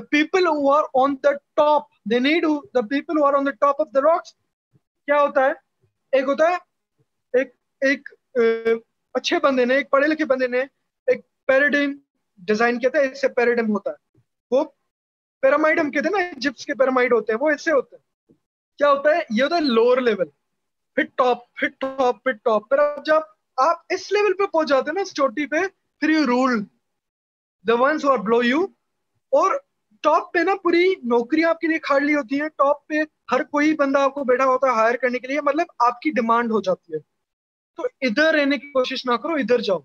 people 0.00 0.46
who 0.52 0.74
are 0.74 0.84
on 1.00 1.10
the 1.10 1.32
top 1.60 1.80
they 2.12 2.20
need 2.20 2.44
who, 2.44 2.54
the 2.54 2.82
people 2.82 3.16
who 3.16 3.24
are 3.24 3.34
on 3.34 3.40
the 3.40 3.68
top 3.68 3.74
of 3.80 3.86
the 3.96 4.02
rocks 4.02 4.32
کیا 5.10 5.22
ہوتا 5.22 5.44
ہے؟ 5.44 5.52
ایک 6.12 6.24
ہوتا 6.24 6.50
ہے، 6.50 6.54
ایک 7.32 7.54
ایک 7.80 8.08
اچھے 9.14 9.38
بندے 9.38 9.64
نے، 9.64 9.74
ایک 9.74 9.90
پڑھے 9.90 10.08
لکھے 10.08 10.24
بندے 10.24 10.46
نے 10.46 10.60
ایک 11.06 11.46
پیراڈیم 11.46 11.98
ڈیزائن 12.38 12.78
کیا 12.78 12.90
تھا 12.90 12.98
اس 12.98 13.20
سے 13.20 13.28
پیراڈیم 13.28 13.70
ہوتا 13.70 13.90
ہے۔ 13.90 14.18
وہ 14.50 14.64
پیرامائڈ 15.40 15.80
ہم 15.80 15.90
کہتے 15.90 16.08
ہیں 16.08 16.26
نا 16.26 16.32
جپس 16.36 16.66
کے 16.66 16.74
پیرامائڈ 16.74 17.12
ہوتے 17.12 17.32
ہیں، 17.32 17.38
وہ 17.40 17.50
اس 17.50 17.64
سے 17.64 17.72
ہوتے 17.72 17.96
ہیں۔ 17.96 18.34
کیا 18.78 18.90
ہوتا 18.90 19.10
ہے؟ 19.10 19.20
یہ 19.30 19.42
ہوتا 19.42 19.54
ہے 19.54 19.60
لوور 19.60 19.98
لیول۔ 19.98 20.28
پھر 20.94 21.04
ٹاپ 21.14 21.54
پھر 21.54 21.68
ٹاپ 21.68 22.22
پھر 22.22 22.32
ٹاپ۔ 22.32 22.68
پھر 22.68 22.78
آپ 22.78 23.04
جب، 23.04 23.20
آپ 23.56 23.76
اس 23.88 24.12
لیول 24.12 24.32
پہ 24.32 24.46
پہنچ 24.46 24.68
جاتے 24.68 24.90
ہیں 24.90 24.94
نا 24.94 25.00
اس 25.00 25.14
چوٹی 25.14 25.46
پہ، 25.46 25.56
پھر 26.00 26.10
you 26.10 26.26
rule 26.26 26.64
the 27.68 27.74
ones 27.74 28.04
are 28.04 28.18
below 28.18 28.42
you 28.42 28.64
اور 29.30 29.54
ٹاپ 30.00 30.32
پہ 30.32 30.38
نا 30.38 30.54
پوری 30.62 30.94
نوکری 31.02 31.44
آپ 31.44 31.60
کے 31.60 31.66
لیے 31.66 31.78
کھاڑ 31.78 32.00
لی 32.00 32.14
ہوتی 32.14 32.40
ہیں۔ 32.40 32.48
ٹاپ 32.48 32.86
پہ 32.86 32.94
ہر 33.30 33.42
کوئی 33.42 33.74
بندہ 33.74 33.98
آپ 33.98 34.14
کو 34.14 34.24
بیٹھا 34.24 34.44
ہوتا 34.44 34.66
ہے 34.66 34.72
ہائر 34.72 34.94
کرنے 34.94 35.18
کے 35.18 35.26
لیے 35.26 35.40
مطلب 35.40 35.66
آپ 35.78 36.00
کی 36.00 36.10
ڈیمانڈ 36.10 36.50
ہو 36.50 36.60
جاتی 36.60 36.94
ہے۔ 36.94 36.98
تو 37.76 37.82
ادھر 38.00 38.34
رہنے 38.34 38.58
کی 38.58 38.66
کوشش 38.70 39.06
نہ 39.06 39.16
کرو، 39.16 39.34
ادھر 39.34 39.58
جاؤ۔ 39.58 39.78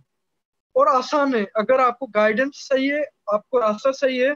اور 0.74 0.88
آسان 0.88 1.36
ہے، 1.36 1.44
اگر 1.54 1.80
آپ 1.80 2.00
کو 2.00 2.06
گائیڈنس 2.06 2.68
صحیح 2.68 2.94
ہے، 2.94 3.02
آپ 3.28 3.50
کو 3.50 3.62
راستہ 3.62 3.92
صحیح 3.92 4.24
ہے، 4.24 4.32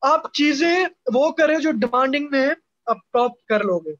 آپ 0.00 0.32
چیزیں 0.32 0.86
وہ 1.14 1.32
کریں 1.32 1.58
جو 1.58 1.70
ڈیمانڈنگ 1.72 2.28
میں 2.30 2.48
آپ 2.86 2.96
ٹاپ 3.12 3.46
کر 3.46 3.64
لو 3.64 3.78
گے۔ 3.78 3.92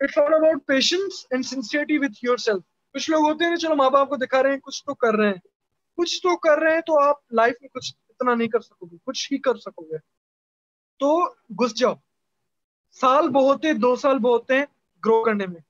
It's 0.00 0.18
all 0.18 0.34
about 0.34 0.66
patience 0.66 1.26
and 1.30 1.46
sincerity 1.46 1.98
with 1.98 2.24
yourself 2.36 2.62
کچھ 2.92 3.10
لوگ 3.10 3.30
ہوتے 3.30 3.44
ہیں 3.44 3.56
چلو 3.56 3.74
ماں 3.74 3.90
باپ 3.90 4.08
کو 4.08 4.16
دکھا 4.16 4.42
رہے 4.42 4.50
ہیں، 4.50 4.58
کچھ 4.58 4.84
تو 4.84 4.94
کر 4.94 5.14
رہے 5.14 5.26
ہیں۔ 5.26 5.34
کچھ 5.96 6.18
تو 6.22 6.36
کر 6.36 6.58
رہے 6.58 6.74
ہیں 6.74 6.80
تو 6.80 7.02
آپ 7.02 7.16
لائف 7.32 7.54
میں 7.60 7.68
کچھ 7.68 7.94
اتنا 8.08 8.34
نہیں 8.34 8.48
کر 8.48 8.60
سکو 8.60 8.86
گے، 8.86 8.96
کچھ 9.04 9.32
ہی 9.32 9.38
کر 9.38 9.54
سکو 9.54 9.84
گے۔ 9.84 9.98
تو 10.98 11.28
گھس 11.30 11.74
جاؤ۔ 11.74 11.94
سال 13.00 13.28
بہت 13.28 13.64
ہے 13.64 13.72
دو 13.72 13.96
سال 13.96 14.18
بہت 14.18 14.50
ہیں 14.50 14.64
گرو 15.04 15.24
کرنے 15.24 15.46
میں۔ 15.46 15.60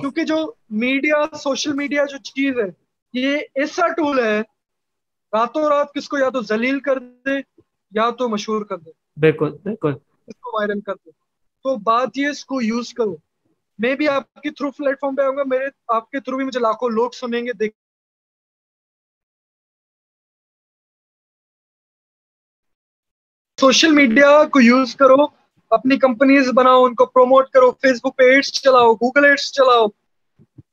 کیونکہ 0.00 0.24
جو 0.24 0.52
میڈیا 0.70 1.36
سوشل 1.36 1.72
میڈیا 1.72 2.04
جو 2.04 2.18
چیز 2.18 2.58
ہے 2.58 2.70
یہ 3.12 3.38
ایسا 3.54 3.88
ٹول 3.88 4.18
ہے 4.18 4.40
راتوں 5.32 5.68
رات 5.68 5.94
کس 5.94 6.08
کو 6.08 6.18
یا 6.18 6.28
تو 6.28 6.40
ذلیل 6.40 6.80
کر 6.80 6.98
دے 6.98 7.30
یا 7.90 8.10
تو 8.10 8.28
مشہور 8.28 8.64
کر 8.64 8.78
دے۔ 8.78 8.90
بالکل 9.16 9.50
بالکل۔ 9.62 9.92
اس 10.26 10.36
کو 10.36 10.58
وائرل 10.58 10.80
کر 10.80 10.94
دے۔ 10.94 11.10
تو 11.62 11.76
بات 11.76 12.08
یہ 12.14 12.26
اس 12.26 12.44
کو 12.44 12.62
یوز 12.62 12.94
کرو۔ 12.94 13.16
میں 13.78 13.94
بھی 13.94 14.08
آپ 14.08 14.34
کے 14.34 14.50
تھرو 14.50 14.70
پلیٹ 14.70 14.96
فارم 15.00 15.14
پہ 15.14 15.22
آؤں 15.22 15.36
گا 15.36 15.42
میرے 15.46 15.64
آپ 15.88 16.10
کے 16.10 16.20
تھرو 16.20 16.36
بھی 16.36 16.44
مجھے 16.44 16.60
لاکھوں 16.60 16.90
لوگ 16.90 17.10
سنیں 17.10 17.40
گے 17.40 17.52
دیکھ۔ 17.52 17.76
سوشل 23.60 23.90
میڈیا 23.90 24.44
کو 24.44 24.60
یوز 24.60 24.96
کرو۔ 24.96 25.45
اپنی 25.70 25.98
کمپنیز 25.98 26.48
بناؤ، 26.54 26.84
ان 26.84 26.94
کو 26.94 27.06
پروموٹ 27.06 27.48
کرو 27.48 27.70
فیس 27.70 27.98
بک 28.04 28.16
پہ 28.16 28.22
ایڈس 28.22 28.52
چلاؤ 28.52 28.94
گوگل 28.94 29.24
ایڈس 29.24 29.52
چلاؤ۔ 29.52 29.86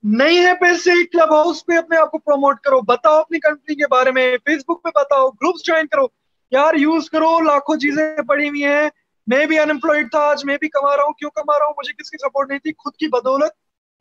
نہیں 0.03 0.45
ہے 0.45 0.53
پیسے 0.53 0.91
کلب 1.05 1.35
ہاؤس 1.35 1.65
پہ 1.65 1.77
اپنے 1.77 1.97
آپ 1.97 2.11
کو 2.11 2.17
پروموٹ 2.17 2.59
کرو۔ 2.59 2.81
بتاؤ 2.81 3.19
اپنی 3.19 3.39
کمپنی 3.39 3.75
کے 3.75 3.87
بارے 3.87 4.11
میں 4.11 4.37
فیس 4.45 4.61
بک 4.67 4.83
پہ 4.83 4.89
بتاؤ 4.95 5.29
گروپس 5.29 5.63
جوائن 5.65 5.87
کرو۔ 5.87 6.05
یار 6.51 6.73
یوز 6.73 7.09
کرو، 7.09 7.39
لاکھوں 7.39 7.75
چیزیں 7.75 8.17
پڑی 8.27 8.49
ہوئی 8.49 8.65
ہیں۔ 8.65 8.89
میں 9.27 9.45
بھی 9.45 9.59
انمپلائڈ 9.59 10.11
تھا، 10.11 10.19
آج 10.19 10.45
میں 10.45 10.57
بھی 10.57 10.69
کما 10.69 10.97
رہا 10.97 11.03
ہوں۔ 11.03 11.13
کیوں 11.13 11.31
کما 11.31 11.59
رہا 11.59 11.65
ہوں؟ 11.65 11.73
مجھے 11.77 11.93
کس 11.93 12.11
کی 12.11 12.17
سپورٹ 12.17 12.49
نہیں 12.49 12.59
تھی؟ 12.59 12.71
خود 12.73 12.95
کی 12.95 13.07
بدولت 13.07 13.51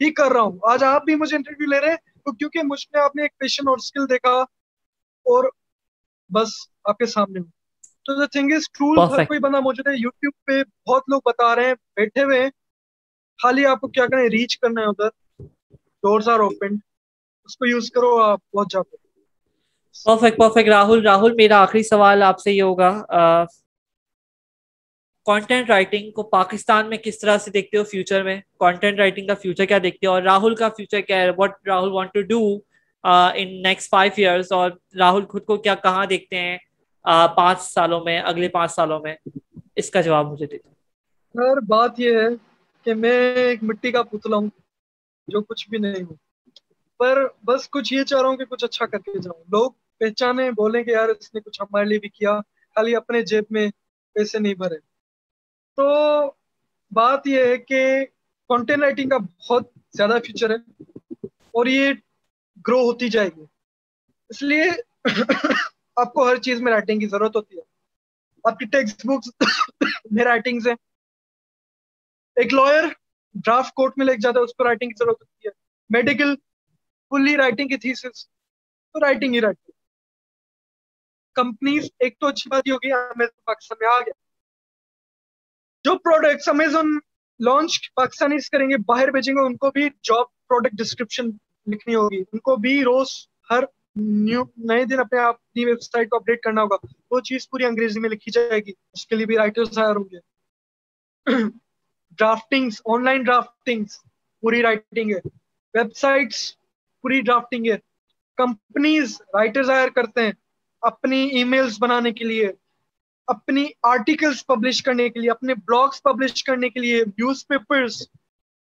ہی 0.00 0.12
کر 0.12 0.33
رہا 0.33 0.40
ہوں۔ 0.40 0.59
آج 0.62 0.85
آپ 0.85 1.05
بھی 1.05 1.14
مجھے 1.14 1.37
انٹرویو 1.37 1.66
لے 1.66 1.81
رہے 1.81 1.88
ہیں۔ 1.88 1.96
تو 1.96 2.33
کیونکہ 2.33 2.61
مجھ 2.64 2.87
میں 2.92 3.02
آپ 3.02 3.16
نے 3.16 3.22
ایک 3.22 3.38
پیشن 3.38 3.68
اور 3.68 3.76
اسکل 3.76 4.11
دیکھا 4.11 4.31
اور 4.31 5.44
بس 6.33 6.48
آپ 6.85 6.98
کے 6.98 7.07
سامنے 7.07 7.40
ہوں۔ 7.40 7.62
تو 8.06 8.14
دا 8.20 8.26
تھنگ 8.26 8.52
از 8.52 8.68
ٹرول 8.70 8.98
ہر 8.98 9.24
کوئی 9.24 9.38
بندہ 9.38 9.60
موجود 9.60 9.86
ہے 9.88 9.92
یوٹیوب 9.94 10.32
پہ 10.46 10.62
بہت 10.86 11.02
لوگ 11.08 11.20
بتا 11.24 11.54
رہے 11.56 11.66
ہیں 11.66 11.74
بیٹھے 11.96 12.24
ہوئے 12.24 12.40
ہیں 12.42 12.50
خالی 13.38 13.66
آپ 13.66 13.80
کو 13.80 13.88
کیا 13.88 14.06
کریں 14.06 14.28
ریچ 14.28 14.58
کرنا 14.58 14.80
ہے 14.80 14.86
ادھر 14.86 15.08
ڈورز 16.02 16.28
آر 16.28 16.40
اوپن 16.40 16.76
اس 17.44 17.56
کو 17.56 17.66
یوز 17.66 17.90
کرو 17.90 18.16
آپ 18.22 18.40
بہت 18.54 18.70
جاتے 18.70 18.96
پرفیکٹ 19.96 20.38
پرفیکٹ 20.38 20.68
راہل 20.68 21.06
راہل 21.06 21.34
میرا 21.34 21.60
آخری 21.62 21.82
سوال 21.82 22.22
آپ 22.22 22.38
سے 22.40 22.52
یہ 22.52 22.62
ہوگا 22.62 22.90
کانٹینٹ 25.26 25.70
رائٹنگ 25.70 26.10
کو 26.10 26.22
پاکستان 26.22 26.88
میں 26.88 26.96
کس 26.98 27.18
طرح 27.18 27.38
سے 27.38 27.50
دیکھتے 27.50 27.78
ہو 27.78 27.82
فیوچر 27.84 28.22
میں؟ 28.22 28.40
کانٹینٹ 28.58 28.98
رائٹنگ 28.98 29.26
کا 29.26 29.34
فیوچر 29.34 29.64
کیا 29.64 29.78
دیکھتے 29.82 30.06
ہو 30.06 30.12
اور 30.12 30.22
راہل 30.22 30.54
کا 30.54 30.68
فیوچر 30.68 31.00
کیا 31.00 31.16
ہے؟ 31.16 31.30
What 31.36 31.52
Rahul 31.66 31.88
want 31.88 32.12
to 32.12 32.20
do 32.20 32.40
in 33.34 33.62
next 33.62 33.90
five 33.90 34.12
years 34.16 34.52
اور 34.52 34.70
راہل 34.98 35.26
خود 35.26 35.44
کو 35.44 35.56
کیا 35.56 35.74
کہاں 35.74 36.06
دیکھتے 36.06 36.36
ہیں؟ 36.36 36.58
پانچ 37.02 37.60
سالوں 37.60 38.00
میں، 38.00 38.20
اگلے 38.20 38.48
پانچ 38.48 38.72
سالوں 38.72 39.00
میں 39.00 39.14
اس 39.76 39.90
کا 39.90 40.00
جواب 40.00 40.26
مجھے 40.26 40.46
دیتے 40.46 40.68
سر، 41.32 41.60
بات 41.60 42.00
یہ 42.00 42.16
ہے 42.16 42.28
کہ 42.84 42.94
میں 42.94 43.34
ایک 43.34 43.62
مٹی 43.62 43.92
کا 43.92 44.02
پتلا 44.02 44.36
ہوں، 44.36 44.50
جو 45.28 45.40
کچھ 45.40 45.70
بھی 45.70 45.78
نہیں 45.78 46.02
ہوں۔ 46.02 46.14
پر 46.98 47.26
بس 47.44 47.70
کچھ 47.70 47.94
یہ 47.94 48.02
چاہ 48.02 48.20
رہا 48.20 48.28
ہوں 48.28 48.36
کہ 48.36 48.44
کچھ 48.44 48.64
اچھا 48.64 48.86
کر 48.86 48.98
کے 48.98 49.18
جاؤں۔ 49.18 49.44
لوگ 49.48 49.70
پہچانے، 49.98 50.50
بولیں 50.50 50.82
کہ 50.82 50.90
یار 50.90 51.08
اس 51.08 51.34
نے 51.34 51.40
کچھ 51.40 51.62
ہمارے 51.62 51.84
لیے 51.84 51.98
بھی 51.98 52.08
کیا، 52.08 52.40
خالی 52.74 52.96
اپنے 52.96 53.22
جیب 53.22 53.44
میں 53.50 53.68
پیسے 54.14 54.38
نہیں 54.38 54.54
بھرے۔ 54.54 54.76
تو 55.76 55.92
بات 56.90 57.26
یہ 57.26 57.44
ہے 57.44 57.56
کہ 57.56 58.04
کانٹینٹ 58.48 58.82
رائٹنگ 58.82 59.08
کا 59.08 59.16
بہت 59.18 59.62
زیادہ 59.92 60.18
فیوچر 60.24 60.50
ہے 60.50 60.82
اور 61.28 61.66
یہ 61.66 61.92
گرو 62.68 62.80
ہوتی 62.80 63.08
جائے 63.08 63.30
گی۔ 63.36 63.44
اس 64.28 64.42
لیے 64.42 64.64
آپ 65.96 66.12
کو 66.12 66.28
ہر 66.28 66.37
چیز 66.37 66.61
میں 66.61 66.72
رائٹنگ 66.72 66.98
کی 66.98 67.07
ضرورت 67.07 67.37
ہوتی 67.37 67.57
ہے۔ 67.57 67.62
آپ 68.44 68.59
کی 68.59 68.64
ٹیکسٹ 68.64 69.00
بکس 69.05 69.28
میں 70.11 70.24
رائٹنگز 70.24 70.68
ہیں۔ 70.68 70.74
ایک 72.37 72.55
لائر 72.55 72.85
ڈرافٹ 73.35 73.72
کورٹ 73.72 73.92
میں 73.96 74.07
لے 74.07 74.12
جاتا 74.14 74.38
ہے، 74.38 74.44
اس 74.44 74.55
کو 74.55 74.64
رائٹنگ 74.64 74.88
کی 74.88 74.94
ضرورت 74.98 75.16
ہوتی 75.20 75.48
ہے۔ 75.48 75.52
میڈیکل 75.90 76.37
فلی 77.11 77.37
رائٹنگ 77.37 77.68
کی 77.68 77.76
تھیسس 77.76 78.28
تو 78.92 79.00
رائٹنگ 79.00 79.35
ہی 79.35 79.40
رائٹنگ 79.40 79.72
کمپنیز 81.35 81.88
ایک 81.98 82.18
تو 82.18 82.26
اچھی 82.26 82.50
بات 82.50 82.62
یہ 82.66 82.72
ہوگی 82.72 82.92
امیزون 82.92 83.42
پاکستان 83.44 83.76
میں 83.81 83.88
آ 83.88 84.00
گیا۔ 84.00 84.12
جو 85.85 85.98
پروڈکٹس 85.98 86.48
امیزون 86.48 86.98
لانچ 87.40 87.94
پاکستانی 87.94 88.37
کریں 88.38 88.70
گے، 88.70 88.76
باہر 88.87 89.09
بھیجیں 89.11 89.35
گے، 89.35 89.46
ان 89.46 89.57
کو 89.57 89.70
بھی 89.70 89.88
جاب 90.02 90.46
پروڈکٹ 90.48 90.74
ڈسکرپشن 90.78 91.24
لکھنی 91.66 91.94
ہوگی۔ 91.94 92.22
ان 92.33 92.38
کو 92.38 92.57
بھی 92.57 92.81
روز 92.85 93.09
ہر 93.50 93.64
نیو 93.96 94.42
نئے 94.57 94.85
دن 94.85 95.00
اپنے 95.00 95.18
آپ 95.18 95.52
کی 95.52 95.64
ویب 95.64 95.81
سائٹ 95.83 96.09
کو 96.09 96.16
اپڈیٹ 96.16 96.40
کرنا 96.40 96.62
ہوگا۔ 96.62 96.76
وہ 97.11 97.20
چیز 97.20 97.50
پوری 97.50 97.64
انگریزی 97.64 98.00
میں 98.00 98.11
لکھی 98.11 98.33
جائے 98.33 98.61
گی۔ 98.61 98.72
اس 98.92 99.07
کے 99.07 99.16
لیے 99.16 99.26
بھی 99.26 99.37
رائٹرس 99.37 99.78
ہائر 99.78 99.96
ہوں 99.96 100.05
گے۔ 100.05 100.18
ڈرافٹنگس 102.11 102.83
آن 102.85 103.05
لائن 103.05 103.22
ڈرافٹنگس 103.22 104.02
پوری 104.40 104.62
رائٹنگ 104.62 105.11
ہے۔ 105.11 105.20
ویب 105.74 105.96
سائٹس 105.96 106.57
پوری 107.02 107.20
ڈرافٹنگ 107.20 107.66
ہے۔ 107.66 107.76
کمپنیز 108.37 109.22
رائٹرز 109.35 109.70
ہائر 109.70 109.88
کرتے 109.88 110.24
ہیں 110.24 110.33
اپنی 110.81 111.16
ای 111.16 111.44
میلز 111.44 111.76
بنانے 111.81 112.12
کے 112.12 112.24
لیے، 112.24 112.48
اپنی 113.26 113.66
آرٹیکلس 113.83 114.46
پبلش 114.46 114.83
کرنے 114.83 115.09
کے 115.09 115.20
لیے، 115.20 115.31
اپنے 115.31 115.55
بلاگس 115.55 116.02
پبلش 116.02 116.44
کرنے 116.44 116.68
کے 116.68 116.81
لیے 116.81 117.05
نیوز 117.05 117.46
پیپرز 117.46 118.02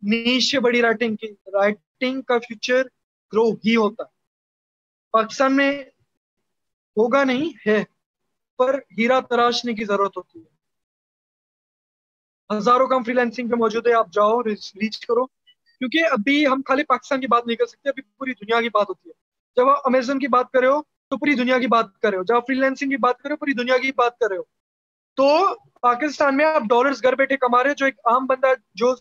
نیچے 0.02 0.60
بڑی 0.60 0.82
رائٹنگ 0.82 1.16
کی 1.16 1.28
رائٹنگ 1.54 2.22
کا 2.22 2.38
فیوچر 2.38 2.84
گرو 3.34 3.52
ہی 3.52 3.76
ہوتا 3.76 4.04
ہے۔ 4.04 4.11
پاکستان 5.12 5.56
میں 5.56 5.84
ہوگا 6.98 7.24
نہیں، 7.24 7.70
ہے، 7.70 7.84
پر 8.58 8.80
ہیرا 8.98 9.20
تراشنے 9.20 9.74
کی 9.74 9.84
ضرورت 9.84 10.18
ہوتی 10.18 10.40
ہے۔ 10.40 10.52
ہزاروں 12.58 12.88
کم 12.88 13.04
فری 13.04 13.14
لینسنگ 13.14 13.50
پہ 13.50 13.56
موجود 13.56 13.88
ہے 13.88 13.94
آپ 13.94 14.08
جاؤ 14.14 14.44
ریچ 14.44 15.00
کرو۔ 15.00 15.26
کیونکہ 15.26 16.06
ابھی 16.12 16.48
ہم 16.48 16.62
خالی 16.66 16.84
پاکستان 16.84 17.22
کی 17.22 17.28
بات 17.28 17.48
نہیں 17.48 17.56
کر 17.56 17.66
سکتے، 17.66 17.90
ابھی 17.90 18.02
پوری 18.02 18.34
دنیا 18.34 18.62
کی 18.62 18.70
بات 18.70 18.90
ہوتی 18.90 19.10
ہے۔ 19.10 19.14
جب 19.56 19.70
آپ 19.70 19.78
امیزون 19.86 20.20
کی 20.20 20.28
بات 20.28 20.52
کرے 20.52 20.68
ہو، 20.68 20.82
تو 20.82 21.18
پوری 21.18 21.34
دنیا 21.34 21.60
کی 21.60 21.68
بات 21.68 22.00
کر 22.00 22.10
رہے 22.10 22.18
ہو۔ 22.18 22.24
جب 22.24 22.36
آپ 22.36 22.48
فری 22.48 22.56
لینسنگ 22.56 22.90
کی 22.90 22.98
بات 22.98 23.18
کر 23.18 23.30
رہے 23.30 23.34
ہو، 23.34 23.38
پوری 23.38 23.54
دنیا 23.54 23.78
کی 23.78 23.92
بات 23.92 24.18
کر 24.18 24.28
رہے 24.30 24.38
ہو۔ 24.38 24.44
تو 25.14 25.56
پاکستان 25.82 26.38
میں 26.38 26.46
آپ 26.46 26.62
ڈالرز 26.62 27.04
گھر 27.04 27.16
بیٹھے 27.16 27.38
کما 27.38 27.64
رہے 27.64 27.70
ہیں 27.70 27.76
جو 27.76 27.86
ایک 27.86 28.00
عام 28.06 28.26
بندہ 28.26 28.48
جو 28.74 28.96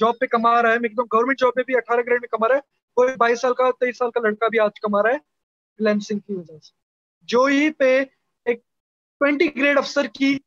جاب 0.00 0.18
پہ 0.20 0.26
کما 0.26 0.62
رہا 0.62 0.72
ہے، 0.72 0.78
میں 0.78 0.88
گورنمنٹ 0.98 1.38
جاب 1.38 1.54
پہ 1.54 1.62
بھی 1.62 1.76
اٹھارہ 1.76 2.00
گریڈ 2.00 2.20
میں 2.20 2.28
کما 2.28 2.48
رہا 2.48 2.54
ہے 2.54 2.75
وہ 2.96 3.04
بائیس 3.18 3.40
سال 3.40 3.54
کا، 3.54 3.70
تیئیس 3.70 3.98
سال 3.98 4.10
کا 4.10 4.20
لڑکا 4.20 4.48
بھی 4.48 4.58
آج 4.58 4.80
کما 4.80 5.02
رہا 5.02 5.10
ہے 5.10 5.18
فری 5.78 6.18
کی 6.18 6.34
وجہ 6.34 6.58
سے۔ 6.58 6.70
جو 7.22 7.44
ہی 7.44 7.72
پہ 7.72 8.04
ایک 8.44 8.62
ٹوینٹی 9.18 9.56
گریڈ 9.56 9.78
افسر 9.78 10.04
کی 10.04 10.38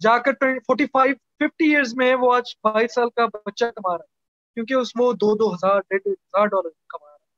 جا 0.00 0.18
کر 0.18 0.32
فورٹی 0.58 0.86
فائیو، 0.86 1.14
ففٹی 1.14 1.70
ایئرز 1.70 1.94
میں 1.94 2.14
وہ 2.14 2.34
آج 2.34 2.42
بائیس 2.64 2.94
سال 2.94 3.10
کا 3.10 3.26
بچہ 3.26 3.64
کما 3.64 3.98
رہا 3.98 4.02
ہے۔ 4.02 4.20
کیونکہ 4.54 4.74
اس 4.74 4.88
وہ 4.98 5.12
دو 5.12 5.36
دو 5.36 5.54
ہزار، 5.54 5.80
ڈیڑھ 5.80 6.08
ہزار 6.08 6.46
ڈالر 6.46 6.68
کما 6.88 7.06
رہا 7.06 7.14
ہے۔ 7.14 7.28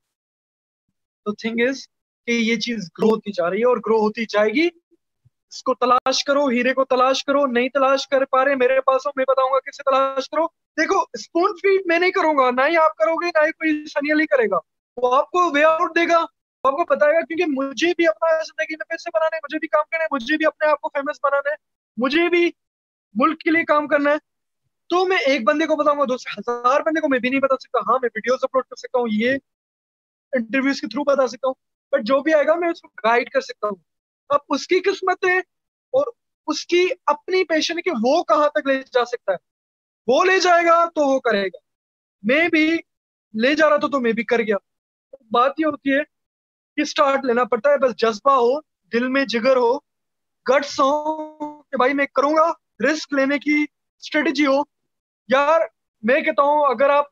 تو 1.25 1.33
تھنگ 1.33 1.68
از 1.68 1.88
کہ 2.27 2.31
یہ 2.31 2.57
چیز 2.57 2.88
گرو 2.99 3.09
ہوتی 3.09 3.33
جا 3.33 3.51
رہی 3.51 3.61
ہے 3.61 3.64
اور 3.64 3.77
گرو 3.77 4.01
ہوتی 4.01 4.25
جائے 4.29 4.51
گی۔ 4.51 4.68
اس 5.51 5.62
کو 5.62 5.75
تلاش 5.75 6.25
کرو، 6.25 6.49
ہیرے 6.49 6.75
کو 6.75 6.85
تلاش 6.85 7.25
کرو، 7.25 7.47
نہیں 7.47 7.68
تلاش 7.68 8.09
کر 8.09 8.25
پا 8.25 8.45
رہے، 8.45 8.55
میرے 8.55 8.81
پاس 8.81 9.07
ہو، 9.07 9.11
میں 9.16 9.25
بتاؤں 9.29 9.51
گا 9.53 9.59
کسے 9.59 9.83
تلاش 9.83 10.31
کرو۔ 10.31 10.62
دیکھو 10.80 11.00
اسپون 11.12 11.52
فیڈ 11.62 11.80
میں 11.87 11.98
نہیں 11.98 12.11
کروں 12.11 12.38
گا، 12.38 12.50
نہ 12.50 12.61
ہی 12.70 12.76
آپ 12.76 12.96
کرو 12.96 13.14
گے، 13.14 13.26
نہ 13.26 13.46
ہی 13.46 13.52
کوئی 13.52 13.87
سنی 13.87 14.12
علی 14.12 14.26
کرے 14.26 14.50
گا۔ 14.50 14.56
وہ 14.96 15.16
آپ 15.16 15.30
کو 15.30 15.50
وے 15.54 15.64
آؤٹ 15.64 15.96
دے 15.96 16.08
گا 16.08 16.18
آپ 16.64 16.72
کو 16.72 16.94
بتائے 16.94 17.14
گا 17.14 17.20
کیونکہ 17.20 17.44
مجھے 17.46 17.92
بھی 17.96 18.08
اپنا 18.08 18.42
زندگی 18.42 18.74
میں 18.74 18.88
پیسے 18.88 19.11
بنانے 19.14 19.37
مجھے 19.37 19.58
بھی 19.58 19.68
کام 19.68 19.82
کرنا 19.90 20.04
ہے، 20.04 20.08
مجھے 20.11 20.37
بھی 20.37 20.46
اپنے 20.46 20.68
آپ 20.68 20.80
کو 20.80 20.88
فیمس 20.88 21.16
بنانا 21.22 21.50
ہے، 21.50 21.54
مجھے 21.96 22.28
بھی 22.28 22.50
ملک 23.14 23.40
کے 23.40 23.50
لیے 23.50 23.64
کام 23.64 23.88
کرنا 23.88 24.11
ہے۔ 24.11 24.16
تو 24.88 25.06
میں 25.06 25.16
ایک 25.16 25.44
بندے 25.44 25.66
کو 25.66 25.76
بتاؤں 25.76 25.98
گا، 25.98 26.04
دو 26.04 26.16
سے 26.16 26.40
ہزار 26.40 26.80
بندے 26.80 27.00
کو 27.00 27.08
میں 27.08 27.18
بھی 27.18 27.28
نہیں 27.28 27.40
بتا 27.40 27.56
سکتا۔ 27.56 27.78
ہاں 27.78 27.98
میں 28.02 28.08
ویڈیوز 28.14 28.38
اپلوڈ 28.42 28.64
کر 28.64 28.76
سکتا 28.76 28.98
ہوں، 28.98 29.08
یہ 29.11 29.37
انٹرویوز 30.32 30.80
کے 30.80 30.87
تھرو 30.87 31.04
بتا 31.04 31.26
سکتا 31.26 31.48
ہوں۔ 31.48 31.54
بٹ 31.92 32.02
جو 32.02 32.20
بھی 32.20 32.35
آئے 32.35 32.46
گا، 32.46 32.54
میں 32.54 32.68
اس 32.68 32.80
کو 32.80 32.88
گائڈ 32.88 33.30
کر 33.30 33.40
سکتا 33.40 33.66
ہوں۔ 33.66 33.76
اب 34.28 34.40
اس 34.48 34.66
کی 34.66 34.80
قسمت 34.80 35.24
ہے 35.24 35.38
اور 35.90 36.06
اس 36.46 36.66
کی 36.66 36.88
اپنی 37.06 37.44
پیشن 37.44 37.76
ہے 37.76 37.82
کہ 37.82 37.90
وہ 38.02 38.24
کہاں 38.24 38.48
تک 38.48 38.66
لے 38.66 38.82
جا 38.92 39.04
سکتا 39.04 39.32
ہے۔ 39.32 39.52
وہ 40.07 40.25
لے 40.25 40.41
جائے 40.41 40.67
گا 40.67 40.85
تو 40.85 41.09
وہ 41.09 41.21
کرے 41.21 41.47
گا۔ 41.47 41.59
میں 42.23 42.49
بھی 42.49 42.79
لے 43.43 43.55
جا 43.55 43.69
رہا 43.69 43.77
تھا 43.77 43.88
تو 43.88 44.01
میں 44.01 44.12
بھی 44.12 44.25
کر 44.25 44.38
گیا۔ 44.38 44.57
بات 45.31 45.53
یہ 45.59 45.67
ہوتی 45.67 45.93
ہے 45.93 46.05
کہ 46.77 46.81
اسٹارٹ 46.81 47.25
لینا 47.25 47.45
پڑتا 47.45 47.71
ہے، 47.71 47.79
بس 47.79 47.97
جذبہ 47.97 48.33
ہو، 48.33 48.61
دل 48.61 49.09
میں 49.09 49.25
جگر 49.25 49.57
ہو 49.57 49.77
گٹس 50.51 50.81
ہو 50.81 51.27
کہ 51.62 51.77
بھائی 51.77 51.95
میں 51.95 52.07
کروں 52.07 52.37
گا۔ 52.37 52.53
رسک 52.93 53.15
لینے 53.15 53.38
کی 53.38 53.65
اسٹریٹجی 54.01 54.47
ہو۔ 54.47 54.61
یار، 55.29 55.61
میں 56.03 56.21
کہتا 56.21 56.43
ہوں، 56.43 56.67
اگر 56.71 56.91
آپ 56.91 57.05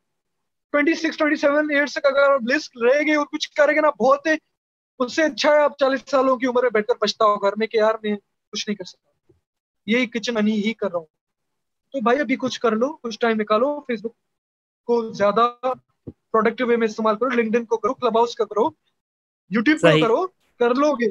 twenty 0.70 0.94
six 0.94 1.16
twenty 1.16 1.36
seven 1.36 1.70
years 1.70 1.92
تک 1.92 2.06
اگر 2.06 2.30
آپ 2.30 2.40
لسٹ 2.52 2.76
رہے 2.76 3.00
گے 3.00 3.16
اور 3.16 3.26
کچھ 3.26 3.50
کرے 3.50 3.74
گے 3.74 3.80
نا، 3.80 3.90
بہت 3.90 4.28
اس 4.98 5.16
سے 5.16 5.22
اچھا 5.22 5.52
ہے، 5.52 5.58
آپ 5.58 5.78
چالیس 5.78 6.00
سالوں 6.10 6.36
کی 6.36 6.46
عمر 6.46 6.62
میں 6.62 6.70
بیٹھ 6.70 6.86
کر 6.86 6.94
بچتا 7.00 7.24
ہو 7.24 7.42
گھر 7.42 7.50
میں 7.56 7.66
کہ 7.66 7.76
یار 7.76 7.94
میں 8.02 8.16
کچھ 8.52 8.68
نہیں 8.68 8.76
کر 8.76 8.84
سکتا۔ 8.84 9.32
یہی 9.86 10.06
کچن 10.06 10.36
انی 10.36 10.52
ہی 10.52 10.74
کر 10.74 10.90
رہا 10.90 10.98
ہوں۔ 10.98 11.06
تو 11.92 12.00
بھائی 12.00 12.20
ابھی 12.20 12.36
کچھ 12.36 12.60
کر 12.60 12.72
لو 12.72 12.92
کچھ 12.96 13.18
ٹائم 13.18 13.40
نکالو 13.40 13.80
فیس 13.80 14.00
بک 14.00 14.12
کو 14.86 15.12
زیادہ 15.12 15.52
پروڈکٹیو 16.06 16.66
وے 16.66 16.76
میں 16.76 16.86
استعمال 16.86 17.16
کرو 17.16 17.28
لنکڈ 17.28 17.68
کو 17.68 17.76
کرو 17.76 17.94
کلب 17.94 18.18
ہاؤس 18.18 18.34
کا 18.34 18.44
کرو 18.44 18.68
یوٹیوب 19.50 19.80
کو 19.80 20.00
کرو 20.02 20.26
کر 20.58 20.74
لو 20.74 20.92
گے۔ 20.92 21.10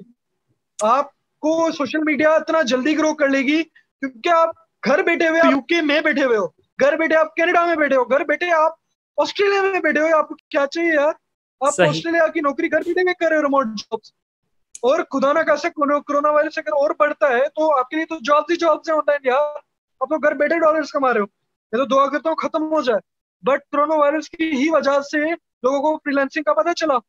آپ 0.84 1.12
کو 1.42 1.72
سوشل 1.72 2.00
میڈیا 2.04 2.34
اتنا 2.34 2.62
جلدی 2.62 2.98
گرو 2.98 3.14
کر 3.14 3.28
لے 3.28 3.40
گی 3.40 3.64
کیونکہ 3.64 4.30
آپ 4.30 4.50
گھر 4.86 5.04
بیٹھے 5.04 5.28
ہوئے 5.30 5.42
یو 5.52 5.62
کے 5.62 5.82
میں 5.82 6.02
بیٹھے 6.02 6.24
ہوئے 6.24 6.38
ہو۔ 6.38 6.48
گھر 6.82 6.98
بیٹھے 6.98 7.16
آپ 7.16 7.36
کینیڈا 7.36 7.66
میں 7.66 7.76
بیٹھے 7.76 7.96
ہو۔ 7.96 8.04
گھر 8.04 8.24
بیٹھے 8.24 8.52
آپ 8.52 8.72
آسٹریلیا 9.18 9.62
میں 9.62 9.80
بیٹھے 9.80 10.02
ہو 10.02 10.18
آپ 10.18 10.28
کو 10.30 10.36
کیا 10.36 10.66
چاہیے 10.68 10.94
یار؟ 10.94 11.14
آپ 11.62 11.82
آسٹریلیا 11.90 12.28
کی 12.28 12.40
نوکری 12.40 12.72
گھر 12.72 12.82
بیٹھے 12.82 13.14
کر 13.20 13.30
رہے 13.30 13.38
ریموٹ 13.38 13.66
جابس 13.66 14.12
اور 14.82 15.00
خدا 15.00 15.34
نہ 15.34 15.40
کیسے 15.40 15.70
کرونا 16.08 16.30
وائرس 16.30 16.58
اگر 16.58 16.74
اور 16.74 16.90
بڑھتا 17.00 17.30
ہے 17.30 17.50
تو 17.56 17.78
آپ 17.80 17.90
کے 17.90 17.96
لیے 17.96 18.06
تو 18.06 18.16
جابس 18.16 18.52
ہی 18.52 18.56
جابس 18.56 18.90
ہیں 18.90 18.96
آن 18.96 19.02
لائن 19.08 19.28
یار۔ 19.28 19.69
آپ 20.00 20.10
تو 20.10 20.18
گھر 20.18 20.34
بیٹھے 20.36 20.60
ڈالرس 20.60 20.92
کما 20.92 21.14
رہے 21.14 21.20
ہو۔ 21.20 21.26
میں 21.72 21.80
تو 21.80 21.86
دعا 21.86 22.06
کرتا 22.06 22.30
ہوں 22.30 22.36
ختم 22.36 22.64
ہو 22.64 22.82
جائے۔ 22.82 23.00
بٹ 23.42 23.60
کرونا 23.72 23.96
وائرس 23.96 24.30
کی 24.30 24.52
ہی 24.52 24.70
وجہ 24.70 25.02
سے 25.02 25.32
لوگوں 25.32 25.80
کو 25.80 25.98
فری 25.98 26.12
لینسنگ 26.12 26.44
کا 26.44 26.54
پتہ 26.54 26.74
چلا 26.74 27.00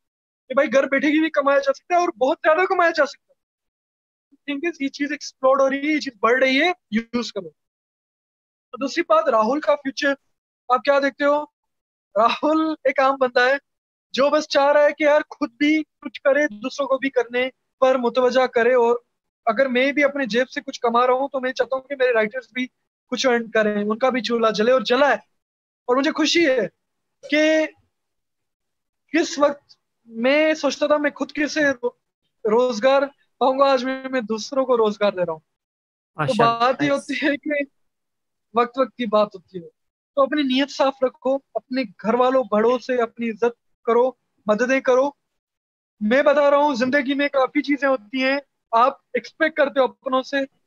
کہ 0.49 0.55
بھائی 0.55 0.68
گھر 0.72 0.86
بیٹھے 0.86 1.09
کی 1.09 1.20
بھی 1.20 1.30
کمایا 1.30 1.59
جا 1.59 1.72
سکتا 1.72 1.95
ہے 1.95 2.01
اور 2.01 2.09
بہت 2.09 2.38
زیادہ 2.45 2.66
کمایا 2.66 2.91
جا 2.91 3.07
سکتا 3.07 3.32
ہے۔ 3.32 3.41
یہ 4.80 4.88
چیز 4.88 5.12
ایکسپلور 5.12 5.61
ہو 5.61 5.70
رہی 5.70 5.88
ہے، 5.88 5.93
یہ 5.93 6.01
چیز 6.01 6.12
بڑھ 6.22 6.45
رہی 6.45 6.62
ہے۔ 6.62 6.72
یوز 6.91 7.32
کرو۔ 7.32 7.49
دوسری 8.80 9.03
بات، 9.09 9.28
راہل 9.28 9.61
کا 9.61 9.74
فیوچر 9.74 10.14
آپ 10.68 10.82
کیا 10.82 10.99
دیکھتے 10.99 11.24
ہو؟ 11.24 11.43
راہل 12.22 12.74
ایک 12.84 13.01
عام 13.01 13.16
بندہ 13.20 13.41
ہے 13.41 13.55
جو 14.12 14.30
بس 14.30 14.49
چاہ 14.49 14.72
رہا 14.72 14.84
ہے 14.84 14.93
کہ 14.93 15.05
یار 15.05 15.20
خود 15.30 15.53
بھی 15.53 15.82
کچھ 16.01 16.22
کرے، 16.22 16.47
دوسروں 16.49 16.88
کو 16.88 16.99
بھی 16.99 17.11
کرنے 17.11 17.49
پر 17.80 17.95
متوجہ 17.95 18.47
کرے 18.47 18.74
اور 18.74 18.97
اگر 19.45 19.68
میں 19.68 19.93
بھی 19.93 20.05
اپنے 20.05 20.26
جیب 20.26 20.51
سے 20.51 20.61
کچھ 20.61 20.80
کما 20.80 21.07
رہا 21.07 21.14
ہوں 21.14 21.28
تو 21.28 21.41
میں 21.41 21.53
چاہتا 21.53 21.76
ہوں 21.76 21.82
کہ 21.82 21.97
میرے 21.99 22.12
رائٹرز 22.12 22.47
بھی 22.53 22.66
کچھ 23.11 23.27
ارن 23.27 23.51
کریں 23.51 23.85
ان 23.85 23.99
کا 23.99 24.09
بھی 24.09 24.21
چولہا 24.21 24.51
جلے 24.51 24.73
اور 24.73 24.81
جلا 24.81 25.09
ہے 25.09 25.17
اور 25.89 25.97
مجھے 25.97 26.11
خوشی 26.11 26.49
ہے 26.49 26.69
کہ 27.23 27.67
کس 29.13 29.39
وقت 29.39 29.75
میں 30.07 30.55
سوچتا 30.55 30.87
تھا 30.87 30.97
میں 30.97 31.11
خود 31.11 31.33
کیسے 31.33 31.61
روزگار 32.45 33.03
پاؤں 33.39 33.59
گا 33.59 33.73
آج 33.73 33.85
میں 33.85 34.21
دوسروں 34.21 34.65
کو 34.65 34.77
روزگار 34.77 35.13
دے 35.13 35.27
رہا 35.27 35.33
ہوں۔ 35.33 35.41
تو 36.27 36.33
بات 36.39 36.83
یہ 36.83 36.91
ہوتی 36.91 37.15
ہے 37.23 37.37
کہ 37.37 37.65
وقت 38.55 38.79
وقت 38.79 38.97
کی 38.97 39.07
بات 39.07 39.35
ہوتی 39.35 39.59
ہے۔ 39.59 39.69
تو 40.17 40.23
اپنی 40.23 40.43
نیت 40.43 40.71
صاف 40.71 41.03
رکھو 41.03 41.39
اپنے 41.55 41.83
گھر 42.03 42.15
والوں 42.15 42.45
بڑوں 42.51 42.79
سے 42.79 43.03
اپنی 43.03 43.31
عزت 43.31 43.55
کرو 43.85 44.11
مددیں 44.47 44.81
کرو۔ 44.81 45.11
میں 46.01 46.23
بتا 46.23 46.51
رہا 46.51 46.57
ہوں 46.57 46.75
زندگی 46.75 47.15
میں 47.15 47.29
کافی 47.29 47.63
چیزیں 47.63 47.89
ہوتی 47.89 48.25
ہیں 48.25 48.39
آپ 48.73 48.93
ایکسپیکٹ 49.15 49.57
کرتے 49.57 49.81
ہو 49.81 49.85
اپنوں 49.85 50.23
سے۔ 50.23 50.60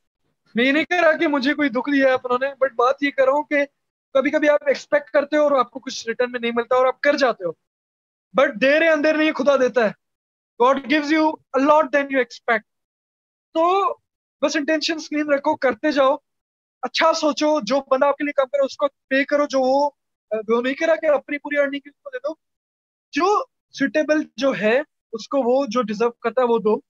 میں 0.54 0.64
یہ 0.64 0.72
نہیں 0.72 0.84
کہہ 0.84 1.00
رہا 1.00 1.16
کہ 1.16 1.28
مجھے 1.28 1.54
کوئی 1.54 1.68
دکھ 1.68 1.90
دیا 1.90 2.08
ہے 2.08 2.12
اپنوں 2.12 2.38
نے 2.40 2.46
بٹ 2.58 2.72
بات 2.72 3.02
یہ 3.02 3.10
کر 3.10 3.24
رہا 3.24 3.32
ہوں 3.32 3.42
کہ 3.42 3.64
کبھی 4.14 4.30
کبھی 4.30 4.48
آپ 4.48 4.62
ایکسپیکٹ 4.66 5.10
کرتے 5.10 5.36
ہو 5.36 5.42
اور 5.42 5.52
آپ 5.52 5.70
کو 5.70 5.80
کچھ 5.80 6.08
ریٹرن 6.08 6.32
میں 6.32 6.40
نہیں 6.40 6.52
ملتا 6.54 6.74
اور 6.76 6.86
آپ 6.86 7.00
کر 7.00 7.16
جاتے 7.16 7.44
ہو۔ 7.44 7.50
بٹ 8.32 8.60
دیر 8.60 8.92
اندر 8.92 9.16
نہیں، 9.16 9.32
خدا 9.32 9.56
دیتا 9.56 9.84
ہے۔ 9.84 9.90
God 10.58 10.90
gives 10.90 11.12
you 11.12 11.30
a lot 11.52 11.92
then 11.92 12.06
you 12.10 12.18
expect 12.18 12.64
تو 13.54 13.94
بس 14.42 14.56
انٹینشن 14.56 14.94
اسکرین 14.94 15.32
رکھو، 15.32 15.56
کرتے 15.56 15.92
جاؤ۔ 15.92 16.16
اچھا 16.82 17.12
سوچو، 17.12 17.60
جو 17.60 17.80
بندہ 17.90 18.06
آپ 18.06 18.16
کے 18.16 18.24
لیے 18.24 18.32
کام 18.32 18.46
کرے، 18.46 18.64
اس 18.64 18.76
کو 18.76 18.88
پے 18.88 19.24
کرو، 19.24 19.46
جو 19.46 19.60
وہ 19.60 19.90
وہ 20.48 20.62
نہیں 20.62 20.74
کرا 20.74 20.96
کہ 20.96 21.06
اپنی 21.06 21.38
پوری 21.38 21.58
ارننگ 21.58 21.80
کو 21.80 22.10
دے 22.10 22.18
دو۔ 22.18 22.34
جو 23.12 23.44
سوٹیبل 23.72 24.22
جو 24.36 24.52
ہے، 24.60 24.80
اس 25.12 25.28
کو 25.28 25.38
وہ 25.38 25.66
جو 25.68 25.82
ڈیزرو 25.82 26.10
کرتا 26.10 26.42
ہے، 26.42 26.46
وہ 26.46 26.58
دو۔ 26.58 26.80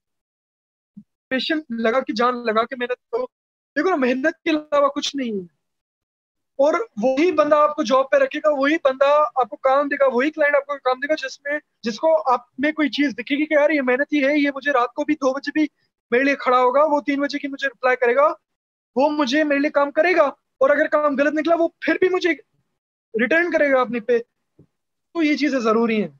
پیشنٹ 1.29 1.62
لگا 1.71 2.01
کہ 2.01 2.12
جان 2.12 2.45
لگا 2.45 2.65
کے 2.65 2.77
محنت 2.77 3.11
کرو۔ 3.11 3.43
دیکھو 3.77 3.97
محنت 3.97 4.43
کے 4.45 4.51
علاوہ 4.51 4.89
کچھ 4.89 5.16
نہیں 5.16 5.33
ہے۔ 5.33 5.64
اور 6.59 6.75
وہی 7.03 7.33
بندہ 7.33 7.57
آپ 7.57 7.77
کو 7.77 7.83
جاب 7.83 8.11
پہ 8.11 8.16
رکھے 8.16 8.39
گا، 8.39 8.49
وہی 8.49 8.77
بندہ 8.85 9.25
آپ 9.35 9.49
کو 9.49 9.57
کام 9.57 9.89
دے 9.89 9.95
گا، 9.95 10.05
وہی 10.12 10.31
کلائنٹ 10.31 10.57
آپ 10.57 10.66
کو 10.66 10.75
کام 10.79 11.01
دے 11.01 11.09
گا 11.09 11.14
جس 11.14 11.41
میں، 11.41 11.59
جس 11.83 11.99
کو 11.99 12.33
آپ 12.33 12.41
میں 12.59 12.72
کوئی 12.72 12.89
چیز 12.89 13.12
دکھے 13.12 13.37
گی 13.37 13.47
کہ 13.47 13.55
یار، 13.55 13.70
یہ 13.70 13.83
محنت 13.83 14.12
ہی 14.12 14.27
ہے، 14.27 14.39
یہ 14.39 14.51
مجھے 14.55 14.72
رات 14.72 14.95
کو 14.95 15.05
بھی 15.05 15.14
دو 15.14 15.33
بجے 15.33 15.51
بھی 15.55 15.66
میرے 16.11 16.25
لیے 16.25 16.37
کھڑا 16.37 16.59
ہوگا، 16.59 16.85
وہ 16.85 17.01
تین 17.01 17.20
بجے 17.20 17.39
کی 17.39 17.49
مجھے 17.49 17.68
رپلائی 17.68 17.97
کرے 17.97 18.16
گا، 18.16 18.33
وہ 18.97 19.11
مجھے 19.11 19.45
میرے 19.45 19.61
لیے 19.61 19.70
کام 19.70 19.91
کرے 19.91 20.16
گا۔ 20.16 20.25
اور 20.55 20.70
اگر 20.70 20.87
کام 20.87 21.16
غلط 21.18 21.33
نکلا، 21.33 21.57
وہ 21.59 21.68
پھر 21.81 21.95
بھی 21.95 22.09
مجھے 22.09 22.31
ریٹرن 23.20 23.51
کرے 23.51 23.72
گا 23.72 23.81
اپنی 23.81 24.01
پہ۔ 24.01 24.18
تو 25.12 25.22
یہ 25.22 25.37
چیزیں 25.37 25.59
ضروری 25.59 26.03
ہیں۔ 26.03 26.11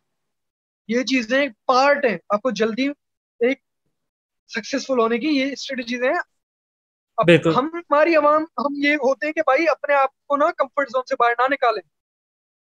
یہ 0.89 1.03
چیزیں 1.03 1.49
پارٹ 1.67 2.05
ہیں۔ 2.05 2.19
آپ 2.29 2.43
کو 2.43 2.51
جلدی 2.51 2.89
ایک 3.41 3.59
سکسیسفل 4.49 5.01
ہونے 5.01 5.19
کی 5.19 5.27
یہ 5.27 5.53
اسٹریٹجیز 5.53 6.03
ہیں۔ 6.03 6.34
ہم 7.19 7.69
ہماری 7.75 8.17
عوام 8.17 8.43
ہم 8.43 8.75
یہ 8.77 8.95
ہوتے 8.95 9.27
ہیں 9.27 9.33
کہ 9.33 9.41
بھائی 9.41 9.69
اپنے 9.69 9.95
آپ 9.95 10.27
کو 10.27 10.37
نا 10.37 10.53
کمفرٹ 10.53 10.89
زون 10.89 11.03
سے 11.09 11.15
باہر 11.19 11.33
نہ 11.39 11.55
نکالیں۔ 11.55 11.89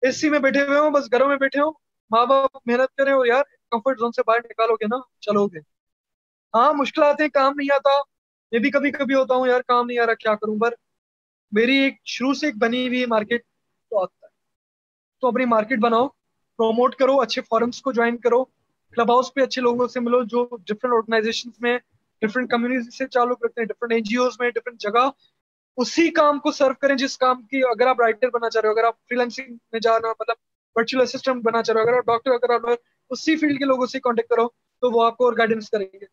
اے 0.01 0.11
سی 0.11 0.29
میں 0.29 0.39
بیٹھے 0.39 0.63
ہوئے 0.63 0.79
ہوں 0.79 0.91
بس 0.91 1.11
گھروں 1.11 1.27
میں 1.27 1.37
بیٹھے 1.37 1.61
ہوں۔ 1.61 1.71
ماں 2.11 2.25
باپ 2.25 2.57
محنت 2.65 2.95
کریں 2.95 3.13
اور 3.13 3.25
یار 3.25 3.43
کمفرٹ 3.71 3.99
زون 3.99 4.11
سے 4.11 4.21
باہر 4.27 4.39
نکالو 4.39 4.75
گے 4.75 4.85
نا 4.85 4.97
چلو 5.21 5.47
گے۔ 5.47 5.59
ہاں 6.53 6.73
مشکلات 6.73 7.21
ہیں 7.21 7.27
کام 7.27 7.53
نہیں 7.55 7.75
آتا۔ 7.75 7.89
یہ 8.51 8.59
بھی 8.59 8.71
کبھی 8.71 8.91
کبھی 8.91 9.15
ہوتا 9.15 9.33
ہوں 9.33 9.47
یار 9.47 9.61
کام 9.61 9.85
نہیں 9.85 9.99
آ 9.99 10.05
رہا 10.05 10.13
کیا 10.13 10.35
کروں؟ 10.35 10.59
پر 10.59 10.73
میری 11.51 11.77
ایک 11.77 11.95
شروع 12.05 12.33
سے 12.33 12.45
ایک 12.45 12.55
بنی 12.57 12.87
ہوئی 12.87 13.05
مارکیٹ 13.05 13.43
تو 13.89 13.99
آتا 13.99 14.25
ہے۔ 14.25 14.31
تو 15.21 15.27
اپنی 15.27 15.45
مارکیٹ 15.45 15.79
بناؤ 15.79 16.07
پروموٹ 16.57 16.95
کرو 16.95 17.19
اچھے 17.21 17.41
فارمس 17.41 17.81
کو 17.81 17.91
جوائن 17.91 18.17
کرو 18.17 18.43
کلب 18.91 19.11
ہاؤس 19.11 19.33
پہ 19.33 19.41
اچھے 19.41 19.61
لوگوں 19.61 19.87
سے 19.87 19.99
ملو 19.99 20.23
جو 20.23 20.43
ڈفرینٹ 20.57 20.93
آرگنائزیشن 20.93 21.49
میں 21.59 21.77
ڈفرینٹ 22.21 22.49
کمیونٹی 22.49 22.89
سے 22.91 23.07
تعلق 23.07 23.45
رکھتے 23.45 23.61
ہیں 23.61 23.67
ڈفرینٹ 23.67 23.93
این 23.93 24.03
جی 24.03 24.15
اوز 24.17 24.35
میں 24.39 24.49
ڈفرینٹ 24.51 24.79
جگہ، 24.81 25.09
اسی 25.77 26.09
کام 26.11 26.39
کو 26.39 26.51
سرو 26.51 26.73
کریں 26.81 26.95
جس 26.95 27.17
کام 27.17 27.41
کی 27.41 27.63
اگر 27.63 27.87
آپ 27.87 28.01
رائٹر 28.01 28.29
بنا 28.29 28.49
چاہ 28.49 28.61
رہے 28.61 28.69
ہو، 28.69 28.73
اگر 28.73 28.83
آپ 28.83 28.95
فری 28.99 29.17
لینسنگ 29.17 29.55
میں 29.71 29.79
جانا 29.79 30.09
مطلب 30.09 30.35
ورچوئل 30.75 31.01
اسسٹنٹ 31.01 31.43
بنا 31.43 31.63
چاہ 31.63 31.73
رہے 31.75 31.81
ہو، 31.81 31.87
اگر 31.87 31.97
آپ 31.97 32.05
ڈاکٹر 32.05 32.31
اگر 32.31 32.53
آپ 32.53 32.69
اسی 33.11 33.35
فیلڈ 33.35 33.59
کے 33.59 33.65
لوگوں 33.65 33.85
سے 33.87 33.99
کانٹیکٹ 33.99 34.29
کرو 34.29 34.47
تو 34.83 34.91
وہ 34.91 35.05
آپ 35.05 35.17
کو 35.17 35.25
اور 35.25 35.33
گائیڈنس 35.37 35.69
کریں 35.69 35.87
گے۔ 35.93 36.05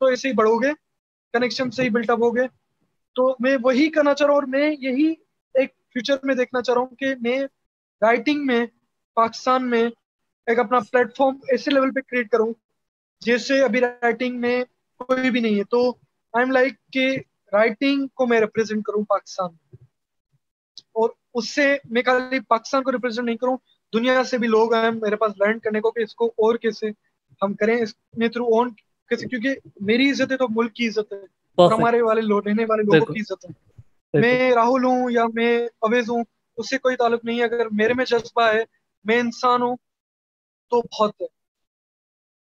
تو 0.00 0.06
ایسے 0.06 0.28
ہی 0.28 0.32
بڑھو 0.34 0.56
گے 0.58 0.72
کنیکشن 1.34 1.70
سے 1.70 1.82
ہی 1.82 1.90
بلٹ 1.90 2.10
اپ 2.10 2.22
ہوگے 2.22 2.46
تو 3.16 3.34
میں 3.40 3.56
وہی 3.62 3.88
کرنا 3.90 4.14
چاہ 4.14 4.26
رہا 4.26 4.34
ہوں 4.34 4.40
اور 4.40 4.48
میں 4.48 4.70
یہی 4.70 5.08
ایک 5.54 5.72
فیوچر 5.92 6.16
میں 6.22 6.34
دیکھنا 6.34 6.62
چاہ 6.62 6.74
رہا 6.74 6.82
ہوں 6.82 6.96
کہ 6.96 7.14
میں 7.20 7.38
رائٹنگ 8.02 8.46
میں، 8.46 8.64
پاکستان 9.16 9.68
میں 9.70 9.82
ایک 10.46 10.58
اپنا 10.58 10.78
پلیٹ 10.90 11.16
فارم 11.16 11.36
ایسے 11.48 11.70
لیول 11.70 11.90
پہ 11.90 12.00
کریٹ 12.00 12.30
کروں 12.30 12.52
جیسے 13.22 13.62
ابھی 13.62 13.80
رائٹنگ 13.80 14.40
میں 14.40 14.62
کوئی 15.04 15.30
بھی 15.30 15.40
نہیں 15.40 15.58
ہے۔ 15.58 15.64
تو 15.64 15.90
آئی 16.32 16.44
ایم 16.44 16.50
لائک 16.50 16.72
کہ 16.92 17.16
رائٹنگ 17.52 18.06
کو 18.06 18.26
میں 18.26 18.40
ریپرزینٹ 18.40 18.84
کروں 18.84 19.04
پاکستان 19.04 19.48
میں۔ 19.52 19.84
اور 20.76 21.10
اس 21.34 21.54
سے 21.54 21.76
میں 21.84 22.02
خالی 22.02 22.40
پاکستان 22.40 22.82
کو 22.82 22.92
ریپرزینٹ 22.92 23.26
نہیں 23.26 23.36
کروں 23.36 23.56
دنیا 23.94 24.24
سے 24.24 24.38
بھی 24.38 24.48
لوگ 24.48 24.74
آئے 24.74 24.90
میرے 24.90 25.16
پاس 25.16 25.32
لرن 25.40 25.58
کرنے 25.58 25.80
کو 25.80 25.90
کہ 25.90 26.00
اس 26.00 26.14
کو 26.14 26.26
اور 26.26 26.54
کیسے 26.56 26.86
ہم 27.42 27.54
کریں 27.54 27.82
اس 27.82 27.94
میں 28.16 28.28
تھرو 28.28 28.44
اون 28.44 28.70
کیسے 29.08 29.26
کیونکہ 29.28 29.54
میری 29.80 30.10
عزت 30.10 30.32
ہے 30.32 30.36
تو 30.36 30.46
ملک 30.50 30.74
کی 30.74 30.88
عزت 30.88 31.12
ہے۔ 31.12 31.18
اور 31.54 31.72
ہمارے 31.72 32.02
والے 32.02 32.20
لوگ 32.20 32.46
رہنے 32.46 32.64
والے 32.68 32.82
لوگوں 32.82 33.14
کی 33.14 33.20
عزت 33.20 33.44
ہے۔ 33.44 33.80
میں 34.20 34.52
راہل 34.54 34.84
ہوں 34.84 35.10
یا 35.10 35.24
میں 35.34 35.58
اویز 35.78 36.10
ہوں 36.10 36.24
اس 36.56 36.70
سے 36.70 36.78
کوئی 36.78 36.96
تعلق 36.96 37.24
نہیں 37.24 37.38
ہے۔ 37.38 37.44
اگر 37.44 37.66
میرے 37.72 37.94
میں 37.94 38.04
جذبہ 38.04 38.42
ہے 38.42 38.64
میں 39.04 39.20
انسان 39.20 39.62
ہوں 39.62 39.76
تو 40.70 40.80
بہت 40.80 41.20
ہے۔ 41.20 41.26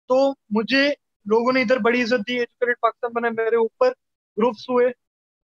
تو 0.09 0.31
مجھے 0.51 0.93
لوگوں 1.25 1.53
نے 1.53 1.61
ادھر 1.61 1.77
بڑی 1.77 2.03
عزت 2.03 2.29
دی 2.29 2.33
ایجوکیٹڈ 2.33 2.75
پاکستان 2.81 3.13
بنا 3.13 3.29
میرے 3.29 3.57
اوپر 3.57 3.89
گروپس 4.39 4.69
ہوئے 4.69 4.87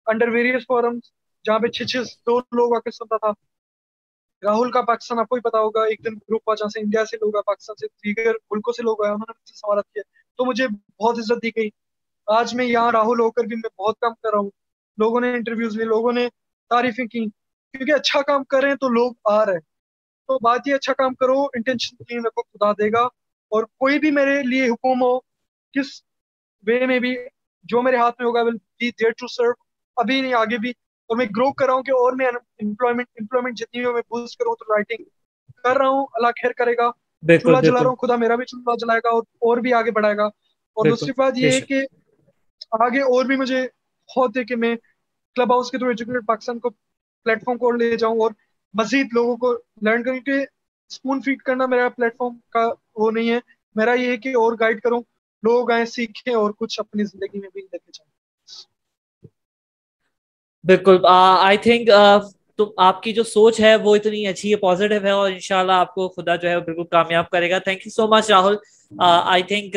انڈر 0.05 0.27
ویریس 0.27 0.61
فورمس 0.67 1.03
جہاں 1.45 1.59
پہ 1.59 1.67
چھ 1.67 1.83
چھ 1.83 1.97
دو 1.97 2.39
لوگ 2.39 2.75
آ 2.75 2.79
کے 2.79 2.91
سنتا 2.91 3.17
تھا۔ 3.17 3.31
راہل 4.43 4.71
کا 4.71 4.81
پاکستان، 4.81 5.19
آپ 5.19 5.27
کو 5.29 5.35
ہی 5.35 5.41
پتا 5.41 5.59
ہوگا، 5.59 5.83
ایک 5.83 6.05
دن 6.05 6.13
گروپ 6.13 6.41
ہوا 6.47 6.55
جہاں 6.55 6.69
سے 6.69 6.79
انڈیا 6.79 7.05
سے 7.05 7.17
لوگ 7.17 7.35
آئے، 7.35 7.43
پاکستان 7.43 7.75
سے 7.75 7.87
دیگر 7.87 8.31
ملکوں 8.51 8.73
سے 8.73 8.83
لوگ 8.83 9.03
آئے، 9.03 9.13
انہوں 9.13 9.25
نے 9.29 9.51
سوالات 9.55 9.85
کیا۔ 9.85 10.03
تو 10.37 10.45
مجھے 10.45 10.67
بہت 10.99 11.17
عزت 11.17 11.43
دی 11.43 11.49
گئی۔ 11.49 11.69
آج 12.27 12.55
میں 12.55 12.65
یہاں 12.65 12.91
راہل 12.91 13.19
ہو 13.19 13.31
کر 13.31 13.43
بھی 13.43 13.55
میں 13.55 13.81
بہت 13.81 13.99
کام 13.99 14.13
کر 14.13 14.29
رہا 14.31 14.39
ہوں۔ 14.39 14.49
لوگوں 14.97 15.21
نے 15.21 15.33
انٹرویوز 15.33 15.77
لی 15.77 15.83
لوگوں 15.83 16.11
نے 16.11 16.27
تعریفیں 16.69 17.05
کی 17.05 17.25
کیونکہ 17.73 17.91
اچھا 17.91 18.21
کام 18.21 18.43
کر 18.43 18.61
رہے 18.61 18.69
ہیں 18.69 18.75
تو 18.75 18.89
لوگ 18.89 19.13
آ 19.25 19.45
رہے 19.45 19.53
ہیں۔ 19.53 19.59
تو 20.27 20.39
بات 20.39 20.59
یہ 20.65 20.75
اچھا 20.75 20.93
کام 20.93 21.13
کرو 21.13 21.41
انٹینشن 21.41 22.03
کلین 22.03 22.25
رکھو 22.25 22.41
خدا 22.41 22.71
دے 22.71 22.91
گا۔ 22.91 23.01
اور 23.49 23.63
کوئی 23.63 23.99
بھی 23.99 24.11
میرے 24.11 24.43
لیے 24.43 24.65
حکم 24.65 25.03
ہو 25.03 25.28
کس 25.73 25.89
وے 26.63 26.85
میں 26.87 26.99
بھی 26.99 27.15
جو 27.65 27.81
میرے 27.81 27.97
ہاتھ 27.97 28.15
میں 28.19 28.27
ہوگا 28.27 28.41
will 28.41 28.55
be 28.79 28.89
there 28.91 29.11
to 29.19 29.27
serve 29.27 29.51
ابھی 29.97 30.19
نہیں 30.21 30.33
آگے 30.33 30.57
بھی. 30.57 30.69
اور 31.09 31.17
میں 31.17 31.25
گرو 31.37 31.51
کر 31.53 31.65
رہا 31.65 31.73
ہوں 31.73 31.83
کہ 31.83 31.91
اور 31.91 32.13
میں 32.13 32.27
امپلائمنٹ 32.27 33.07
امپلائمنٹ 33.19 33.57
جتنی 33.57 33.81
میں 33.83 34.01
بوسٹ 34.09 34.39
کروں 34.39 34.55
تو 34.55 34.73
رائٹنگ 34.73 35.03
کر 35.63 35.77
رہا 35.77 35.87
ہوں. 35.87 36.05
اللہ 36.13 36.31
خیر 36.41 36.51
کرے 36.57 36.75
گا. 36.77 36.91
چولہا 37.23 37.61
جلا 37.61 37.79
رہا 37.79 37.89
ہوں 37.89 37.95
خدا 37.97 38.15
میرا 38.15 38.35
بھی 38.35 38.45
چولہا 38.45 38.75
جلائے 38.81 38.99
گا 39.03 39.09
اور 39.09 39.57
بھی 39.57 39.73
آگے 39.73 39.91
بڑھائے 39.91 40.17
گا. 40.17 40.25
اور 40.25 40.89
دوسری 40.89 41.11
بات 41.17 41.37
یہ 41.37 41.51
ہے 41.51 41.61
کہ 41.61 41.81
آگے 42.79 43.01
اور 43.13 43.25
بھی 43.25 43.35
مجھے 43.35 43.61
بہت 44.09 44.37
ہے 44.37 44.43
کہ 44.43 44.55
میں 44.55 44.75
کلب 45.35 45.51
ہاؤس 45.53 45.71
کے 45.71 45.77
تھرو 45.77 45.89
ایجوکیٹڈ 45.89 46.25
پاکستان 46.27 46.59
کو 46.59 46.69
پلیٹ 46.69 47.43
فارم 47.45 47.57
کو 47.57 47.71
لے 47.71 47.95
جاؤں 47.97 48.19
اور 48.21 48.31
مزید 48.73 49.13
لوگوں 49.13 49.35
کو 49.37 49.53
لرن 49.81 50.03
کروں 50.03 50.19
کہ 50.19 50.39
اسپون 50.91 51.21
فیڈ 51.21 51.41
کرنا 51.41 51.65
میرا 51.65 51.89
پلیٹ 51.89 52.15
فارم 52.17 52.37
کا 52.49 52.67
وہ 52.95 53.11
نہیں 53.11 53.29
ہے. 53.31 53.39
میرا 53.75 53.93
یہ 53.93 54.11
ہے 54.11 54.17
کہ 54.17 54.29
اور 54.35 54.57
گائڈ 54.59 54.81
کروں. 54.81 55.01
لوگ 55.43 55.71
آئیں 55.71 55.85
سیکھیں 55.85 56.33
اور 56.33 56.51
کچھ 56.57 56.79
اپنی 56.79 57.03
زندگی 57.05 57.39
میں 57.39 57.49
بھی 57.53 57.61
لے 57.61 57.77
کے 57.77 57.91
جائیں۔ 57.91 58.07
بالکل 60.63 60.97
آئی 61.07 61.57
تھنک 61.57 61.89
تو 62.59 62.73
آپ 62.83 63.01
کی 63.03 63.11
جو 63.13 63.23
سوچ 63.23 63.59
ہے 63.61 63.75
وہ 63.83 63.95
اتنی 63.95 64.25
اچھی 64.27 64.51
ہے 64.51 64.55
پازیٹیو 64.59 65.03
ہے، 65.03 65.09
اور 65.11 65.31
انشاءاللہ 65.31 65.71
آپ 65.73 65.93
کو 65.95 66.07
خدا 66.09 66.35
جو 66.35 66.49
ہے 66.49 66.59
بالکل 66.59 66.83
کامیاب 66.91 67.29
کرے 67.29 67.49
گا۔ 67.51 67.57
Thank 67.59 67.85
you 67.85 67.91
so 67.91 68.07
much 68.07 68.29
Rahul. 68.31 68.55
I 69.01 69.43
think 69.43 69.75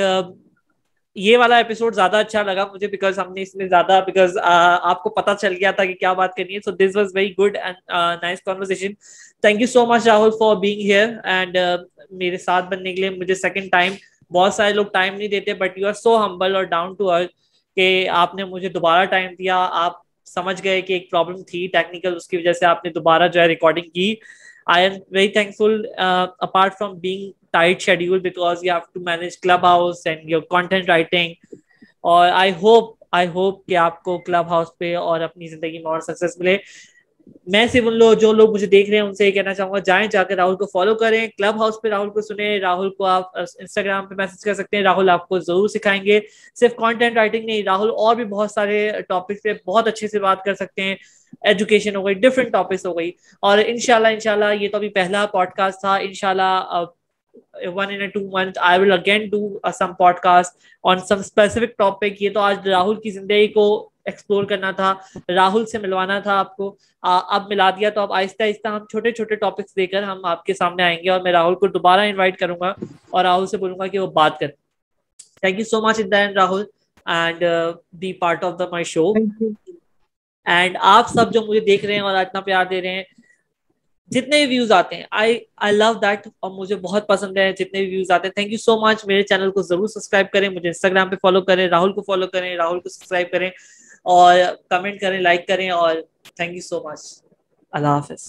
یہ 1.16 1.36
والا 1.38 1.56
ایپیسوڈ 1.56 1.94
زیادہ 1.94 2.16
اچھا 2.16 2.42
لگا 2.42 2.64
مجھے 2.72 2.86
بیکاز 2.88 3.18
ہم 3.18 3.32
نے 3.32 3.42
اس 3.42 3.54
میں 3.54 3.66
زیادہ 3.68 4.00
بیکاز 4.06 4.36
آپ 4.42 5.02
کو 5.02 5.10
پتا 5.10 5.34
چل 5.40 5.54
گیا 5.54 5.70
تھا 5.70 5.84
کہ 5.84 5.94
کیا 5.94 6.12
بات 6.12 6.34
کرنی 6.36 6.54
ہے۔ 6.54 6.60
So 6.64 6.70
this 6.72 6.96
was 6.96 7.14
very 7.14 7.32
good 7.38 7.56
and 7.56 7.76
nice 8.22 8.42
conversation 8.44 8.92
thank 9.42 9.60
you 9.60 9.66
so 9.66 9.84
much 9.86 10.06
Rahul 10.06 10.30
for 10.38 10.56
being 10.56 10.80
here 10.82 11.08
and 11.24 11.56
میرے 12.12 12.38
ساتھ 12.38 12.64
بننے 12.70 12.94
کے 12.94 13.00
لیے 13.00 13.10
مجھے 13.10 13.34
سیکنڈ 13.36 13.70
ٹائم 13.72 13.92
بہت 14.33 14.55
سارے 14.55 14.72
لوگ 14.72 14.87
ٹائم 14.93 15.14
نہیں 15.14 15.28
دیتے 15.28 15.55
but 15.55 15.78
you 15.78 15.87
are 15.89 15.93
so 15.95 16.16
humble 16.24 16.57
اور 16.57 16.64
ڈاؤن 16.64 16.95
ٹو 16.95 17.11
ارتھ 17.11 17.33
کہ 17.76 17.87
آپ 18.12 18.35
نے 18.35 18.45
مجھے 18.45 18.68
دوبارہ 18.68 19.05
ٹائم 19.05 19.35
دیا۔ 19.35 19.57
آپ 19.72 20.01
سمجھ 20.26 20.62
گئے 20.64 20.80
کہ 20.80 20.93
ایک 20.93 21.11
پرابلم 21.11 21.43
تھی 21.43 21.66
ٹیکنیکل 21.72 22.16
اس 22.16 22.26
کی 22.28 22.37
وجہ 22.37 22.53
سے 22.53 22.66
آپ 22.66 22.85
نے 22.85 22.91
دوبارہ 22.91 23.28
جو 23.28 23.41
ہے 23.41 23.47
ریکارڈنگ 23.47 23.91
کی۔ 23.91 24.14
I 24.66 24.85
am 24.85 24.93
very 25.11 25.28
thankful 25.57 25.80
apart 25.99 26.78
from 26.78 26.99
being 26.99 27.30
tight 27.53 27.80
schedule 27.80 28.18
because 28.20 28.64
you 28.64 28.72
have 28.72 28.91
to 28.95 29.01
manage 29.01 29.39
clubhouse 29.64 30.07
and 30.07 30.30
your 30.30 30.41
content 30.51 30.89
writing 30.89 31.33
اور 32.05 32.28
آئی 32.30 32.53
ہوپ 32.62 32.95
آئی 33.12 33.28
ہوپ 33.28 33.66
کہ 33.66 33.76
آپ 33.76 34.03
کو 34.03 34.18
کلب 34.18 34.49
ہاؤس 34.49 34.68
پہ 34.78 34.95
اور 34.97 35.20
اپنی 35.20 35.47
زندگی 35.47 35.78
میں 35.78 35.91
اور 35.91 36.01
سکسیس 36.01 36.39
ملے۔ 36.39 36.57
میں 37.47 37.66
صرف 37.66 37.83
ان 37.87 37.95
لوگ 37.95 38.12
جو 38.14 38.33
لوگ 38.33 38.53
مجھے 38.53 38.66
دیکھ 38.66 38.91
رہے 38.91 38.99
ہیں، 38.99 39.05
ان 39.05 39.14
سے 39.14 39.27
یہ 39.27 39.31
کہنا 39.31 39.55
چاہوں 39.55 39.73
گا، 39.73 39.79
جائیں 39.79 40.07
جا 40.07 40.23
کے 40.25 40.37
راہل 40.37 40.57
کو 40.57 40.66
فالو 40.66 40.95
کریں۔ 40.95 41.27
کلب 41.39 41.61
ہاؤس 41.61 41.75
پہ 41.83 41.89
راہل 41.89 42.11
کو 42.11 42.20
سنیں۔ 42.20 42.59
راہل 42.59 42.91
کو 42.91 43.05
آپ 43.05 43.37
انسٹاگرام 43.39 44.07
پہ 44.07 44.14
میسج 44.14 44.45
کر 44.45 44.55
سکتے 44.55 44.77
ہیں۔ 44.77 44.85
راہل 44.85 45.11
آپ 45.11 45.29
کو 45.29 45.39
ضرور 45.39 45.68
سکھائیں 45.68 46.05
گے۔ 46.05 46.20
صرف 46.55 46.75
کانٹینٹ 46.77 47.16
رائٹنگ 47.16 47.45
نہیں، 47.45 47.62
راہل 47.62 47.91
اور 47.97 48.16
بھی 48.16 48.25
بہت 48.25 48.51
سارے 48.51 48.91
ٹاپک 49.09 49.43
پہ 49.45 49.53
بہت 49.66 49.87
اچھے 49.87 50.09
سے 50.09 50.18
بات 50.18 50.45
کر 50.45 50.55
سکتے 50.55 50.83
ہیں۔ 50.83 50.97
ایجوکیشن 51.41 51.97
ہو 51.97 52.07
گئی 52.07 52.14
ڈفرینٹ 52.14 52.53
ٹاپکس 52.53 52.87
ہو 52.87 52.99
گئی۔ 52.99 53.11
اور 53.41 53.59
ان 53.66 53.79
شاء 53.79 53.95
اللہ 53.97 54.09
ان 54.09 54.20
شاء 54.20 54.33
اللہ 54.33 54.55
یہ 54.61 54.68
تو 54.68 54.77
ابھی 54.77 54.89
پہلا 54.89 55.27
پوڈ 55.27 55.49
کاسٹ 55.57 55.81
تھا۔ 55.81 55.95
ان 55.97 56.12
شاء 56.12 56.31
اللہ 56.31 56.85
one 57.75 57.87
in 57.91 58.09
two 58.09 58.20
month 58.33 58.59
I 58.62 58.81
will 58.81 58.93
again 58.93 59.29
do 59.29 59.59
some 59.79 59.93
podcast 60.16 60.57
on 60.85 60.99
some 60.99 61.18
specific 61.18 61.79
topic 61.79 62.23
یہ 62.23 62.31
تو 62.31 62.41
آج 62.41 62.68
راہل 62.68 62.95
کی 62.95 63.11
زندگی 63.11 63.47
کو 63.49 63.91
ایکسپلور 64.07 64.44
کرنا 64.44 64.70
تھا 64.70 64.92
راہل 65.36 65.66
سے 65.66 65.78
ملوانا 65.78 66.18
تھا 66.20 66.38
آپ 66.38 66.57
کو۔ 66.57 66.74
اب 67.03 67.48
ملا 67.48 67.70
دیا 67.70 67.90
تو 67.90 68.00
اب 68.00 68.12
آہستہ 68.12 68.42
آہستہ 68.42 68.68
ہم 68.68 68.86
چھوٹے 68.90 69.12
چھوٹے 69.12 69.34
ٹاپکس 69.34 69.76
دے 69.76 69.86
کر 69.86 70.03
ہم 70.03 70.24
آپ 70.24 70.44
کے 70.44 70.55
سامنے 70.55 70.82
آئیں 70.82 70.98
گے 71.03 71.11
اور 71.11 71.20
میں 71.20 71.32
راہل 71.32 71.55
کو 71.55 71.66
دوبارہ 71.68 72.00
انوائٹ 72.09 72.38
کروں 72.38 72.57
گا 72.61 72.72
اور 73.11 73.24
راہل 73.24 73.46
سے 73.46 73.57
بولوں 73.57 73.78
گا 73.78 73.86
کہ 73.86 73.98
وہ 73.98 74.07
بات 74.12 74.38
کریں۔ 74.40 74.55
Thank 75.40 75.59
you 75.59 75.64
so 75.64 75.80
much 75.80 76.00
and 76.00 76.11
then 76.12 76.32
Rahul 76.38 76.62
and 77.07 77.42
be 78.00 78.12
part 78.12 78.44
of 78.44 78.59
the 78.59 78.66
my 78.70 78.84
show 78.84 79.12
and 80.46 80.76
آپ 80.80 81.09
سب 81.09 81.32
جو 81.32 81.40
مجھے 81.46 81.61
دیکھ 81.61 81.84
رہے 81.84 81.94
ہیں 81.94 82.00
اور 82.00 82.14
اتنا 82.16 82.40
پیار 82.40 82.64
دے 82.70 82.80
رہے 82.82 82.94
ہیں 82.94 83.03
جتنے 84.11 84.44
بھی 84.46 84.57
ویوز 84.57 84.72
آتے 84.72 84.96
ہیں 84.96 85.05
آئی 85.11 85.38
آئی 85.57 85.72
لو 85.72 85.92
دیٹ 86.03 86.26
اور 86.40 86.50
مجھے 86.50 86.76
بہت 86.76 87.07
پسند 87.09 87.36
ہے 87.36 87.53
جتنے 87.53 87.80
بھی 87.80 87.90
ویوز 87.90 88.11
آتے 88.11 88.28
ہیں۔ 88.28 88.32
تھینک 88.34 88.53
یو 88.53 88.59
سو 88.59 88.76
مچ 88.80 89.05
میرے 89.07 89.22
چینل 89.22 89.50
کو 89.50 89.62
ضرور 89.62 89.88
سبسکرائب 89.88 90.30
کریں 90.32 90.48
مجھے 90.48 90.68
انسٹاگرام 90.68 91.09
پہ 91.11 91.16
فالو 91.22 91.40
کریں 91.40 91.66
راہل 91.68 91.92
کو 91.92 92.03
فالو 92.03 92.26
کریں 92.26 92.55
راہل 92.57 92.80
کو 92.80 92.88
سبسکرائب 92.88 93.30
کریں۔ 93.30 93.50
اور 94.07 94.38
کمنٹ 94.70 95.00
کریں 95.00 95.20
لائک 95.20 95.46
کریں 95.48 95.68
اور 95.70 95.96
تھینک 96.36 96.55
یو 96.55 96.62
سو 96.62 96.80
مچ 96.84 97.00
اللہ 97.72 97.88
حافظ. 97.88 98.22